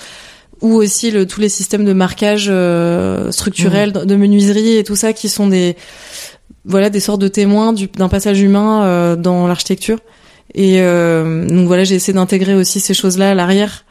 ou 0.60 0.74
aussi 0.74 1.12
le, 1.12 1.24
tous 1.26 1.40
les 1.40 1.48
systèmes 1.48 1.84
de 1.84 1.92
marquage 1.92 2.48
euh, 2.50 3.30
structurel 3.30 3.92
de 3.92 4.16
menuiserie 4.16 4.76
et 4.76 4.84
tout 4.84 4.96
ça 4.96 5.12
qui 5.12 5.28
sont 5.28 5.46
des 5.46 5.76
voilà 6.64 6.90
des 6.90 7.00
sortes 7.00 7.20
de 7.20 7.28
témoins 7.28 7.72
du- 7.72 7.86
d'un 7.86 8.08
passage 8.08 8.40
humain 8.40 8.82
euh, 8.84 9.16
dans 9.16 9.46
l'architecture 9.46 9.98
et 10.54 10.80
euh, 10.80 11.46
donc 11.46 11.66
voilà 11.68 11.84
j'ai 11.84 11.94
essayé 11.94 12.12
d'intégrer 12.14 12.54
aussi 12.54 12.80
ces 12.80 12.94
choses 12.94 13.16
là 13.18 13.30
à 13.30 13.34
l'arrière 13.34 13.84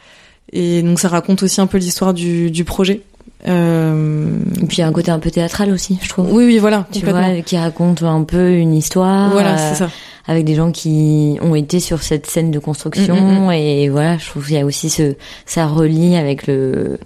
et 0.51 0.81
donc 0.81 0.99
ça 0.99 1.07
raconte 1.07 1.43
aussi 1.43 1.61
un 1.61 1.67
peu 1.67 1.77
l'histoire 1.77 2.13
du, 2.13 2.51
du 2.51 2.65
projet 2.65 3.01
euh, 3.47 4.27
Et 4.61 4.65
puis 4.65 4.77
il 4.77 4.81
y 4.81 4.83
a 4.83 4.87
un 4.87 4.91
côté 4.91 5.11
un 5.11 5.19
peu 5.19 5.31
théâtral 5.31 5.71
aussi, 5.71 5.97
je 6.01 6.09
trouve. 6.09 6.31
oui 6.33 6.45
oui 6.45 6.57
voilà 6.59 6.87
Tu 6.91 7.05
vois, 7.05 7.41
qui 7.45 7.57
raconte 7.57 8.03
un 8.03 8.23
peu 8.23 8.53
une 8.53 8.73
histoire. 8.73 9.31
voilà 9.31 9.53
euh, 9.55 9.69
c'est 9.69 9.75
ça 9.79 9.89
avec 10.29 10.43
des 10.43 10.55
gens 10.55 10.71
qui 10.73 11.37
ont 11.41 11.55
été 11.55 11.79
sur 11.79 12.03
cette 12.03 12.25
scène 12.27 12.51
de 12.51 12.59
construction 12.59 13.15
Mm, 13.15 13.45
mm, 13.47 13.51
et 13.53 13.89
voilà 13.89 14.17
je 14.17 14.27
trouve 14.29 14.45
qu'il 14.45 14.55
y 14.55 14.59
a 14.59 14.65
aussi 14.65 14.89
ce 14.89 15.15
ça 15.45 15.67
relie 15.67 16.17
avec 16.17 16.47
le 16.47 16.99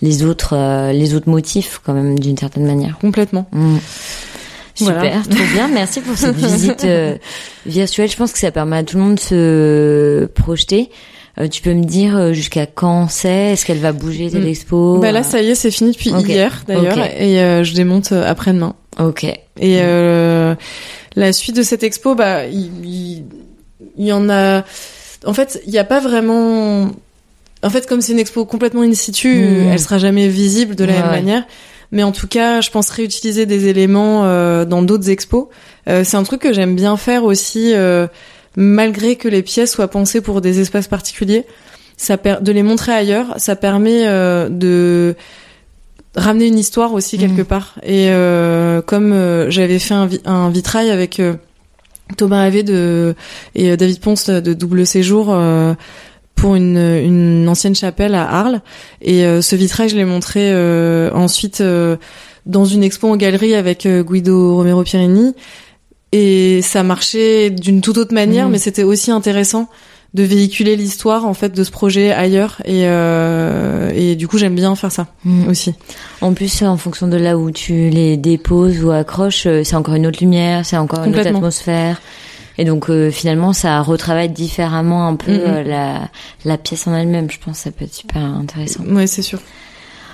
les 0.00 0.24
autres 0.24 0.54
euh, 0.56 0.90
les 0.92 1.14
autres 1.14 1.28
motifs 1.28 1.80
quand 1.84 1.92
même 1.92 2.18
d'une 2.18 2.36
certaine 2.38 2.64
manière 2.66 2.96
complètement 2.98 3.46
Mm. 3.52 3.76
super 4.74 4.94
Voilà. 4.94 5.10
trop 5.28 5.44
bien 5.52 5.68
merci 5.68 6.00
pour 6.00 6.16
cette 6.16 6.34
visite 6.48 6.84
euh, 6.84 7.16
virtuelle 7.66 8.08
je 8.10 8.16
pense 8.16 8.32
que 8.32 8.38
ça 8.38 8.50
permet 8.50 8.78
à 8.78 8.82
tout 8.84 8.96
le 8.96 9.02
monde 9.02 9.14
de 9.16 9.20
se 9.20 10.24
projeter 10.34 10.88
Euh, 11.40 11.48
tu 11.48 11.62
peux 11.62 11.72
me 11.72 11.84
dire 11.84 12.16
euh, 12.16 12.32
jusqu'à 12.32 12.66
quand 12.66 13.08
c'est? 13.08 13.52
Est-ce 13.52 13.64
qu'elle 13.64 13.78
va 13.78 13.92
bouger 13.92 14.30
telle 14.30 14.44
Mm. 14.44 14.48
expo? 14.48 14.98
Bah 14.98 15.12
là 15.12 15.22
ça 15.22 15.40
y 15.40 15.48
est 15.50 15.54
c'est 15.54 15.70
fini 15.70 15.92
depuis 15.92 16.10
hier 16.10 16.64
d'ailleurs 16.68 16.98
et 17.18 17.40
euh, 17.40 17.64
je 17.64 17.74
démonte 17.74 18.12
après-demain 18.12 18.74
ok 18.98 19.24
Et 19.24 19.36
Mm. 19.76 19.80
euh, 19.82 20.54
la 21.16 21.32
suite 21.32 21.56
de 21.56 21.62
cette 21.62 21.82
expo, 21.82 22.14
bah, 22.14 22.46
il, 22.46 23.22
y 23.98 24.12
en 24.12 24.28
a. 24.30 24.64
En 25.26 25.34
fait, 25.34 25.60
il 25.66 25.72
n'y 25.72 25.78
a 25.78 25.84
pas 25.84 26.00
vraiment. 26.00 26.90
En 27.62 27.70
fait, 27.70 27.86
comme 27.86 28.00
c'est 28.00 28.12
une 28.12 28.18
expo 28.18 28.44
complètement 28.44 28.82
in 28.82 28.92
situ, 28.94 29.28
Mm. 29.28 29.68
elle 29.72 29.78
sera 29.80 29.98
jamais 29.98 30.28
visible 30.28 30.74
de 30.74 30.84
la 30.84 30.92
Ouais, 30.92 30.98
même 31.00 31.08
ouais. 31.10 31.16
manière. 31.16 31.44
Mais 31.92 32.02
en 32.02 32.12
tout 32.12 32.26
cas, 32.28 32.60
je 32.62 32.70
pense 32.70 32.88
réutiliser 32.90 33.44
des 33.46 33.68
éléments 33.68 34.22
dans 34.64 34.82
d'autres 34.82 35.10
expos. 35.10 35.46
C'est 35.86 36.14
un 36.14 36.22
truc 36.22 36.40
que 36.40 36.52
j'aime 36.54 36.74
bien 36.74 36.96
faire 36.96 37.24
aussi, 37.24 37.72
euh, 37.74 38.06
malgré 38.56 39.16
que 39.16 39.28
les 39.28 39.42
pièces 39.42 39.72
soient 39.72 39.88
pensées 39.88 40.20
pour 40.20 40.40
des 40.40 40.60
espaces 40.60 40.88
particuliers. 40.88 41.44
Ça 41.96 42.16
per- 42.16 42.38
de 42.40 42.52
les 42.52 42.62
montrer 42.62 42.92
ailleurs, 42.92 43.34
ça 43.36 43.54
permet 43.56 44.06
euh, 44.06 44.48
de 44.48 45.14
ramener 46.16 46.46
une 46.46 46.58
histoire 46.58 46.92
aussi 46.94 47.16
quelque 47.18 47.40
Mhm. 47.40 47.46
part. 47.46 47.74
Et 47.82 48.08
euh, 48.10 48.82
comme 48.82 49.12
euh, 49.12 49.50
j'avais 49.50 49.78
fait 49.78 49.94
un, 49.94 50.06
vi- 50.06 50.20
un 50.24 50.50
vitrail 50.50 50.90
avec 50.90 51.20
euh, 51.20 51.34
Thomas 52.16 52.42
Havé 52.42 52.62
de 52.62 53.14
et 53.54 53.70
euh, 53.70 53.76
David 53.76 54.00
Ponce 54.00 54.28
de 54.28 54.52
Double 54.52 54.84
Séjour 54.86 55.28
euh, 55.30 55.74
pour 56.34 56.56
une, 56.56 56.76
une 56.76 57.48
ancienne 57.48 57.74
chapelle 57.74 58.14
à 58.14 58.28
Arles. 58.28 58.60
Et 59.00 59.24
euh, 59.24 59.40
ce 59.40 59.54
vitrail, 59.56 59.88
je 59.88 59.96
l'ai 59.96 60.04
montré 60.04 60.50
euh, 60.52 61.10
ensuite 61.14 61.60
euh, 61.60 61.96
dans 62.46 62.64
une 62.64 62.82
expo 62.82 63.08
en 63.08 63.16
galerie 63.16 63.54
avec 63.54 63.86
Guido 63.86 64.56
Romero 64.56 64.82
Pierini. 64.82 65.34
Et 66.12 66.60
ça 66.62 66.82
marchait 66.82 67.50
d'une 67.50 67.80
toute 67.80 67.96
autre 67.98 68.12
manière, 68.14 68.46
Mhm. 68.46 68.52
mais 68.52 68.58
c'était 68.58 68.82
aussi 68.82 69.10
intéressant 69.10 69.68
de 70.14 70.22
véhiculer 70.22 70.76
l'histoire 70.76 71.24
en 71.24 71.32
fait 71.32 71.54
de 71.56 71.64
ce 71.64 71.70
projet 71.70 72.12
ailleurs. 72.12 72.60
Et, 72.66 72.82
euh, 72.84 73.90
et 73.94 74.14
du 74.14 74.28
coup, 74.28 74.36
j'aime 74.36 74.54
bien 74.54 74.74
faire 74.74 74.92
ça 74.92 75.06
Mm. 75.24 75.48
aussi. 75.48 75.74
En 76.20 76.34
plus, 76.34 76.60
en 76.62 76.76
fonction 76.76 77.06
de 77.08 77.16
là 77.16 77.38
où 77.38 77.50
tu 77.50 77.88
les 77.88 78.18
déposes 78.18 78.84
ou 78.84 78.90
accroches, 78.90 79.46
euh, 79.46 79.64
c'est 79.64 79.74
encore 79.76 79.94
une 79.94 80.06
autre 80.06 80.18
lumière, 80.20 80.66
c'est 80.66 80.76
encore 80.76 81.02
une 81.04 81.16
autre 81.16 81.26
atmosphère. 81.26 82.02
Et 82.58 82.66
donc 82.66 82.90
euh, 82.90 83.10
finalement, 83.10 83.54
ça 83.54 83.80
retravaille 83.80 84.28
différemment 84.28 85.08
un 85.08 85.16
peu 85.16 85.32
Mhm. 85.32 85.40
euh, 85.46 85.62
la, 85.62 86.10
la 86.44 86.58
pièce 86.58 86.86
en 86.86 86.94
elle-même. 86.94 87.30
Je 87.30 87.38
pense 87.42 87.56
que 87.56 87.62
ça 87.64 87.70
peut 87.70 87.86
être 87.86 87.94
super 87.94 88.20
intéressant. 88.22 88.84
Ouais, 88.84 89.06
c'est 89.06 89.22
sûr. 89.22 89.38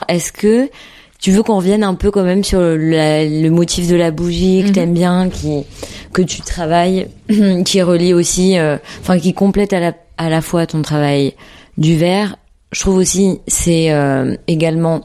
Est-ce 0.09 0.31
que 0.31 0.71
tu 1.19 1.33
veux 1.33 1.43
qu'on 1.43 1.57
revienne 1.57 1.83
un 1.83 1.95
peu 1.95 2.11
quand 2.11 2.23
même 2.23 2.45
sur 2.45 2.61
la- 2.61 3.25
le 3.25 3.49
motif 3.51 3.89
de 3.89 3.97
la 3.97 4.11
bougie 4.11 4.63
que 4.63 4.69
Mhm. 4.69 4.73
t'aimes 4.75 4.95
bien, 4.95 5.29
qui 5.31 5.65
que 6.13 6.23
tu 6.23 6.41
travailles, 6.43 7.09
qui 7.65 7.83
relie 7.83 8.15
aussi, 8.15 8.59
euh, 8.59 8.77
enfin 9.01 9.19
qui 9.19 9.35
complète 9.35 9.73
à 9.73 9.81
la 9.81 9.93
à 10.17 10.29
la 10.31 10.41
fois 10.41 10.67
ton 10.67 10.83
travail 10.83 11.35
du 11.77 11.97
verre. 11.97 12.37
Je 12.73 12.81
trouve 12.81 12.97
aussi 12.97 13.39
c'est 13.47 13.91
euh, 13.93 14.37
également 14.47 15.03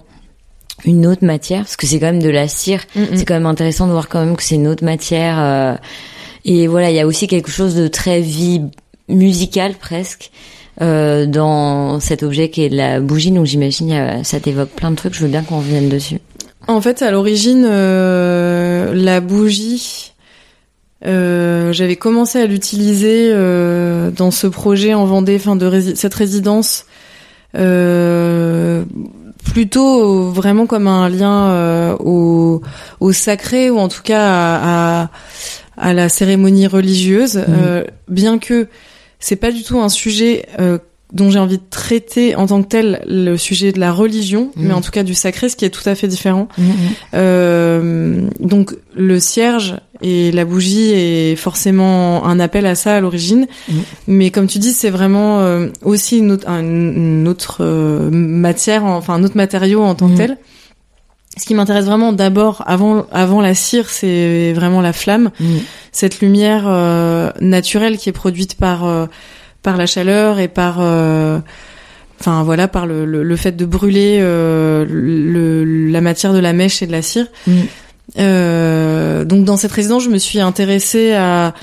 une 0.85 1.05
autre 1.05 1.23
matière 1.25 1.61
parce 1.61 1.75
que 1.77 1.85
c'est 1.87 1.99
quand 1.99 2.07
même 2.07 2.21
de 2.23 2.29
la 2.29 2.47
cire. 2.47 2.81
Mhm. 2.95 3.07
C'est 3.15 3.25
quand 3.25 3.35
même 3.35 3.45
intéressant 3.45 3.87
de 3.87 3.91
voir 3.91 4.09
quand 4.09 4.19
même 4.25 4.35
que 4.35 4.43
c'est 4.43 4.55
une 4.55 4.67
autre 4.67 4.83
matière. 4.83 5.35
euh, 5.39 5.75
et 6.45 6.67
voilà, 6.67 6.89
il 6.89 6.95
y 6.95 6.99
a 6.99 7.07
aussi 7.07 7.27
quelque 7.27 7.49
chose 7.51 7.73
de 7.75 7.87
très 7.87 8.19
vie 8.21 8.61
musical 9.07 9.73
presque 9.75 10.29
euh, 10.81 11.25
dans 11.25 11.99
cet 11.99 12.23
objet 12.23 12.49
qui 12.49 12.63
est 12.63 12.69
la 12.69 12.99
bougie. 12.99 13.31
Donc 13.31 13.45
j'imagine 13.45 13.91
a- 13.91 14.23
ça 14.23 14.39
t'évoque 14.39 14.69
plein 14.69 14.91
de 14.91 14.95
trucs. 14.95 15.13
Je 15.13 15.21
veux 15.21 15.27
bien 15.29 15.43
qu'on 15.43 15.57
revienne 15.57 15.89
dessus. 15.89 16.19
En 16.67 16.79
fait, 16.81 17.01
à 17.01 17.11
l'origine, 17.11 17.65
euh, 17.69 18.93
la 18.95 19.19
bougie, 19.19 20.13
euh, 21.05 21.73
j'avais 21.73 21.97
commencé 21.97 22.39
à 22.39 22.45
l'utiliser 22.45 23.29
euh, 23.33 24.11
dans 24.11 24.31
ce 24.31 24.47
projet 24.47 24.93
en 24.93 25.03
Vendée, 25.05 25.35
enfin 25.35 25.57
de 25.57 25.65
rési- 25.65 25.95
cette 25.95 26.13
résidence, 26.13 26.85
euh, 27.55 28.83
plutôt 29.53 30.29
vraiment 30.31 30.65
comme 30.65 30.87
un 30.87 31.09
lien 31.09 31.49
euh, 31.49 31.95
au, 31.99 32.61
au 33.01 33.11
sacré 33.11 33.69
ou 33.69 33.77
en 33.77 33.89
tout 33.89 34.01
cas 34.01 34.21
à, 34.25 35.01
à, 35.03 35.09
à 35.77 35.93
la 35.93 36.07
cérémonie 36.09 36.67
religieuse, 36.67 37.41
euh, 37.49 37.83
bien 38.07 38.39
que 38.39 38.67
c'est 39.25 39.37
pas 39.37 39.51
du 39.51 39.63
tout 39.63 39.79
un 39.79 39.89
sujet 39.89 40.45
euh, 40.59 40.77
dont 41.13 41.29
j'ai 41.29 41.37
envie 41.39 41.57
de 41.59 41.63
traiter 41.69 42.35
en 42.35 42.47
tant 42.47 42.63
que 42.63 42.67
tel 42.67 43.03
le 43.07 43.37
sujet 43.37 43.71
de 43.71 43.79
la 43.79 43.91
religion, 43.91 44.49
Mhm. 44.55 44.67
mais 44.67 44.73
en 44.73 44.81
tout 44.81 44.89
cas 44.91 45.03
du 45.03 45.13
sacré, 45.13 45.47
ce 45.47 45.55
qui 45.55 45.63
est 45.63 45.69
tout 45.69 45.87
à 45.87 45.93
fait 45.95 46.07
différent. 46.07 46.47
Euh, 47.13 48.27
donc 48.39 48.75
le 48.95 49.19
cierge 49.19 49.75
et 50.01 50.31
la 50.31 50.43
bougie 50.45 50.91
est 50.91 51.35
forcément 51.35 52.25
un 52.25 52.39
appel 52.39 52.65
à 52.65 52.75
ça 52.75 52.95
à 52.95 52.99
l'origine, 53.01 53.47
mais 54.07 54.31
comme 54.31 54.47
tu 54.47 54.59
dis, 54.59 54.73
c'est 54.73 54.89
vraiment 54.89 55.39
euh, 55.41 55.67
aussi 55.83 56.17
une 56.17 56.31
autre, 56.31 56.47
un- 56.49 56.61
une 56.61 57.27
autre 57.27 57.57
euh, 57.61 58.09
matière, 58.11 58.83
enfin 58.85 59.13
un 59.13 59.23
autre 59.23 59.37
matériau 59.37 59.81
en 59.83 59.95
tant 59.95 60.09
que 60.09 60.17
tel. 60.17 60.37
Ce 61.37 61.45
qui 61.45 61.55
m'intéresse 61.55 61.85
vraiment 61.85 62.13
d'abord, 62.13 62.63
avant 62.67 63.05
avant 63.11 63.41
la 63.41 63.55
cire, 63.55 63.89
c'est 63.89 64.53
vraiment 64.53 64.81
la 64.81 64.93
flamme, 64.93 65.31
Mhm. 65.39 65.59
cette 65.91 66.19
lumière 66.21 66.65
euh, 66.67 67.31
naturelle 67.41 67.97
qui 67.97 68.09
est 68.09 68.13
produite 68.13 68.55
par 68.55 68.85
euh, 68.85 69.07
par 69.63 69.75
la 69.77 69.85
chaleur 69.87 70.39
et 70.39 70.47
par 70.47 70.77
euh, 70.79 71.39
enfin 72.19 72.43
voilà 72.43 72.67
par 72.67 72.85
le, 72.85 73.05
le, 73.05 73.23
le 73.23 73.35
fait 73.35 73.53
de 73.53 73.65
brûler 73.65 74.19
le, 74.21 75.63
la 75.89 76.01
matière 76.01 76.33
de 76.33 76.39
la 76.39 76.53
mèche 76.53 76.81
et 76.83 76.87
de 76.87 76.91
la 76.91 77.01
cire. 77.01 77.27
Euh, 78.19 79.23
donc 79.25 79.45
dans 79.45 79.57
cette 79.57 79.71
résidence, 79.71 80.03
je 80.03 80.09
me 80.09 80.17
suis 80.17 80.39
intéressée 80.39 81.13
à 81.13 81.53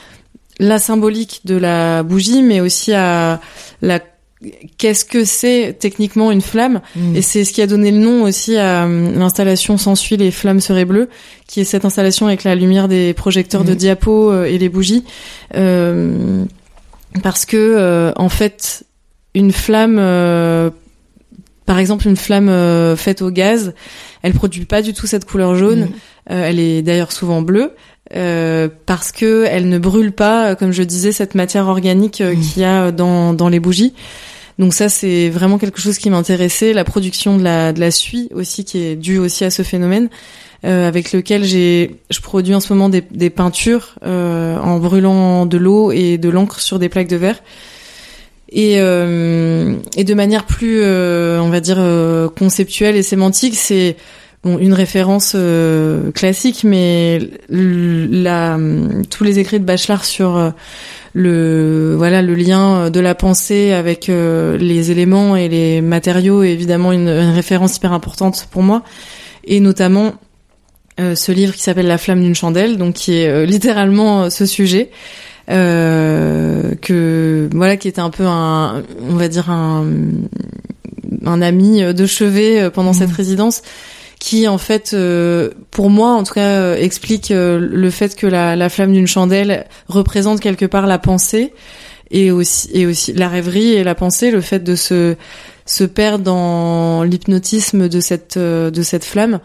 la 0.59 0.79
symbolique 0.79 1.41
de 1.45 1.57
la 1.57 2.03
bougie, 2.03 2.43
mais 2.43 2.61
aussi 2.61 2.93
à 2.93 3.41
la 3.83 4.01
qu'est-ce 4.79 5.05
que 5.05 5.25
c'est 5.25 5.77
techniquement 5.79 6.31
une 6.31 6.41
flamme 6.41 6.81
Mhm. 6.97 7.17
et 7.17 7.23
c'est 7.23 7.45
ce 7.45 7.53
qui 7.53 7.61
a 7.63 7.67
donné 7.67 7.91
le 7.91 7.99
nom 7.99 8.23
aussi 8.23 8.57
à 8.57 8.85
euh, 8.87 9.13
l'installation 9.15 9.77
S'ensuit 9.77 10.17
les 10.17 10.31
flammes 10.31 10.61
seraient 10.61 10.85
bleues, 10.87 11.09
qui 11.47 11.61
est 11.61 11.65
cette 11.65 11.85
installation 11.85 12.27
avec 12.27 12.45
la 12.45 12.55
lumière 12.55 12.89
des 12.89 13.13
projecteurs 13.15 13.65
de 13.65 13.73
Mhm. 13.73 13.77
diapo 13.77 14.31
euh, 14.33 14.45
et 14.45 14.57
les 14.59 14.69
bougies. 14.69 15.05
Euh, 15.57 16.45
parce 17.23 17.45
que, 17.45 17.57
euh, 17.57 18.13
en 18.17 18.29
fait, 18.29 18.85
une 19.35 19.53
flamme, 19.53 19.97
euh, 19.99 20.71
par 21.67 21.79
exemple 21.79 22.09
une 22.09 22.17
flamme 22.17 22.51
faite 22.97 23.23
au 23.23 23.31
gaz, 23.31 23.75
elle 24.23 24.33
produit 24.33 24.65
pas 24.65 24.83
du 24.83 24.93
tout 24.95 25.07
cette 25.07 25.25
couleur 25.25 25.55
jaune. 25.55 25.91
Euh, 26.31 26.45
elle 26.49 26.59
est 26.59 26.83
d'ailleurs 26.83 27.13
souvent 27.13 27.43
bleue. 27.43 27.73
euh, 28.17 28.69
parce 28.87 29.13
que 29.13 29.45
elle 29.49 29.69
ne 29.69 29.79
brûle 29.79 30.11
pas, 30.11 30.57
comme 30.57 30.73
je 30.73 30.83
disais, 30.83 31.13
cette 31.13 31.37
matière 31.37 31.69
organique 31.69 32.21
euh, 32.21 32.35
qu'il 32.35 32.63
y 32.63 32.65
a 32.65 32.91
dans, 32.91 33.35
dans 33.35 33.49
les 33.49 33.61
bougies. 33.61 33.95
Donc 34.59 34.75
ça, 34.75 34.89
c'est 34.89 35.31
vraiment 35.31 35.59
quelque 35.59 35.81
chose 35.81 35.99
qui 35.99 36.11
m'intéressait. 36.11 36.73
La 36.73 36.85
production 36.85 37.37
de 37.37 37.43
la, 37.43 37.73
de 37.73 37.81
la 37.81 37.91
suie 37.91 38.29
aussi, 38.35 38.65
qui 38.65 38.79
est 38.79 38.97
due 38.97 39.19
aussi 39.19 39.45
à 39.45 39.51
ce 39.51 39.63
phénomène, 39.63 40.09
euh, 40.65 40.87
avec 40.87 41.13
lequel 41.13 41.45
j'ai, 41.45 41.97
je 42.11 42.21
produis 42.21 42.55
en 42.55 42.61
ce 42.61 42.73
moment 42.73 42.89
des, 42.89 43.03
des 43.11 43.31
peintures 43.31 43.95
euh, 44.05 44.59
en 44.59 44.79
brûlant 44.79 45.47
de 45.47 45.57
l'eau 45.57 45.93
et 45.93 46.19
de 46.19 46.29
l'encre 46.29 46.61
sur 46.61 46.79
des 46.79 46.89
plaques 46.91 47.09
de 47.09 47.17
verre. 47.17 47.43
Et, 48.53 48.75
euh, 48.79 49.77
et 49.97 50.05
de 50.05 50.15
manière 50.15 50.45
plus, 50.45 50.81
euh, 50.83 51.41
on 51.41 51.51
va 51.51 51.61
dire, 51.61 51.77
euh, 51.79 52.29
conceptuelle 52.29 52.97
et 52.97 53.03
sémantique, 53.03 53.55
c'est 53.55 53.97
bon, 54.43 54.59
une 54.59 54.75
référence 54.75 55.33
euh, 55.37 56.11
classique, 56.11 56.65
mais 56.65 57.21
la, 57.49 58.59
tous 59.09 59.23
les 59.23 59.39
écrits 59.39 59.61
de 59.61 59.65
Bachelard 59.65 60.05
sur 60.05 60.53
le 61.13 61.95
voilà 61.97 62.23
le 62.23 62.35
lien 62.35 62.91
de 62.91 63.01
la 63.01 63.15
pensée 63.15 63.73
avec 63.73 64.09
euh, 64.09 64.57
les 64.57 64.91
éléments 64.91 65.37
et 65.37 65.49
les 65.49 65.81
matériaux 65.81 66.43
est 66.43 66.53
évidemment 66.53 66.93
une, 66.93 67.09
une 67.09 67.35
référence 67.35 67.77
hyper 67.77 67.93
importante 67.93 68.47
pour 68.51 68.63
moi. 68.63 68.83
Et 69.45 69.61
notamment 69.61 70.15
euh, 71.01 71.15
ce 71.15 71.33
livre 71.33 71.55
qui 71.55 71.63
s'appelle 71.63 71.87
La 71.87 71.99
flamme 71.99 72.21
d'une 72.21 72.35
chandelle 72.35 72.77
donc 72.77 72.95
qui 72.95 73.15
est 73.15 73.29
euh, 73.29 73.47
littéralement 73.47 74.29
ce 74.29 74.45
sujet 74.45 74.91
euh, 75.49 76.75
que 76.83 77.49
voilà 77.53 77.77
qui 77.77 77.89
était 77.89 78.01
un 78.01 78.11
peu 78.11 78.27
un 78.27 78.83
on 79.01 79.15
va 79.15 79.29
dire 79.29 79.51
un 79.51 79.87
un 81.25 81.43
ami 81.43 81.83
de 81.83 82.07
chevet 82.07 82.71
pendant 82.71 82.93
cette 82.93 83.13
résidence 83.13 83.63
qui 84.21 84.47
en 84.47 84.59
fait 84.59 84.93
euh, 84.93 85.51
pour 85.73 85.91
moi 85.91 86.11
en 86.13 86.23
tout 86.23 86.35
cas 86.35 86.61
euh, 86.61 86.77
explique 86.77 87.33
euh, 87.33 87.59
le 87.59 87.91
fait 87.91 88.15
que 88.15 88.27
la, 88.29 88.55
la 88.55 88.69
flamme 88.69 88.93
d'une 88.93 89.07
chandelle 89.09 89.67
représente 89.89 90.41
quelque 90.41 90.67
part 90.67 90.87
la 90.87 90.99
pensée 90.99 91.53
et 92.13 92.31
aussi 92.31 92.69
et 92.73 92.87
aussi 92.87 93.13
la 93.15 93.29
rêverie 93.29 93.73
et 93.73 93.83
la 93.83 93.95
pensée 93.97 94.31
le 94.31 94.43
fait 94.43 94.61
de 94.63 94.77
se 94.77 95.17
se 95.65 95.85
perdre 95.85 96.23
dans 96.23 97.03
l'hypnotisme 97.03 97.89
de 97.89 98.01
cette 98.01 98.37
euh, 98.37 98.71
de 98.71 98.83
cette 98.83 99.05
flamme 99.05 99.41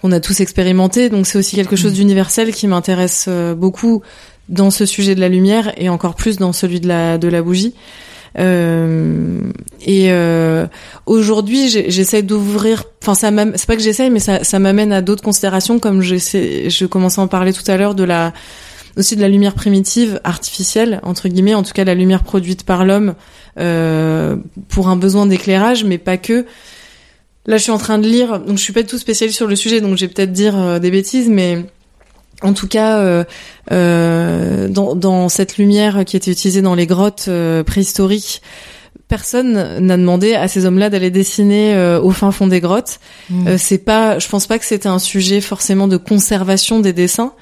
qu'on 0.00 0.12
a 0.12 0.20
tous 0.20 0.40
expérimenté 0.40 1.08
donc 1.10 1.26
c'est 1.26 1.36
aussi 1.38 1.56
quelque 1.56 1.76
chose 1.76 1.90
Mhm. 1.92 1.96
d'universel 1.98 2.54
qui 2.54 2.68
m'intéresse 2.68 3.28
beaucoup 3.56 4.02
dans 4.48 4.70
ce 4.70 4.86
sujet 4.86 5.14
de 5.16 5.20
la 5.20 5.28
lumière 5.28 5.72
et 5.76 5.88
encore 5.88 6.14
plus 6.14 6.36
dans 6.36 6.52
celui 6.52 6.78
de 6.80 6.86
la 6.86 7.18
de 7.18 7.26
la 7.28 7.42
bougie 7.42 7.74
et 8.36 10.06
euh, 10.10 10.66
aujourd'hui, 11.06 11.68
j'ai- 11.68 11.90
j'essaie 11.90 12.22
d'ouvrir. 12.22 12.84
Enfin, 13.02 13.14
ça 13.14 13.30
c'est 13.56 13.66
pas 13.66 13.76
que 13.76 13.82
j'essaye, 13.82 14.10
mais 14.10 14.18
ça, 14.20 14.58
m'amène 14.58 14.92
à 14.92 15.02
d'autres 15.02 15.22
considérations, 15.22 15.78
comme 15.78 16.00
j'essaie, 16.02 16.68
je 16.70 16.86
commençais 16.86 17.20
à 17.20 17.24
en 17.24 17.28
parler 17.28 17.52
tout 17.52 17.68
à 17.70 17.76
l'heure 17.76 17.94
de 17.94 18.04
la 18.04 18.32
aussi 18.96 19.16
de 19.16 19.20
la 19.20 19.28
lumière 19.28 19.54
primitive, 19.54 20.20
artificielle 20.22 21.00
entre 21.02 21.28
guillemets, 21.28 21.54
en 21.54 21.64
tout 21.64 21.72
cas 21.72 21.82
la 21.82 21.94
lumière 21.94 22.22
produite 22.22 22.62
par 22.64 22.84
l'homme 22.84 23.14
euh, 23.58 24.36
pour 24.68 24.88
un 24.88 24.94
besoin 24.96 25.26
d'éclairage, 25.26 25.84
mais 25.84 25.98
pas 25.98 26.16
que. 26.16 26.46
Là, 27.46 27.58
je 27.58 27.62
suis 27.64 27.72
en 27.72 27.78
train 27.78 27.98
de 27.98 28.06
lire, 28.08 28.38
donc 28.40 28.56
je 28.56 28.62
suis 28.62 28.72
pas 28.72 28.82
du 28.82 28.88
tout 28.88 28.96
spécialiste 28.98 29.36
sur 29.36 29.46
le 29.48 29.54
sujet, 29.56 29.80
donc 29.82 29.96
je 29.98 30.06
vais 30.06 30.12
peut-être 30.12 30.32
dire 30.32 30.58
euh, 30.58 30.78
des 30.78 30.90
bêtises, 30.90 31.28
mais 31.28 31.66
en 32.44 32.52
tout 32.52 32.68
cas, 32.68 32.98
euh, 32.98 33.24
euh, 33.72 34.68
dans, 34.68 34.94
dans 34.94 35.28
cette 35.28 35.56
lumière 35.56 36.04
qui 36.04 36.16
était 36.16 36.30
utilisée 36.30 36.62
dans 36.62 36.74
les 36.74 36.86
grottes 36.86 37.24
euh, 37.28 37.64
préhistoriques, 37.64 38.42
personne 39.08 39.78
n'a 39.78 39.96
demandé 39.96 40.34
à 40.34 40.46
ces 40.46 40.66
hommes-là 40.66 40.90
d'aller 40.90 41.10
dessiner 41.10 41.74
euh, 41.74 42.00
au 42.00 42.10
fin 42.10 42.30
fond 42.30 42.46
des 42.46 42.60
grottes. 42.60 43.00
Mhm. 43.30 43.48
Euh, 43.48 43.56
c'est 43.58 43.78
pas, 43.78 44.18
je 44.18 44.28
pense 44.28 44.46
pas 44.46 44.58
que 44.58 44.66
c'était 44.66 44.88
un 44.88 44.98
sujet 44.98 45.40
forcément 45.40 45.88
de 45.88 45.96
conservation 45.96 46.80
des 46.80 46.92
dessins, 46.92 47.32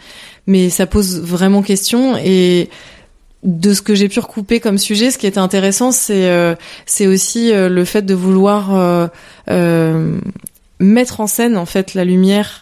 mais 0.47 0.71
ça 0.71 0.87
pose 0.87 1.21
vraiment 1.21 1.63
question 1.63 2.17
et 2.17 2.71
de 3.43 3.75
ce 3.75 3.83
que 3.83 3.97
j'ai 3.97 4.09
pu 4.09 4.21
recouper 4.21 4.61
comme 4.61 4.79
sujet, 4.79 5.11
ce 5.11 5.19
qui 5.19 5.27
était 5.27 5.39
intéressant, 5.39 5.91
c'est 5.91 6.29
euh, 6.29 6.55
c'est 6.87 7.09
aussi 7.09 7.51
le 7.53 7.85
fait 7.85 8.03
de 8.03 8.15
vouloir 8.15 9.11
mettre 10.79 11.21
en 11.21 11.27
scène 11.27 11.57
en 11.57 11.67
fait 11.67 11.95
la 11.95 12.05
lumière 12.05 12.62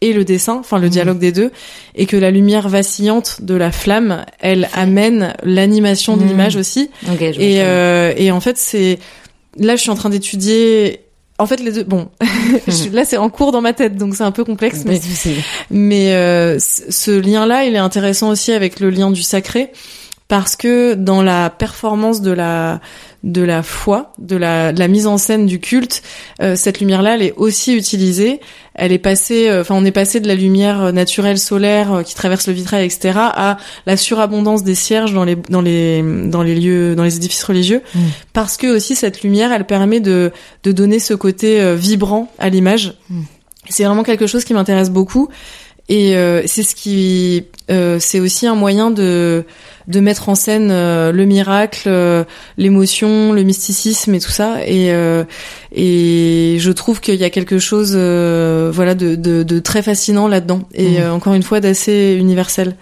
et 0.00 0.12
le 0.12 0.24
dessin, 0.24 0.56
enfin 0.58 0.78
le 0.78 0.86
Mhm. 0.86 0.90
dialogue 0.92 1.18
des 1.18 1.32
deux, 1.32 1.50
et 1.94 2.06
que 2.06 2.16
la 2.16 2.30
lumière 2.30 2.68
vacillante 2.68 3.38
de 3.42 3.54
la 3.54 3.70
flamme, 3.70 4.24
elle 4.40 4.68
amène 4.74 5.34
l'animation 5.42 6.16
de 6.16 6.22
Mhm. 6.22 6.28
l'image 6.28 6.56
aussi. 6.56 6.90
Je 7.06 7.40
Et, 7.40 7.62
euh, 7.62 8.12
et 8.16 8.30
en 8.30 8.40
fait, 8.40 8.56
c'est 8.56 8.98
là, 9.58 9.76
je 9.76 9.80
suis 9.82 9.90
en 9.90 9.94
train 9.96 10.10
d'étudier. 10.10 11.00
En 11.38 11.46
fait, 11.46 11.60
les 11.60 11.72
deux. 11.72 11.84
Bon, 11.84 12.08
là, 12.92 13.04
c'est 13.04 13.16
en 13.16 13.30
cours 13.30 13.50
dans 13.52 13.60
ma 13.62 13.72
tête, 13.72 13.96
donc 13.96 14.14
c'est 14.14 14.22
un 14.24 14.30
peu 14.30 14.44
complexe. 14.44 14.82
Mais, 14.84 15.00
mais 15.70 16.12
euh, 16.14 16.58
ce 16.58 17.10
lien-là, 17.10 17.64
il 17.64 17.74
est 17.74 17.78
intéressant 17.78 18.28
aussi 18.30 18.52
avec 18.52 18.78
le 18.80 18.90
lien 18.90 19.10
du 19.10 19.22
sacré, 19.22 19.70
parce 20.30 20.54
que 20.54 20.94
dans 20.94 21.24
la 21.24 21.50
performance 21.50 22.22
de 22.22 22.30
la 22.30 22.80
de 23.24 23.42
la 23.42 23.62
foi, 23.62 24.12
de 24.18 24.36
la, 24.36 24.72
de 24.72 24.78
la 24.78 24.88
mise 24.88 25.06
en 25.06 25.18
scène 25.18 25.44
du 25.44 25.60
culte, 25.60 26.02
euh, 26.40 26.56
cette 26.56 26.80
lumière-là, 26.80 27.16
elle 27.16 27.22
est 27.22 27.34
aussi 27.36 27.76
utilisée. 27.76 28.40
Elle 28.74 28.92
est 28.92 28.98
passée, 28.98 29.50
euh, 29.50 29.60
enfin, 29.60 29.74
on 29.74 29.84
est 29.84 29.90
passé 29.90 30.20
de 30.20 30.28
la 30.28 30.36
lumière 30.36 30.90
naturelle 30.94 31.36
solaire 31.36 31.92
euh, 31.92 32.02
qui 32.02 32.14
traverse 32.14 32.46
le 32.46 32.54
vitrail, 32.54 32.86
etc., 32.86 33.12
à 33.16 33.58
la 33.84 33.96
surabondance 33.98 34.62
des 34.62 34.76
cierges 34.76 35.12
dans 35.12 35.24
les 35.24 35.36
dans 35.36 35.60
les 35.60 36.02
dans 36.02 36.42
les 36.42 36.54
lieux, 36.54 36.94
dans 36.94 37.04
les 37.04 37.16
édifices 37.16 37.44
religieux, 37.44 37.82
Mm. 37.94 37.98
parce 38.32 38.56
que 38.56 38.68
aussi 38.68 38.94
cette 38.94 39.22
lumière, 39.22 39.52
elle 39.52 39.66
permet 39.66 40.00
de 40.00 40.30
de 40.62 40.72
donner 40.72 41.00
ce 41.00 41.14
côté 41.14 41.60
euh, 41.60 41.74
vibrant 41.74 42.30
à 42.38 42.48
l'image. 42.48 42.94
Mm. 43.08 43.22
C'est 43.68 43.84
vraiment 43.84 44.04
quelque 44.04 44.26
chose 44.28 44.44
qui 44.44 44.54
m'intéresse 44.54 44.90
beaucoup. 44.90 45.28
Et 45.90 46.16
euh, 46.16 46.42
c'est 46.46 46.62
ce 46.62 46.76
qui, 46.76 47.46
euh, 47.68 47.98
c'est 47.98 48.20
aussi 48.20 48.46
un 48.46 48.54
moyen 48.54 48.92
de 48.92 49.44
de 49.88 50.00
mettre 50.00 50.28
en 50.28 50.34
scène 50.34 50.70
euh, 50.70 51.10
le 51.12 51.24
miracle, 51.24 51.84
euh, 51.88 52.24
l'émotion, 52.58 53.32
le 53.32 53.42
mysticisme 53.42 54.14
et 54.14 54.20
tout 54.20 54.30
ça. 54.30 54.58
Et 54.66 54.92
euh, 54.92 55.24
et 55.72 56.56
je 56.58 56.70
trouve 56.70 57.00
qu'il 57.00 57.14
y 57.16 57.24
a 57.24 57.30
quelque 57.30 57.58
chose, 57.58 57.92
euh, 57.94 58.70
voilà, 58.72 58.94
de, 58.94 59.14
de 59.16 59.42
de 59.42 59.58
très 59.58 59.82
fascinant 59.82 60.28
là-dedans. 60.28 60.60
Et 60.74 60.88
Mhm. 60.90 60.96
euh, 61.02 61.12
encore 61.12 61.34
une 61.34 61.42
fois, 61.42 61.60
d'assez 61.60 62.16
universel. 62.18 62.76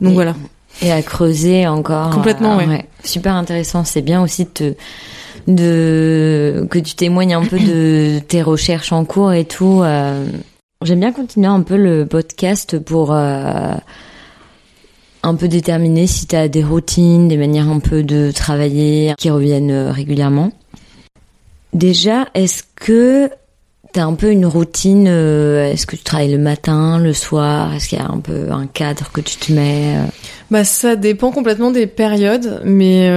Donc 0.00 0.12
Et- 0.12 0.14
voilà. 0.14 0.34
Et 0.82 0.92
à 0.92 1.00
creuser 1.00 1.66
encore. 1.66 2.10
Complètement, 2.10 2.58
euh, 2.60 2.66
ouais. 2.66 2.84
Super 3.02 3.34
intéressant. 3.34 3.84
C'est 3.84 4.02
bien 4.02 4.22
aussi 4.22 4.44
de 4.44 4.50
te, 4.50 4.74
de 5.48 6.66
que 6.70 6.78
tu 6.78 6.94
témoignes 6.94 7.34
un 7.34 7.44
peu 7.44 7.58
de 7.58 8.18
tes 8.28 8.42
recherches 8.42 8.92
en 8.92 9.04
cours 9.04 9.32
et 9.32 9.44
tout. 9.44 9.80
euh. 9.82 10.26
J'aime 10.82 11.00
bien 11.00 11.12
continuer 11.12 11.46
un 11.46 11.62
peu 11.62 11.76
le 11.76 12.04
podcast 12.04 12.78
pour 12.78 13.12
euh, 13.14 13.72
un 15.26 15.34
peu 15.34 15.48
déterminer 15.48 16.06
si 16.06 16.26
tu 16.26 16.36
as 16.36 16.48
des 16.48 16.62
routines, 16.62 17.28
des 17.28 17.36
manières 17.36 17.68
un 17.68 17.80
peu 17.80 18.02
de 18.02 18.30
travailler 18.30 19.14
qui 19.18 19.28
reviennent 19.28 19.70
euh, 19.70 19.90
régulièrement. 19.90 20.52
Déjà, 21.72 22.28
est-ce 22.34 22.62
que 22.76 23.28
tu 23.92 24.00
as 24.00 24.06
un 24.06 24.14
peu 24.14 24.30
une 24.30 24.46
routine 24.46 25.06
euh, 25.08 25.72
Est-ce 25.72 25.86
que 25.86 25.96
tu 25.96 26.04
travailles 26.04 26.30
le 26.30 26.38
matin, 26.38 26.98
le 26.98 27.12
soir? 27.12 27.74
Est-ce 27.74 27.88
qu'il 27.88 27.98
y 27.98 28.00
a 28.00 28.08
un 28.08 28.20
peu 28.20 28.52
un 28.52 28.66
cadre 28.66 29.10
que 29.12 29.20
tu 29.20 29.36
te 29.36 29.52
mets 29.52 29.96
euh? 29.96 30.04
Bah 30.50 30.64
ça 30.64 30.94
dépend 30.94 31.32
complètement 31.32 31.72
des 31.72 31.88
périodes, 31.88 32.62
mais 32.64 33.08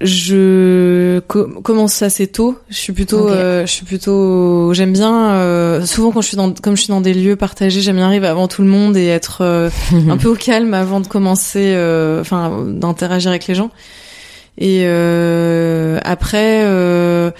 je 0.00 1.20
co- 1.20 1.48
commence 1.62 2.02
assez 2.02 2.26
tôt. 2.26 2.56
Je 2.68 2.76
suis 2.76 2.92
plutôt, 2.92 3.28
euh, 3.28 3.66
je 3.66 3.72
suis 3.72 3.84
plutôt, 3.84 4.72
j'aime 4.74 4.92
bien. 4.92 5.30
euh, 5.32 5.84
souvent 5.86 6.10
quand 6.12 6.20
je 6.20 6.28
suis 6.28 6.36
dans, 6.36 6.52
comme 6.52 6.76
je 6.76 6.82
suis 6.82 6.90
dans 6.90 7.00
des 7.00 7.14
lieux 7.14 7.36
partagés, 7.36 7.80
j'aime 7.80 7.96
bien 7.96 8.06
arriver 8.06 8.26
avant 8.26 8.48
tout 8.48 8.62
le 8.62 8.68
monde 8.68 8.96
et 8.96 9.06
être 9.06 9.42
euh, 9.42 9.70
un 10.08 10.16
peu 10.18 10.28
au 10.28 10.34
calme 10.34 10.74
avant 10.74 11.00
de 11.00 11.06
commencer, 11.06 11.72
euh, 11.74 12.20
enfin 12.20 12.64
d'interagir 12.66 13.30
avec 13.30 13.46
les 13.46 13.54
gens. 13.54 13.70
Et 14.58 14.82
euh, 14.84 15.98
après. 16.04 16.62
Euh, 16.64 17.30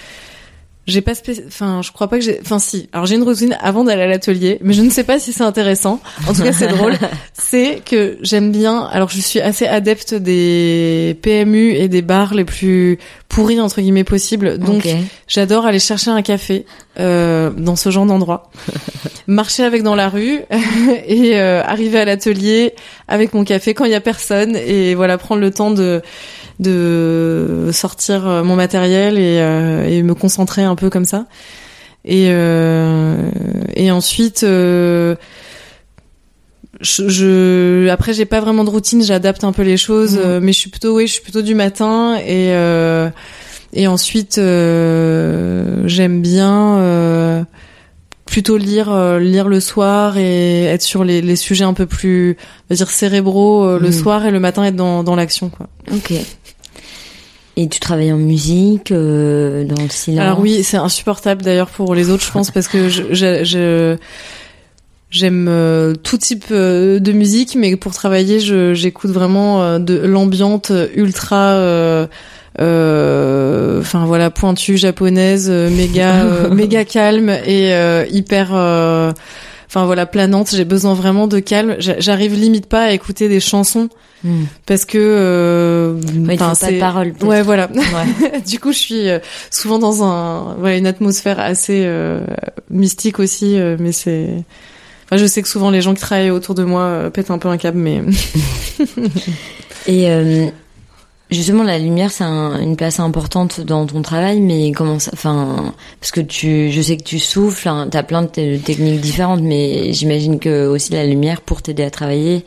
j'ai 0.89 1.01
pas 1.01 1.15
enfin 1.49 1.81
je 1.83 1.91
crois 1.91 2.07
pas 2.09 2.17
que 2.17 2.23
j'ai 2.25 2.39
enfin 2.41 2.61
si 2.61 2.89
alors 2.93 3.07
j'ai 3.07 3.17
une 3.17 3.25
routine 3.25 3.59
avant 3.61 3.83
d'aller 3.83 4.03
à 4.03 4.07
l'atelier 4.07 4.59
mais 4.63 4.73
je 4.73 4.83
ne 4.83 4.91
sais 4.91 5.03
pas 5.03 5.19
si 5.19 5.33
c'est 5.33 5.43
intéressant 5.43 6.01
en 6.29 6.33
tout 6.33 6.45
cas 6.45 6.53
c'est 6.53 6.69
drôle 6.69 6.93
c'est 7.49 7.81
que 7.85 8.19
j'aime 8.23 8.51
bien 8.51 8.85
alors 8.85 9.09
je 9.09 9.21
suis 9.21 9.41
assez 9.41 9.67
adepte 9.67 10.15
des 10.15 11.17
PMU 11.23 11.73
et 11.73 11.89
des 11.89 12.03
bars 12.03 12.35
les 12.35 12.45
plus 12.45 12.99
pourris 13.29 13.61
entre 13.61 13.81
guillemets 13.81 14.05
possibles. 14.05 14.59
Donc 14.59 14.87
j'adore 15.29 15.67
aller 15.67 15.79
chercher 15.79 16.11
un 16.11 16.23
café 16.23 16.67
euh, 16.99 17.51
dans 17.51 17.77
ce 17.77 17.91
genre 17.91 18.07
d'endroit. 18.07 18.51
Marcher 19.29 19.65
avec 19.65 19.83
dans 19.83 19.95
la 19.95 20.09
rue 20.09 20.41
et 21.07 21.39
euh, 21.39 21.63
arriver 21.63 21.99
à 21.99 22.05
l'atelier 22.05 22.75
avec 23.09 23.35
mon 23.35 23.45
café 23.45 23.75
quand 23.75 23.85
il 23.85 23.93
y 23.93 23.97
a 23.97 24.01
personne 24.01 24.57
et 24.57 24.95
voilà 24.95 25.19
prendre 25.19 25.41
le 25.41 25.51
temps 25.51 25.71
de 25.71 26.03
de 26.59 27.71
sortir 27.73 28.27
euh, 28.27 28.43
mon 28.43 28.57
matériel 28.57 29.19
et, 29.19 29.39
euh, 29.41 29.87
et 29.87 30.03
me 30.03 30.15
concentrer 30.15 30.63
un 30.63 30.75
peu 30.75 30.91
comme 30.91 31.05
ça. 31.05 31.27
Et 32.05 32.29
euh, 32.31 33.31
et 33.75 33.91
ensuite 33.91 34.45
euh, 34.45 35.17
je, 36.81 37.09
je 37.09 37.89
après 37.89 38.13
j'ai 38.13 38.25
pas 38.27 38.41
vraiment 38.41 38.65
de 38.65 38.71
routine 38.71 39.03
j'adapte 39.03 39.45
un 39.45 39.53
peu 39.53 39.63
les 39.63 39.77
choses 39.77 40.15
Mhm. 40.17 40.23
euh, 40.25 40.41
mais 40.43 40.53
je 40.53 40.59
suis 40.59 40.71
plutôt 40.71 40.97
oui 40.97 41.07
je 41.07 41.13
suis 41.15 41.23
plutôt 41.23 41.43
du 41.43 41.55
matin 41.55 42.17
et 42.19 42.53
euh, 42.53 43.09
et 43.73 43.87
ensuite 43.87 44.39
euh, 44.39 45.83
j'aime 45.87 46.21
bien 46.23 46.79
euh, 46.79 47.43
plutôt 48.27 48.57
lire 48.57 48.93
euh, 48.93 49.19
lire 49.19 49.49
le 49.49 49.61
soir 49.61 50.19
et 50.19 50.65
être 50.65 50.83
sur 50.83 51.05
les, 51.05 51.23
les 51.23 51.37
sujets 51.37 51.65
un 51.65 51.75
peu 51.75 51.87
plus 51.87 52.37
on 52.69 52.75
va 52.75 52.77
dire 52.77 52.91
cérébraux 52.91 53.65
euh, 53.65 53.79
le 53.79 53.87
Mhm. 53.89 53.93
soir 53.93 54.27
et 54.27 54.31
le 54.31 54.41
matin 54.41 54.65
être 54.65 54.77
dans 54.77 55.03
dans 55.03 55.17
l'action 55.17 55.49
quoi 55.49 55.69
Ok. 55.93 56.13
Et 57.59 57.69
tu 57.69 57.81
travailles 57.81 58.13
en 58.13 58.19
musique, 58.19 58.93
euh, 58.93 59.65
dans 59.65 59.83
le 59.83 59.89
silence? 59.89 60.21
Alors 60.21 60.41
oui, 60.41 60.63
c'est 60.63 60.77
insupportable 60.77 61.41
d'ailleurs 61.41 61.71
pour 61.71 61.95
les 61.95 62.11
autres, 62.11 62.23
je 62.23 62.31
pense, 62.31 62.51
parce 62.51 62.69
que 62.69 62.91
je, 62.91 63.05
je, 63.13 63.45
je- 63.45 63.97
j'aime 65.11 65.47
euh, 65.49 65.95
tout 65.95 66.19
type 66.19 66.47
euh, 66.51 66.99
de 66.99 67.13
musique, 67.13 67.55
mais 67.57 67.77
pour 67.77 67.93
travailler, 67.95 68.41
je, 68.41 68.75
j'écoute 68.75 69.11
vraiment 69.11 69.63
euh, 69.63 69.79
de 69.79 69.97
l'ambiante 69.99 70.73
ultra, 70.95 71.53
euh, 71.55 72.07
euh, 72.61 73.81
enfin 73.81 74.05
voilà, 74.07 74.31
pointue 74.31 74.77
japonaise, 74.77 75.49
euh, 75.51 75.71
méga, 75.71 76.25
méga 76.51 76.85
calme 76.85 77.31
et 77.31 77.73
euh, 77.75 78.05
hyper. 78.11 78.51
euh, 78.55 79.13
Enfin 79.69 79.85
voilà, 79.85 80.07
planante, 80.07 80.51
j'ai 80.55 80.65
besoin 80.65 80.95
vraiment 80.95 81.27
de 81.27 81.41
calme. 81.41 81.75
J'a- 81.81 81.99
J'arrive 81.99 82.35
limite 82.35 82.67
pas 82.67 82.83
à 82.85 82.91
écouter 82.93 83.29
des 83.29 83.41
chansons 83.41 83.89
Hmm. 84.25 84.45
parce 84.65 84.87
que 84.87 84.97
euh, 84.99 85.95
Ouais, 85.95 86.37
pas 86.39 86.47
de 86.47 86.49
peut-être. 87.11 87.27
Ouais, 87.29 87.43
voilà. 87.43 87.69
Ouais. 87.71 88.41
du 88.47 88.59
coup, 88.59 88.73
je 88.73 88.79
suis 88.79 89.07
souvent 89.51 89.79
dans 89.79 90.03
un, 90.03 90.55
voilà, 90.59 90.79
une 90.79 90.87
atmosphère 90.87 91.39
assez 91.39 91.83
euh, 91.85 92.21
mystique 92.71 93.19
aussi, 93.21 93.59
euh, 93.61 93.77
mais 93.79 93.93
c'est. 93.93 94.29
Enfin, 95.07 95.17
je 95.17 95.27
sais 95.27 95.41
que 95.41 95.49
souvent 95.49 95.71
les 95.71 95.81
gens 95.83 95.95
qui 95.95 96.01
travaillent 96.01 96.31
autour 96.31 96.55
de 96.55 96.65
moi 96.65 96.81
euh, 96.83 97.11
pètent 97.11 97.31
un 97.31 97.39
peu 97.39 97.49
un 97.49 97.57
câble, 97.57 97.79
mais 97.79 98.03
Et 99.87 100.11
euh, 100.11 100.47
justement, 101.31 101.63
la 101.63 101.79
lumière, 101.79 102.11
c'est 102.11 102.25
un- 102.25 102.61
une 102.61 102.77
place 102.77 102.99
importante 103.01 103.61
dans 103.61 103.87
ton 103.87 104.03
travail, 104.03 104.41
mais 104.41 104.73
comment 104.73 104.99
ça, 104.99 105.11
enfin, 105.15 105.75
parce 106.01 106.11
que 106.11 106.21
tu, 106.21 106.71
je 106.73 106.81
sais 106.83 106.97
que 106.97 107.05
tu 107.05 107.19
souffles, 107.19 107.69
hein, 107.69 107.89
t'as 107.91 108.03
plein 108.03 108.23
de 108.23 108.27
te- 108.29 108.57
techniques 108.59 109.01
différentes, 109.01 109.43
mais 109.43 109.93
j'imagine 109.93 110.39
que 110.41 110.67
aussi 110.67 110.93
la 110.93 111.07
lumière 111.07 111.41
pour 111.41 111.63
t'aider 111.63 111.85
à 111.85 111.91
travailler, 111.91 112.45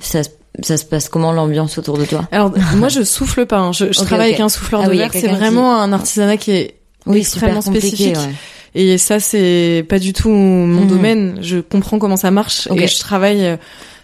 ça, 0.00 0.22
se- 0.22 0.28
ça 0.62 0.76
se 0.76 0.84
passe 0.84 1.08
comment 1.08 1.32
l'ambiance 1.32 1.78
autour 1.78 1.96
de 1.96 2.04
toi? 2.04 2.28
Alors 2.30 2.52
moi 2.76 2.88
je 2.88 3.04
souffle 3.04 3.46
pas. 3.46 3.58
hein. 3.58 3.72
Je, 3.72 3.86
travaille 3.86 4.28
ok. 4.28 4.34
avec 4.34 4.40
un 4.40 4.48
souffleur 4.50 4.82
Ah 4.82 4.86
de 4.86 4.90
oui, 4.90 4.98
verre. 4.98 5.10
C'est 5.12 5.22
qui- 5.22 5.26
vraiment 5.28 5.80
un 5.80 5.92
artisanat 5.94 6.36
qui 6.36 6.50
est 6.50 6.74
extrêmement 7.10 7.62
super 7.62 7.72
compliqué, 7.72 7.96
spécifique. 7.96 8.16
ouais. 8.16 8.34
Et 8.74 8.96
ça, 8.98 9.20
c'est 9.20 9.84
pas 9.88 9.98
du 9.98 10.12
tout 10.12 10.30
mon 10.30 10.82
Mhm. 10.82 10.86
domaine. 10.88 11.38
Je 11.42 11.58
comprends 11.58 11.98
comment 11.98 12.16
ça 12.16 12.30
marche 12.30 12.68
et 12.74 12.86
je 12.86 12.98
travaille, 13.00 13.44
euh, 13.44 13.56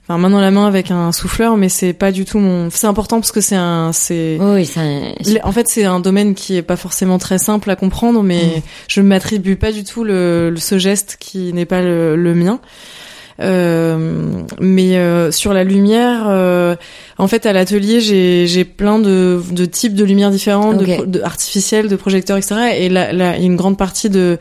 enfin, 0.05 0.19
main 0.19 0.29
dans 0.31 0.41
la 0.43 0.51
main 0.51 0.67
avec 0.67 0.91
un 0.91 1.11
souffleur, 1.13 1.57
mais 1.57 1.69
c'est 1.71 1.95
pas 1.95 2.13
du 2.13 2.27
tout 2.27 2.39
mon. 2.39 2.69
C'est 2.71 2.87
important 2.87 3.19
parce 3.19 3.33
que 3.33 3.41
c'est 3.41 3.57
un, 3.57 3.93
c'est. 3.95 4.37
Oui, 4.41 4.65
Les- 5.25 5.41
En 5.43 5.53
fait, 5.53 5.69
c'est 5.69 5.85
un 5.85 6.01
domaine 6.01 6.35
qui 6.35 6.57
est 6.57 6.63
pas 6.63 6.77
forcément 6.77 7.17
très 7.19 7.39
simple 7.39 7.71
à 7.71 7.77
comprendre, 7.77 8.23
mais 8.23 8.43
Mm. 8.59 8.63
je 8.89 9.01
ne 9.01 9.07
m'attribue 9.07 9.57
pas 9.57 9.73
du 9.73 9.85
tout 9.85 10.05
le, 10.05 10.51
le- 10.51 10.57
ce 10.61 10.77
geste 10.79 11.17
qui 11.19 11.53
n'est 11.55 11.65
pas 11.67 11.81
le, 11.81 12.15
le 12.17 12.35
mien. 12.35 12.61
Euh, 13.41 14.43
mais 14.61 14.97
euh, 14.97 15.31
sur 15.31 15.53
la 15.53 15.65
lumière, 15.65 16.25
euh, 16.27 16.75
en 17.19 17.29
fait, 17.29 17.47
à 17.47 17.53
l'atelier, 17.53 18.01
j'ai 18.01 18.47
j'ai 18.47 18.65
plein 18.65 18.99
de, 18.99 19.41
de 19.51 19.65
types 19.65 19.95
de 19.95 20.05
lumières 20.05 20.31
différentes, 20.31 20.79
de 20.79 20.85
Ok. 20.85 20.95
pro- 20.97 21.07
de, 21.07 21.21
artificielles, 21.23 21.89
de 21.89 21.97
projecteurs, 21.97 22.37
etc. 22.37 22.55
Et 22.79 22.89
là, 22.89 23.37
y 23.39 23.45
une 23.45 23.57
grande 23.57 23.79
partie 23.79 24.11
de, 24.11 24.39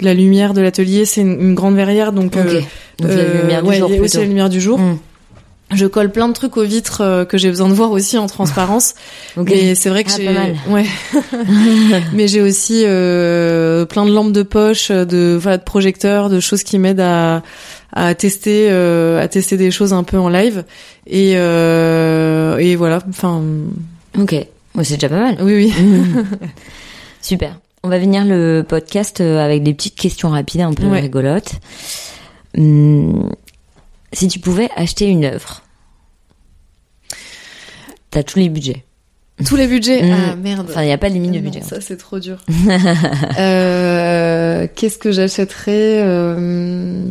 de 0.00 0.04
la 0.04 0.14
lumière 0.14 0.54
de 0.54 0.62
l'atelier, 0.62 1.04
c'est 1.04 1.20
une, 1.20 1.38
une 1.40 1.54
grande 1.54 1.76
verrière, 1.76 2.12
donc. 2.12 2.36
ok. 2.36 2.46
euh, 2.46 2.60
Donc 2.98 3.08
la 3.10 3.14
euh, 3.18 3.40
lumière 3.42 3.62
du 3.62 3.68
ouais, 3.68 3.76
jour 3.78 3.88
il 3.90 3.94
y 3.96 3.98
a 3.98 4.00
aussi 4.00 4.10
plutôt. 4.10 4.20
la 4.22 4.26
lumière 4.28 4.48
du 4.48 4.60
jour. 4.60 4.78
Hmm. 4.78 4.96
Je 5.72 5.86
colle 5.86 6.10
plein 6.10 6.26
de 6.26 6.32
trucs 6.32 6.56
aux 6.56 6.64
vitres 6.64 7.00
euh, 7.00 7.24
que 7.24 7.38
j'ai 7.38 7.48
besoin 7.48 7.68
de 7.68 7.74
voir 7.74 7.92
aussi 7.92 8.18
en 8.18 8.26
transparence. 8.26 8.94
Ok. 9.36 9.50
Mais 9.50 9.74
c'est 9.76 9.88
vrai 9.88 10.02
que 10.02 10.10
Ah, 10.12 10.16
j'ai 10.18 10.72
ouais. 10.72 10.84
Mais 12.12 12.26
j'ai 12.26 12.40
aussi 12.40 12.82
euh, 12.84 13.84
plein 13.86 14.04
de 14.04 14.10
lampes 14.12 14.32
de 14.32 14.42
poche, 14.42 14.90
de 14.90 15.38
voilà, 15.40 15.58
de 15.58 15.62
projecteurs, 15.62 16.28
de 16.28 16.40
choses 16.40 16.64
qui 16.64 16.78
m'aident 16.80 17.00
à 17.00 17.42
à 17.92 18.14
tester 18.14 18.68
euh, 18.70 19.20
à 19.20 19.28
tester 19.28 19.56
des 19.56 19.70
choses 19.70 19.92
un 19.92 20.02
peu 20.04 20.18
en 20.18 20.28
live 20.28 20.64
et 21.06 21.32
euh, 21.36 22.56
et 22.58 22.76
voilà, 22.76 23.00
enfin 23.08 23.42
Ok. 24.18 24.34
C'est 24.82 24.94
déjà 24.94 25.08
pas 25.08 25.20
mal. 25.20 25.38
oui 25.42 25.54
oui. 25.54 25.74
Super. 27.22 27.58
On 27.82 27.88
va 27.88 27.98
venir 27.98 28.24
le 28.24 28.62
podcast 28.66 29.20
euh, 29.20 29.44
avec 29.44 29.62
des 29.62 29.72
petites 29.74 29.96
questions 29.96 30.28
rapides, 30.30 30.60
un 30.60 30.72
peu 30.74 30.84
Ouais. 30.86 31.00
rigolotes. 31.00 31.52
Hum, 32.56 33.30
si 34.12 34.28
tu 34.28 34.38
pouvais 34.38 34.68
acheter 34.76 35.06
une 35.06 35.24
œuvre, 35.24 35.62
t'as 38.10 38.22
tous 38.22 38.38
les 38.38 38.48
budgets. 38.48 38.84
Tous 39.46 39.56
les 39.56 39.66
budgets? 39.66 40.02
Mm. 40.02 40.16
Ah 40.32 40.36
merde. 40.36 40.66
Enfin, 40.68 40.82
il 40.82 40.86
n'y 40.86 40.92
a 40.92 40.98
pas 40.98 41.08
de 41.08 41.14
limite 41.14 41.30
de 41.32 41.38
non, 41.38 41.44
budget. 41.44 41.62
ça 41.62 41.80
c'est 41.80 41.96
trop 41.96 42.18
dur. 42.18 42.38
euh, 43.38 44.66
Qu'est-ce 44.74 44.98
que 44.98 45.12
j'achèterais 45.12 46.02
euh, 46.02 47.04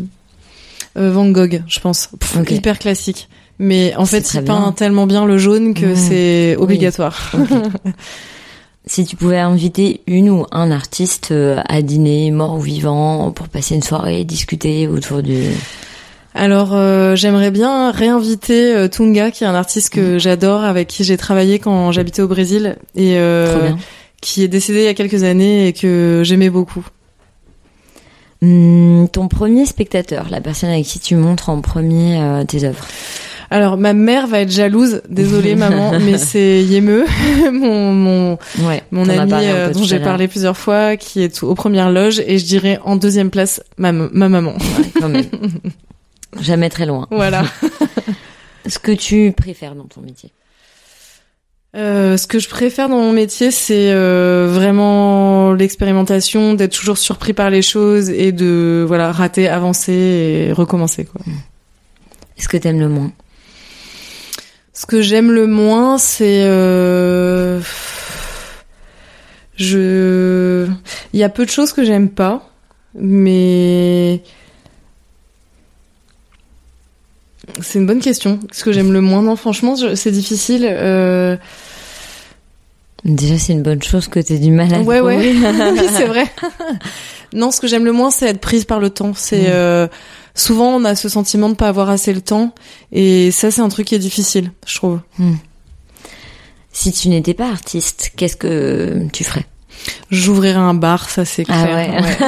Van 0.99 1.29
Gogh, 1.29 1.63
je 1.67 1.79
pense. 1.79 2.09
Pff. 2.19 2.37
Hyper 2.49 2.79
classique. 2.79 3.29
Mais 3.59 3.93
en 3.97 4.05
fait, 4.05 4.33
il 4.33 4.41
bien. 4.41 4.55
peint 4.55 4.71
tellement 4.71 5.05
bien 5.07 5.25
le 5.25 5.37
jaune 5.37 5.73
que 5.73 5.87
Mmh. 5.87 5.95
c'est 5.95 6.55
Oui. 6.57 6.63
obligatoire. 6.63 7.31
Si 8.85 9.05
tu 9.05 9.15
pouvais 9.15 9.37
inviter 9.37 10.01
une 10.07 10.29
ou 10.31 10.45
un 10.51 10.71
artiste 10.71 11.29
euh, 11.31 11.61
à 11.67 11.83
dîner, 11.83 12.31
mort 12.31 12.55
ou 12.55 12.59
vivant, 12.59 13.29
pour 13.31 13.47
passer 13.47 13.75
une 13.75 13.83
soirée, 13.83 14.23
discuter 14.23 14.87
autour 14.87 15.21
du... 15.21 15.43
Alors, 16.33 16.69
euh, 16.73 17.15
j'aimerais 17.15 17.51
bien 17.51 17.91
réinviter 17.91 18.73
euh, 18.73 18.87
Tunga, 18.87 19.29
qui 19.29 19.43
est 19.43 19.47
un 19.47 19.53
artiste 19.53 19.91
que 19.91 20.17
j'adore, 20.17 20.63
avec 20.63 20.87
qui 20.87 21.03
j'ai 21.03 21.17
travaillé 21.17 21.59
quand 21.59 21.91
j'habitais 21.91 22.21
au 22.23 22.27
Brésil 22.27 22.77
et 22.95 23.17
euh, 23.17 23.69
qui 24.21 24.43
est 24.43 24.47
décédé 24.47 24.79
il 24.79 24.85
y 24.85 24.87
a 24.87 24.93
quelques 24.95 25.23
années 25.23 25.67
et 25.67 25.73
que 25.73 26.21
j'aimais 26.25 26.49
beaucoup. 26.49 26.85
Hum, 28.41 29.07
ton 29.11 29.27
premier 29.27 29.65
spectateur, 29.65 30.27
la 30.29 30.39
personne 30.39 30.69
avec 30.69 30.85
qui 30.85 30.99
tu 30.99 31.15
montres 31.15 31.49
en 31.49 31.59
premier 31.61 32.21
euh, 32.21 32.43
tes 32.45 32.63
œuvres. 32.63 32.85
Alors, 33.51 33.77
ma 33.77 33.93
mère 33.93 34.27
va 34.27 34.41
être 34.41 34.51
jalouse, 34.51 35.01
désolée 35.09 35.55
maman, 35.57 35.99
mais 35.99 36.17
c'est 36.17 36.63
Yemeux, 36.63 37.05
mon 37.51 37.93
mon 37.93 38.37
Ouais. 38.59 38.83
mon 38.91 39.09
ami 39.09 39.33
euh, 39.33 39.71
dont 39.71 39.83
j'ai 39.83 39.99
parlé 39.99 40.27
plusieurs 40.27 40.55
fois, 40.55 40.95
qui 40.97 41.21
est 41.21 41.43
aux 41.43 41.55
premières 41.55 41.89
loges, 41.91 42.19
et 42.25 42.37
je 42.37 42.45
dirais 42.45 42.79
en 42.85 42.95
deuxième 42.95 43.29
place 43.31 43.61
ma 43.77 43.91
ma 43.91 44.29
maman. 44.29 44.53
Ouais, 44.53 44.89
quand 45.01 45.09
même. 45.09 45.25
Jamais 46.41 46.69
très 46.69 46.85
loin. 46.85 47.07
voilà. 47.11 47.43
Ce 48.67 48.77
que 48.77 48.91
tu 48.91 49.33
préfères 49.35 49.73
dans 49.75 49.85
ton 49.85 50.01
métier? 50.01 50.31
Euh, 51.75 52.17
ce 52.17 52.25
que 52.25 52.39
je 52.39 52.49
préfère 52.49 52.89
dans 52.89 52.97
mon 52.99 53.11
métier, 53.11 53.51
c'est 53.51 53.91
euh, 53.91 54.47
vraiment 54.49 55.53
l'expérimentation, 55.53 56.55
d'être 56.55 56.75
toujours 56.75 56.97
surpris 56.97 57.33
par 57.33 57.51
les 57.51 57.61
choses 57.61 58.09
et 58.09 58.31
de 58.31 58.83
voilà 58.87 59.11
rater, 59.11 59.47
avancer 59.47 59.93
et 59.93 60.51
recommencer 60.51 61.05
quoi. 61.05 61.21
Est-ce 62.37 62.49
que 62.49 62.57
t'aimes 62.57 62.79
le 62.79 62.89
moins? 62.89 63.11
Ce 64.73 64.87
que 64.87 65.01
j'aime 65.01 65.31
le 65.31 65.45
moins, 65.45 65.99
c'est 65.99 66.43
euh, 66.45 67.59
je 69.55 70.67
il 71.13 71.19
y 71.19 71.23
a 71.23 71.29
peu 71.29 71.45
de 71.45 71.51
choses 71.51 71.71
que 71.71 71.83
j'aime 71.83 72.09
pas, 72.09 72.49
mais 72.95 74.23
c'est 77.61 77.79
une 77.79 77.85
bonne 77.85 77.99
question. 78.01 78.39
Ce 78.51 78.63
que 78.63 78.71
j'aime 78.71 78.91
le 78.93 79.01
moins, 79.01 79.21
non, 79.21 79.35
franchement, 79.35 79.75
c'est 79.95 80.11
difficile. 80.11 80.65
Euh... 80.69 81.37
Déjà, 83.05 83.37
c'est 83.37 83.53
une 83.53 83.63
bonne 83.63 83.81
chose 83.81 84.07
que 84.09 84.19
t'aies 84.19 84.39
du 84.39 84.51
mal 84.51 84.73
à 84.73 84.81
Ouais, 84.81 84.99
oui, 85.01 85.39
c'est 85.93 86.05
vrai. 86.07 86.25
non, 87.33 87.49
ce 87.51 87.61
que 87.61 87.67
j'aime 87.67 87.85
le 87.85 87.93
moins, 87.93 88.11
c'est 88.11 88.27
être 88.27 88.41
prise 88.41 88.65
par 88.65 88.79
le 88.79 88.89
temps. 88.89 89.13
C'est 89.15 89.43
Mm. 89.43 89.51
euh, 89.51 89.87
souvent 90.35 90.67
on 90.75 90.83
a 90.85 90.95
ce 90.95 91.07
sentiment 91.09 91.47
de 91.49 91.55
pas 91.55 91.69
avoir 91.69 91.89
assez 91.89 92.13
le 92.13 92.21
temps, 92.21 92.53
et 92.91 93.31
ça, 93.31 93.51
c'est 93.51 93.61
un 93.61 93.69
truc 93.69 93.87
qui 93.87 93.95
est 93.95 93.99
difficile, 93.99 94.51
je 94.67 94.75
trouve. 94.75 94.99
Si 96.71 96.91
tu 96.91 97.09
n'étais 97.09 97.33
pas 97.33 97.49
artiste, 97.49 98.11
qu'est-ce 98.15 98.35
que 98.37 98.99
tu 99.13 99.23
ferais? 99.23 99.45
J'ouvrirai 100.11 100.57
un 100.57 100.73
bar, 100.73 101.09
ça 101.09 101.23
c'est 101.25 101.45
Ah 101.49 101.63
clair. 101.63 101.75
ouais. 101.75 102.27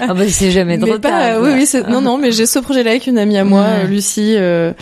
Ah 0.08 0.14
bah 0.14 0.24
c'est 0.28 0.50
jamais 0.50 0.76
Mais 0.78 0.86
trop 0.86 0.98
tard. 0.98 1.40
oui, 1.40 1.50
oui, 1.54 1.82
non, 1.88 2.00
non, 2.00 2.18
mais 2.18 2.32
j'ai 2.32 2.46
ce 2.46 2.58
projet-là 2.58 2.90
avec 2.90 3.06
une 3.06 3.18
amie 3.18 3.36
à 3.38 3.44
moi, 3.44 3.62
Ouais. 3.62 3.86
Lucie. 3.86 4.34
euh, 4.36 4.72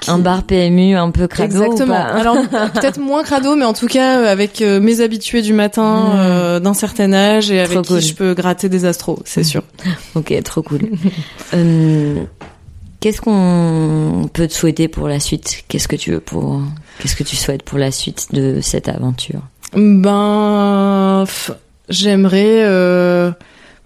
qui- 0.00 0.10
Un 0.10 0.18
bar 0.18 0.42
PMU 0.44 0.94
un 0.96 1.10
peu 1.10 1.26
crado 1.26 1.44
Exactement. 1.62 1.94
ou 1.94 1.96
pas 1.96 2.02
Alors 2.20 2.36
peut-être 2.74 3.00
moins 3.00 3.22
crado, 3.22 3.56
mais 3.56 3.64
en 3.64 3.72
tout 3.72 3.86
cas 3.88 4.18
euh, 4.20 4.30
avec 4.32 4.60
euh, 4.62 4.80
mes 4.80 5.00
habitués 5.00 5.42
du 5.42 5.52
matin 5.52 6.08
Mm. 6.08 6.12
euh, 6.18 6.60
d'un 6.60 6.74
certain 6.74 7.12
âge 7.12 7.50
et 7.50 7.58
avec 7.60 7.72
Trop 7.72 7.82
qui 7.82 7.88
cool. 7.94 8.00
je 8.02 8.14
peux 8.14 8.34
gratter 8.34 8.68
des 8.68 8.84
astros, 8.84 9.18
c'est 9.24 9.44
sûr. 9.44 9.62
Ok, 10.14 10.32
trop 10.44 10.62
cool. 10.62 10.80
Qu'est-ce 13.00 13.20
qu'on 13.20 14.28
peut 14.32 14.48
te 14.48 14.52
souhaiter 14.54 14.88
pour 14.88 15.06
la 15.08 15.20
suite? 15.20 15.62
Qu'est-ce 15.68 15.86
que 15.88 15.94
tu 15.96 16.10
veux 16.10 16.20
pour 16.20 16.60
Qu'est-ce 16.98 17.14
que 17.14 17.22
tu 17.22 17.36
souhaites 17.36 17.62
pour 17.62 17.78
la 17.78 17.92
suite 17.92 18.28
de 18.32 18.58
cette 18.60 18.88
aventure? 18.88 19.40
Ben, 19.74 21.24
j'aimerais 21.88 22.62
euh, 22.64 23.30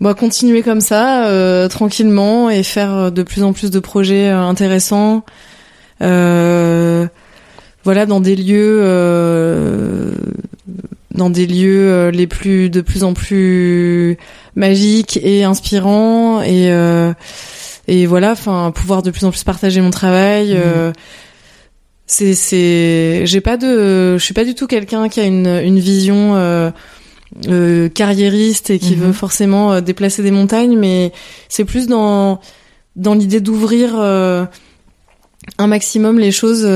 bah, 0.00 0.14
continuer 0.14 0.62
comme 0.62 0.80
ça, 0.80 1.26
euh, 1.26 1.68
tranquillement, 1.68 2.50
et 2.50 2.62
faire 2.62 3.10
de 3.10 3.22
plus 3.22 3.42
en 3.42 3.52
plus 3.52 3.70
de 3.70 3.78
projets 3.80 4.28
euh, 4.28 4.40
intéressants. 4.40 5.24
Euh, 6.00 7.06
voilà, 7.84 8.06
dans 8.06 8.20
des 8.20 8.36
lieux, 8.36 8.80
euh, 8.82 10.12
dans 11.12 11.30
des 11.30 11.46
lieux 11.46 12.08
les 12.08 12.26
plus, 12.26 12.70
de 12.70 12.80
plus 12.80 13.02
en 13.02 13.12
plus 13.12 14.18
magiques 14.54 15.18
et 15.22 15.44
inspirants, 15.44 16.42
et 16.42 16.70
euh, 16.72 17.12
et 17.88 18.06
voilà, 18.06 18.30
enfin, 18.32 18.72
pouvoir 18.72 19.02
de 19.02 19.10
plus 19.10 19.24
en 19.24 19.30
plus 19.30 19.42
partager 19.42 19.80
mon 19.80 19.90
travail. 19.90 20.54
euh, 20.56 20.92
c'est 22.06 22.34
c'est 22.34 23.22
j'ai 23.26 23.40
pas 23.40 23.56
de 23.56 24.16
je 24.18 24.22
suis 24.24 24.34
pas 24.34 24.44
du 24.44 24.54
tout 24.54 24.66
quelqu'un 24.66 25.08
qui 25.08 25.20
a 25.20 25.24
une 25.24 25.46
une 25.46 25.78
vision 25.78 26.34
euh, 26.36 26.70
euh, 27.48 27.88
carriériste 27.88 28.70
et 28.70 28.78
qui 28.78 28.94
Mhm. 28.96 29.02
veut 29.06 29.12
forcément 29.12 29.72
euh, 29.72 29.80
déplacer 29.80 30.22
des 30.22 30.30
montagnes 30.30 30.76
mais 30.76 31.12
c'est 31.48 31.64
plus 31.64 31.86
dans 31.86 32.40
dans 32.96 33.14
l'idée 33.14 33.40
d'ouvrir 33.40 33.92
euh, 33.96 34.44
un 35.58 35.66
maximum 35.66 36.18
les 36.18 36.30
choses 36.32 36.66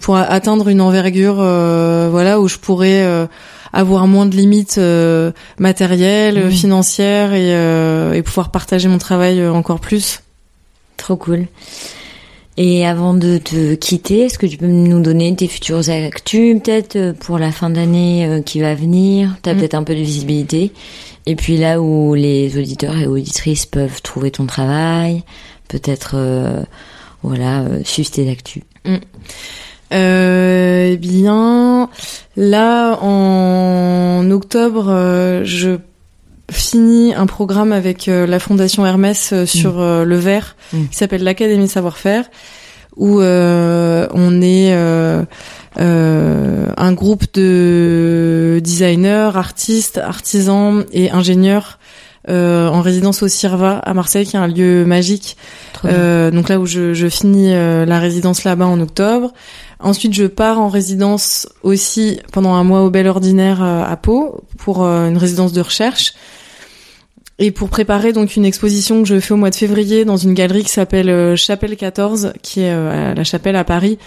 pour 0.00 0.16
atteindre 0.16 0.68
une 0.68 0.80
envergure 0.80 1.34
voilà 1.34 2.40
où 2.40 2.48
je 2.48 2.56
pourrais 2.56 3.06
avoir 3.72 4.06
moins 4.08 4.26
de 4.26 4.34
limites 4.34 4.80
matérielles 5.58 6.46
Mhm. 6.46 6.50
financières 6.50 7.32
et, 7.34 8.16
et 8.18 8.22
pouvoir 8.22 8.50
partager 8.50 8.88
mon 8.88 8.98
travail 8.98 9.46
encore 9.46 9.80
plus 9.80 10.20
Trop 10.96 11.14
cool. 11.16 11.46
Et 12.60 12.84
avant 12.84 13.14
de 13.14 13.38
te 13.38 13.76
quitter, 13.76 14.22
est-ce 14.22 14.36
que 14.36 14.44
tu 14.46 14.56
peux 14.56 14.66
nous 14.66 15.00
donner 15.00 15.32
tes 15.36 15.46
futures 15.46 15.88
actus, 15.90 16.60
peut-être 16.60 16.96
euh, 16.96 17.12
pour 17.12 17.38
la 17.38 17.52
fin 17.52 17.70
d'année 17.70 18.26
euh, 18.26 18.42
qui 18.42 18.58
va 18.60 18.74
venir? 18.74 19.36
T'as 19.42 19.54
Mm. 19.54 19.58
peut-être 19.58 19.74
un 19.74 19.84
peu 19.84 19.94
de 19.94 20.00
visibilité. 20.00 20.72
Et 21.26 21.36
puis 21.36 21.56
là 21.56 21.80
où 21.80 22.14
les 22.14 22.58
auditeurs 22.58 22.98
et 22.98 23.06
auditrices 23.06 23.64
peuvent 23.64 24.02
trouver 24.02 24.32
ton 24.32 24.46
travail, 24.46 25.22
peut-être, 25.68 26.16
euh, 26.16 26.64
voilà, 27.22 27.64
suivre 27.84 28.10
tes 28.10 28.28
actus. 28.28 28.64
Euh, 29.92 30.90
eh 30.92 30.96
bien, 30.96 31.88
là, 32.36 32.98
en 33.00 34.28
octobre, 34.32 35.42
je 35.44 35.76
finis 36.50 37.14
un 37.14 37.26
programme 37.26 37.72
avec 37.72 38.08
euh, 38.08 38.26
la 38.26 38.38
Fondation 38.38 38.86
Hermès 38.86 39.32
euh, 39.32 39.46
sur 39.46 39.80
euh, 39.80 40.04
le 40.04 40.16
verre, 40.16 40.56
Mm. 40.72 40.86
qui 40.90 40.96
s'appelle 40.96 41.22
l'Académie 41.24 41.68
Savoir-faire, 41.68 42.24
où 42.96 43.20
euh, 43.20 44.06
on 44.12 44.42
est 44.42 44.72
euh, 44.72 45.22
euh, 45.80 46.66
un 46.76 46.92
groupe 46.92 47.24
de 47.34 48.60
designers, 48.62 49.30
artistes, 49.34 49.98
artisans 49.98 50.84
et 50.92 51.10
ingénieurs 51.10 51.78
euh, 52.28 52.68
en 52.68 52.82
résidence 52.82 53.22
au 53.22 53.28
CIRVA 53.28 53.78
à 53.78 53.94
Marseille, 53.94 54.26
qui 54.26 54.36
est 54.36 54.38
un 54.38 54.46
lieu 54.48 54.84
magique 54.84 55.36
euh, 55.84 56.30
donc 56.32 56.48
là 56.48 56.58
où 56.58 56.66
je, 56.66 56.92
je 56.92 57.08
finis 57.08 57.54
euh, 57.54 57.86
la 57.86 58.00
résidence 58.00 58.42
là-bas 58.44 58.66
en 58.66 58.80
octobre. 58.80 59.32
Ensuite, 59.80 60.12
je 60.12 60.24
pars 60.24 60.58
en 60.60 60.68
résidence 60.68 61.48
aussi 61.62 62.18
pendant 62.32 62.54
un 62.54 62.64
mois 62.64 62.82
au 62.82 62.90
Bel 62.90 63.06
Ordinaire 63.06 63.62
à 63.62 63.96
Pau 63.96 64.42
pour 64.58 64.82
une 64.84 65.16
résidence 65.16 65.52
de 65.52 65.60
recherche 65.60 66.14
et 67.38 67.50
pour 67.50 67.68
préparer 67.68 68.12
donc 68.12 68.36
une 68.36 68.44
exposition 68.44 69.02
que 69.02 69.08
je 69.08 69.20
fais 69.20 69.32
au 69.32 69.36
mois 69.36 69.50
de 69.50 69.54
février 69.54 70.04
dans 70.04 70.16
une 70.16 70.34
galerie 70.34 70.64
qui 70.64 70.70
s'appelle 70.70 71.08
euh, 71.08 71.36
Chapelle 71.36 71.76
14, 71.76 72.32
qui 72.42 72.60
est 72.60 72.72
euh, 72.72 73.12
à 73.12 73.14
la 73.14 73.24
Chapelle 73.24 73.56
à 73.56 73.64
Paris. 73.64 73.98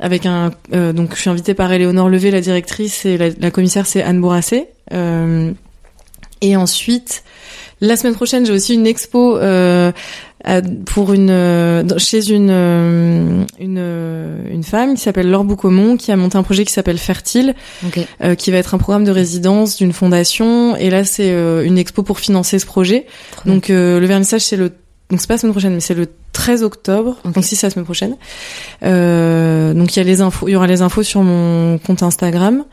Avec 0.00 0.26
un 0.26 0.50
euh, 0.74 0.92
donc 0.92 1.14
je 1.14 1.20
suis 1.20 1.30
invitée 1.30 1.54
par 1.54 1.72
Éléonore 1.72 2.08
Levé, 2.08 2.30
la 2.30 2.40
directrice, 2.40 3.06
et 3.06 3.16
la, 3.16 3.30
la 3.30 3.50
commissaire 3.50 3.86
c'est 3.86 4.02
Anne 4.02 4.20
Bourrassé. 4.20 4.66
Euh, 4.92 5.52
et 6.40 6.56
ensuite, 6.56 7.24
la 7.80 7.96
semaine 7.96 8.14
prochaine, 8.14 8.46
j'ai 8.46 8.52
aussi 8.52 8.74
une 8.74 8.86
expo 8.86 9.36
euh, 9.36 9.92
pour 10.86 11.12
une 11.12 11.30
euh, 11.30 11.98
chez 11.98 12.30
une 12.30 12.50
euh, 12.50 13.44
une 13.58 13.78
euh, 13.78 14.52
une 14.52 14.62
femme 14.62 14.94
qui 14.94 15.00
s'appelle 15.00 15.30
Laure 15.30 15.44
Boucaumont 15.44 15.96
qui 15.96 16.12
a 16.12 16.16
monté 16.16 16.36
un 16.36 16.42
projet 16.42 16.64
qui 16.64 16.72
s'appelle 16.72 16.98
Fertile 16.98 17.54
euh, 18.22 18.34
qui 18.34 18.50
va 18.50 18.58
être 18.58 18.74
un 18.74 18.78
programme 18.78 19.04
de 19.04 19.10
résidence 19.10 19.76
d'une 19.76 19.92
fondation 19.92 20.76
et 20.76 20.90
là 20.90 21.04
c'est 21.04 21.30
une 21.64 21.78
expo 21.78 22.02
pour 22.02 22.18
financer 22.18 22.58
ce 22.58 22.66
projet. 22.66 23.06
Donc 23.46 23.68
le 23.68 24.04
vernissage 24.06 24.42
c'est 24.42 24.56
le 24.56 24.72
donc 25.10 25.20
c'est 25.20 25.26
pas 25.26 25.34
la 25.34 25.38
semaine 25.38 25.52
prochaine 25.52 25.74
mais 25.74 25.80
c'est 25.80 25.94
le 25.94 26.08
13 26.32 26.62
octobre 26.62 27.16
donc 27.24 27.44
si 27.44 27.56
c'est 27.56 27.66
la 27.66 27.70
semaine 27.70 27.84
prochaine. 27.84 28.16
Euh, 28.82 29.72
donc 29.72 29.96
il 29.96 29.98
y 29.98 30.02
a 30.02 30.04
les 30.04 30.20
infos 30.20 30.48
il 30.48 30.52
y 30.52 30.56
aura 30.56 30.66
les 30.66 30.82
infos 30.82 31.02
sur 31.02 31.22
mon 31.22 31.78
compte 31.78 32.02
Instagram. 32.02 32.64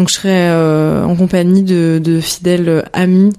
Donc 0.00 0.08
je 0.08 0.14
serai 0.14 0.48
euh, 0.48 1.04
en 1.04 1.14
compagnie 1.14 1.62
de, 1.62 2.20
fidèles 2.22 2.88
amis, 2.94 3.34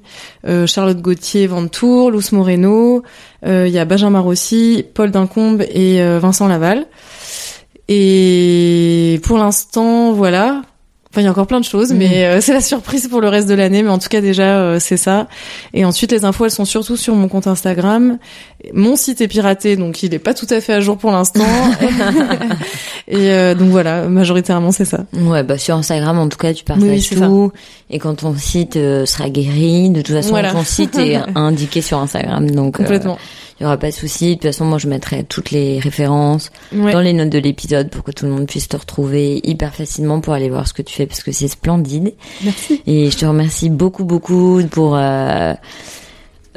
euh, 0.46 0.68
Charlotte 0.68 1.02
Gauthier, 1.02 1.48
Ventour, 1.48 2.12
Luce 2.12 2.34
Moreno, 2.34 3.02
euh, 3.48 3.68
il 3.68 3.74
y 3.74 3.80
a 3.80 3.86
Benjamin 3.86 4.20
Rossi, 4.20 4.86
Paul 4.94 5.10
Dincombe 5.10 5.64
et 5.64 6.04
euh, 6.04 6.20
Vincent 6.20 6.48
Laval. 6.48 6.86
Et 7.88 9.20
pour 9.24 9.40
l'instant, 9.40 10.12
voilà. 10.12 10.62
Enfin, 11.12 11.22
il 11.22 11.26
y 11.26 11.28
a 11.28 11.32
encore 11.32 11.48
plein 11.48 11.60
de 11.60 11.66
choses, 11.66 11.92
Mhm. 11.92 11.98
mais 11.98 12.26
euh, 12.26 12.40
c'est 12.40 12.54
la 12.54 12.62
surprise 12.62 13.10
pour 13.10 13.20
le 13.20 13.28
reste 13.28 13.50
de 13.50 13.54
l'année. 13.54 13.84
Mais 13.84 13.90
en 13.90 14.00
tout 14.00 14.08
cas, 14.08 14.22
déjà, 14.22 14.60
euh, 14.60 14.78
c'est 14.80 14.96
ça. 14.96 15.28
Et 15.74 15.84
ensuite, 15.84 16.12
les 16.14 16.24
infos, 16.24 16.46
elles 16.46 16.52
sont 16.52 16.64
surtout 16.64 16.96
sur 16.96 17.14
mon 17.16 17.28
compte 17.28 17.48
Instagram. 17.48 18.18
Mon 18.74 18.96
site 18.96 19.20
est 19.20 19.28
piraté, 19.28 19.76
donc 19.76 20.04
il 20.04 20.14
est 20.14 20.20
pas 20.20 20.34
tout 20.34 20.48
à 20.50 20.62
fait 20.62 20.72
à 20.74 20.80
jour 20.80 20.98
pour 20.98 21.12
l'instant. 21.12 21.44
et 23.08 23.30
euh, 23.32 23.56
donc 23.56 23.70
voilà, 23.70 24.08
majoritairement, 24.08 24.72
c'est 24.72 24.86
ça. 24.86 25.06
Ouais, 25.14 25.44
bah 25.44 25.58
sur 25.58 25.76
Instagram, 25.76 26.18
en 26.18 26.30
tout 26.30 26.38
cas, 26.38 26.54
tu 26.54 26.64
partages 26.64 26.88
Oui, 26.88 27.10
tout. 27.12 27.52
Et 27.90 28.00
quand 28.00 28.16
ton 28.16 28.34
site 28.38 28.78
euh, 28.78 29.06
sera 29.06 29.30
guéri, 29.30 29.90
de 29.90 30.02
toute 30.02 30.16
façon, 30.16 30.30
Voilà. 30.30 30.52
ton 30.52 30.64
site 30.64 30.98
est 30.98 31.18
indiqué 31.36 31.82
sur 31.82 31.98
Instagram, 32.00 32.50
donc 32.52 32.76
euh, 32.76 32.84
Complètement. 32.84 33.18
Il 33.62 33.64
y 33.64 33.68
aura 33.68 33.78
pas 33.78 33.92
de 33.92 33.96
souci. 33.96 34.30
De 34.30 34.34
toute 34.34 34.44
façon, 34.46 34.66
moi, 34.66 34.80
je 34.80 34.88
mettrai 34.88 35.24
toutes 35.24 35.52
les 35.52 35.78
références 35.78 36.50
Ouais. 36.76 36.92
dans 36.94 37.00
les 37.00 37.14
notes 37.14 37.30
de 37.30 37.38
l'épisode 37.38 37.92
pour 37.92 38.04
que 38.04 38.10
tout 38.10 38.26
le 38.26 38.32
monde 38.32 38.48
puisse 38.48 38.68
te 38.68 38.76
retrouver 38.76 39.40
hyper 39.44 39.76
facilement 39.76 40.20
pour 40.20 40.34
aller 40.34 40.50
voir 40.50 40.68
ce 40.68 40.74
que 40.74 40.82
tu 40.82 40.96
fais 40.96 41.06
parce 41.06 41.22
que 41.22 41.32
c'est 41.32 41.48
splendide. 41.48 42.16
Merci. 42.44 42.82
Et 42.88 43.12
je 43.12 43.18
te 43.18 43.26
remercie 43.28 43.70
beaucoup, 43.70 44.04
beaucoup 44.04 44.62
pour 44.72 44.96
euh, 44.96 45.54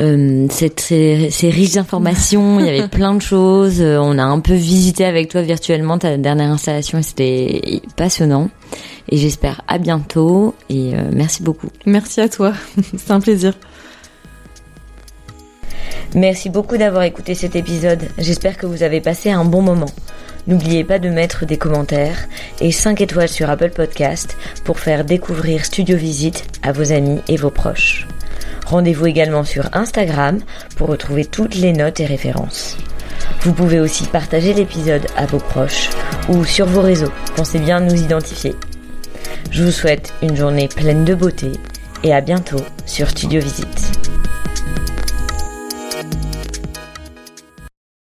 euh, 0.00 0.46
cette, 0.50 0.80
ces, 0.80 1.28
ces 1.30 1.50
riches 1.50 1.76
informations. 1.76 2.58
Il 2.58 2.64
y 2.64 2.68
avait 2.70 2.88
plein 3.00 3.14
de 3.14 3.20
choses. 3.22 3.80
Euh, 3.82 3.98
On 4.00 4.16
a 4.18 4.24
un 4.24 4.40
peu 4.40 4.54
visité 4.54 5.04
avec 5.04 5.28
toi 5.28 5.42
virtuellement 5.42 5.98
ta 5.98 6.16
dernière 6.16 6.50
installation 6.50 6.98
et 6.98 7.02
c'était 7.02 7.82
passionnant. 7.96 8.48
Et 9.10 9.18
j'espère 9.18 9.60
à 9.68 9.76
bientôt. 9.76 10.54
Et 10.70 10.94
euh, 10.94 11.02
merci 11.12 11.42
beaucoup. 11.42 11.68
Merci 11.84 12.22
à 12.22 12.30
toi. 12.30 12.54
c'est 12.96 13.10
un 13.10 13.20
plaisir. 13.20 13.52
Merci 16.14 16.50
beaucoup 16.50 16.76
d'avoir 16.76 17.02
écouté 17.02 17.34
cet 17.34 17.56
épisode. 17.56 18.08
J'espère 18.18 18.56
que 18.56 18.66
vous 18.66 18.82
avez 18.82 19.00
passé 19.00 19.30
un 19.30 19.44
bon 19.44 19.62
moment. 19.62 19.90
N'oubliez 20.46 20.84
pas 20.84 20.98
de 20.98 21.08
mettre 21.08 21.46
des 21.46 21.56
commentaires 21.56 22.28
et 22.60 22.70
5 22.70 23.00
étoiles 23.00 23.28
sur 23.28 23.48
Apple 23.48 23.70
Podcast 23.70 24.36
pour 24.64 24.78
faire 24.78 25.04
découvrir 25.04 25.64
Studio 25.64 25.96
Visite 25.96 26.44
à 26.62 26.72
vos 26.72 26.92
amis 26.92 27.20
et 27.28 27.36
vos 27.36 27.50
proches. 27.50 28.06
Rendez-vous 28.66 29.06
également 29.06 29.44
sur 29.44 29.68
Instagram 29.72 30.40
pour 30.76 30.88
retrouver 30.88 31.24
toutes 31.24 31.54
les 31.54 31.72
notes 31.72 32.00
et 32.00 32.06
références. 32.06 32.76
Vous 33.40 33.52
pouvez 33.52 33.80
aussi 33.80 34.04
partager 34.04 34.54
l'épisode 34.54 35.06
à 35.16 35.26
vos 35.26 35.38
proches 35.38 35.90
ou 36.28 36.44
sur 36.44 36.66
vos 36.66 36.80
réseaux. 36.80 37.12
Pensez 37.36 37.58
bien 37.58 37.80
nous 37.80 38.02
identifier. 38.02 38.54
Je 39.50 39.64
vous 39.64 39.70
souhaite 39.70 40.12
une 40.22 40.36
journée 40.36 40.68
pleine 40.68 41.04
de 41.04 41.14
beauté 41.14 41.52
et 42.02 42.12
à 42.14 42.20
bientôt 42.20 42.60
sur 42.86 43.08
Studio 43.08 43.40
Visite. 43.40 43.92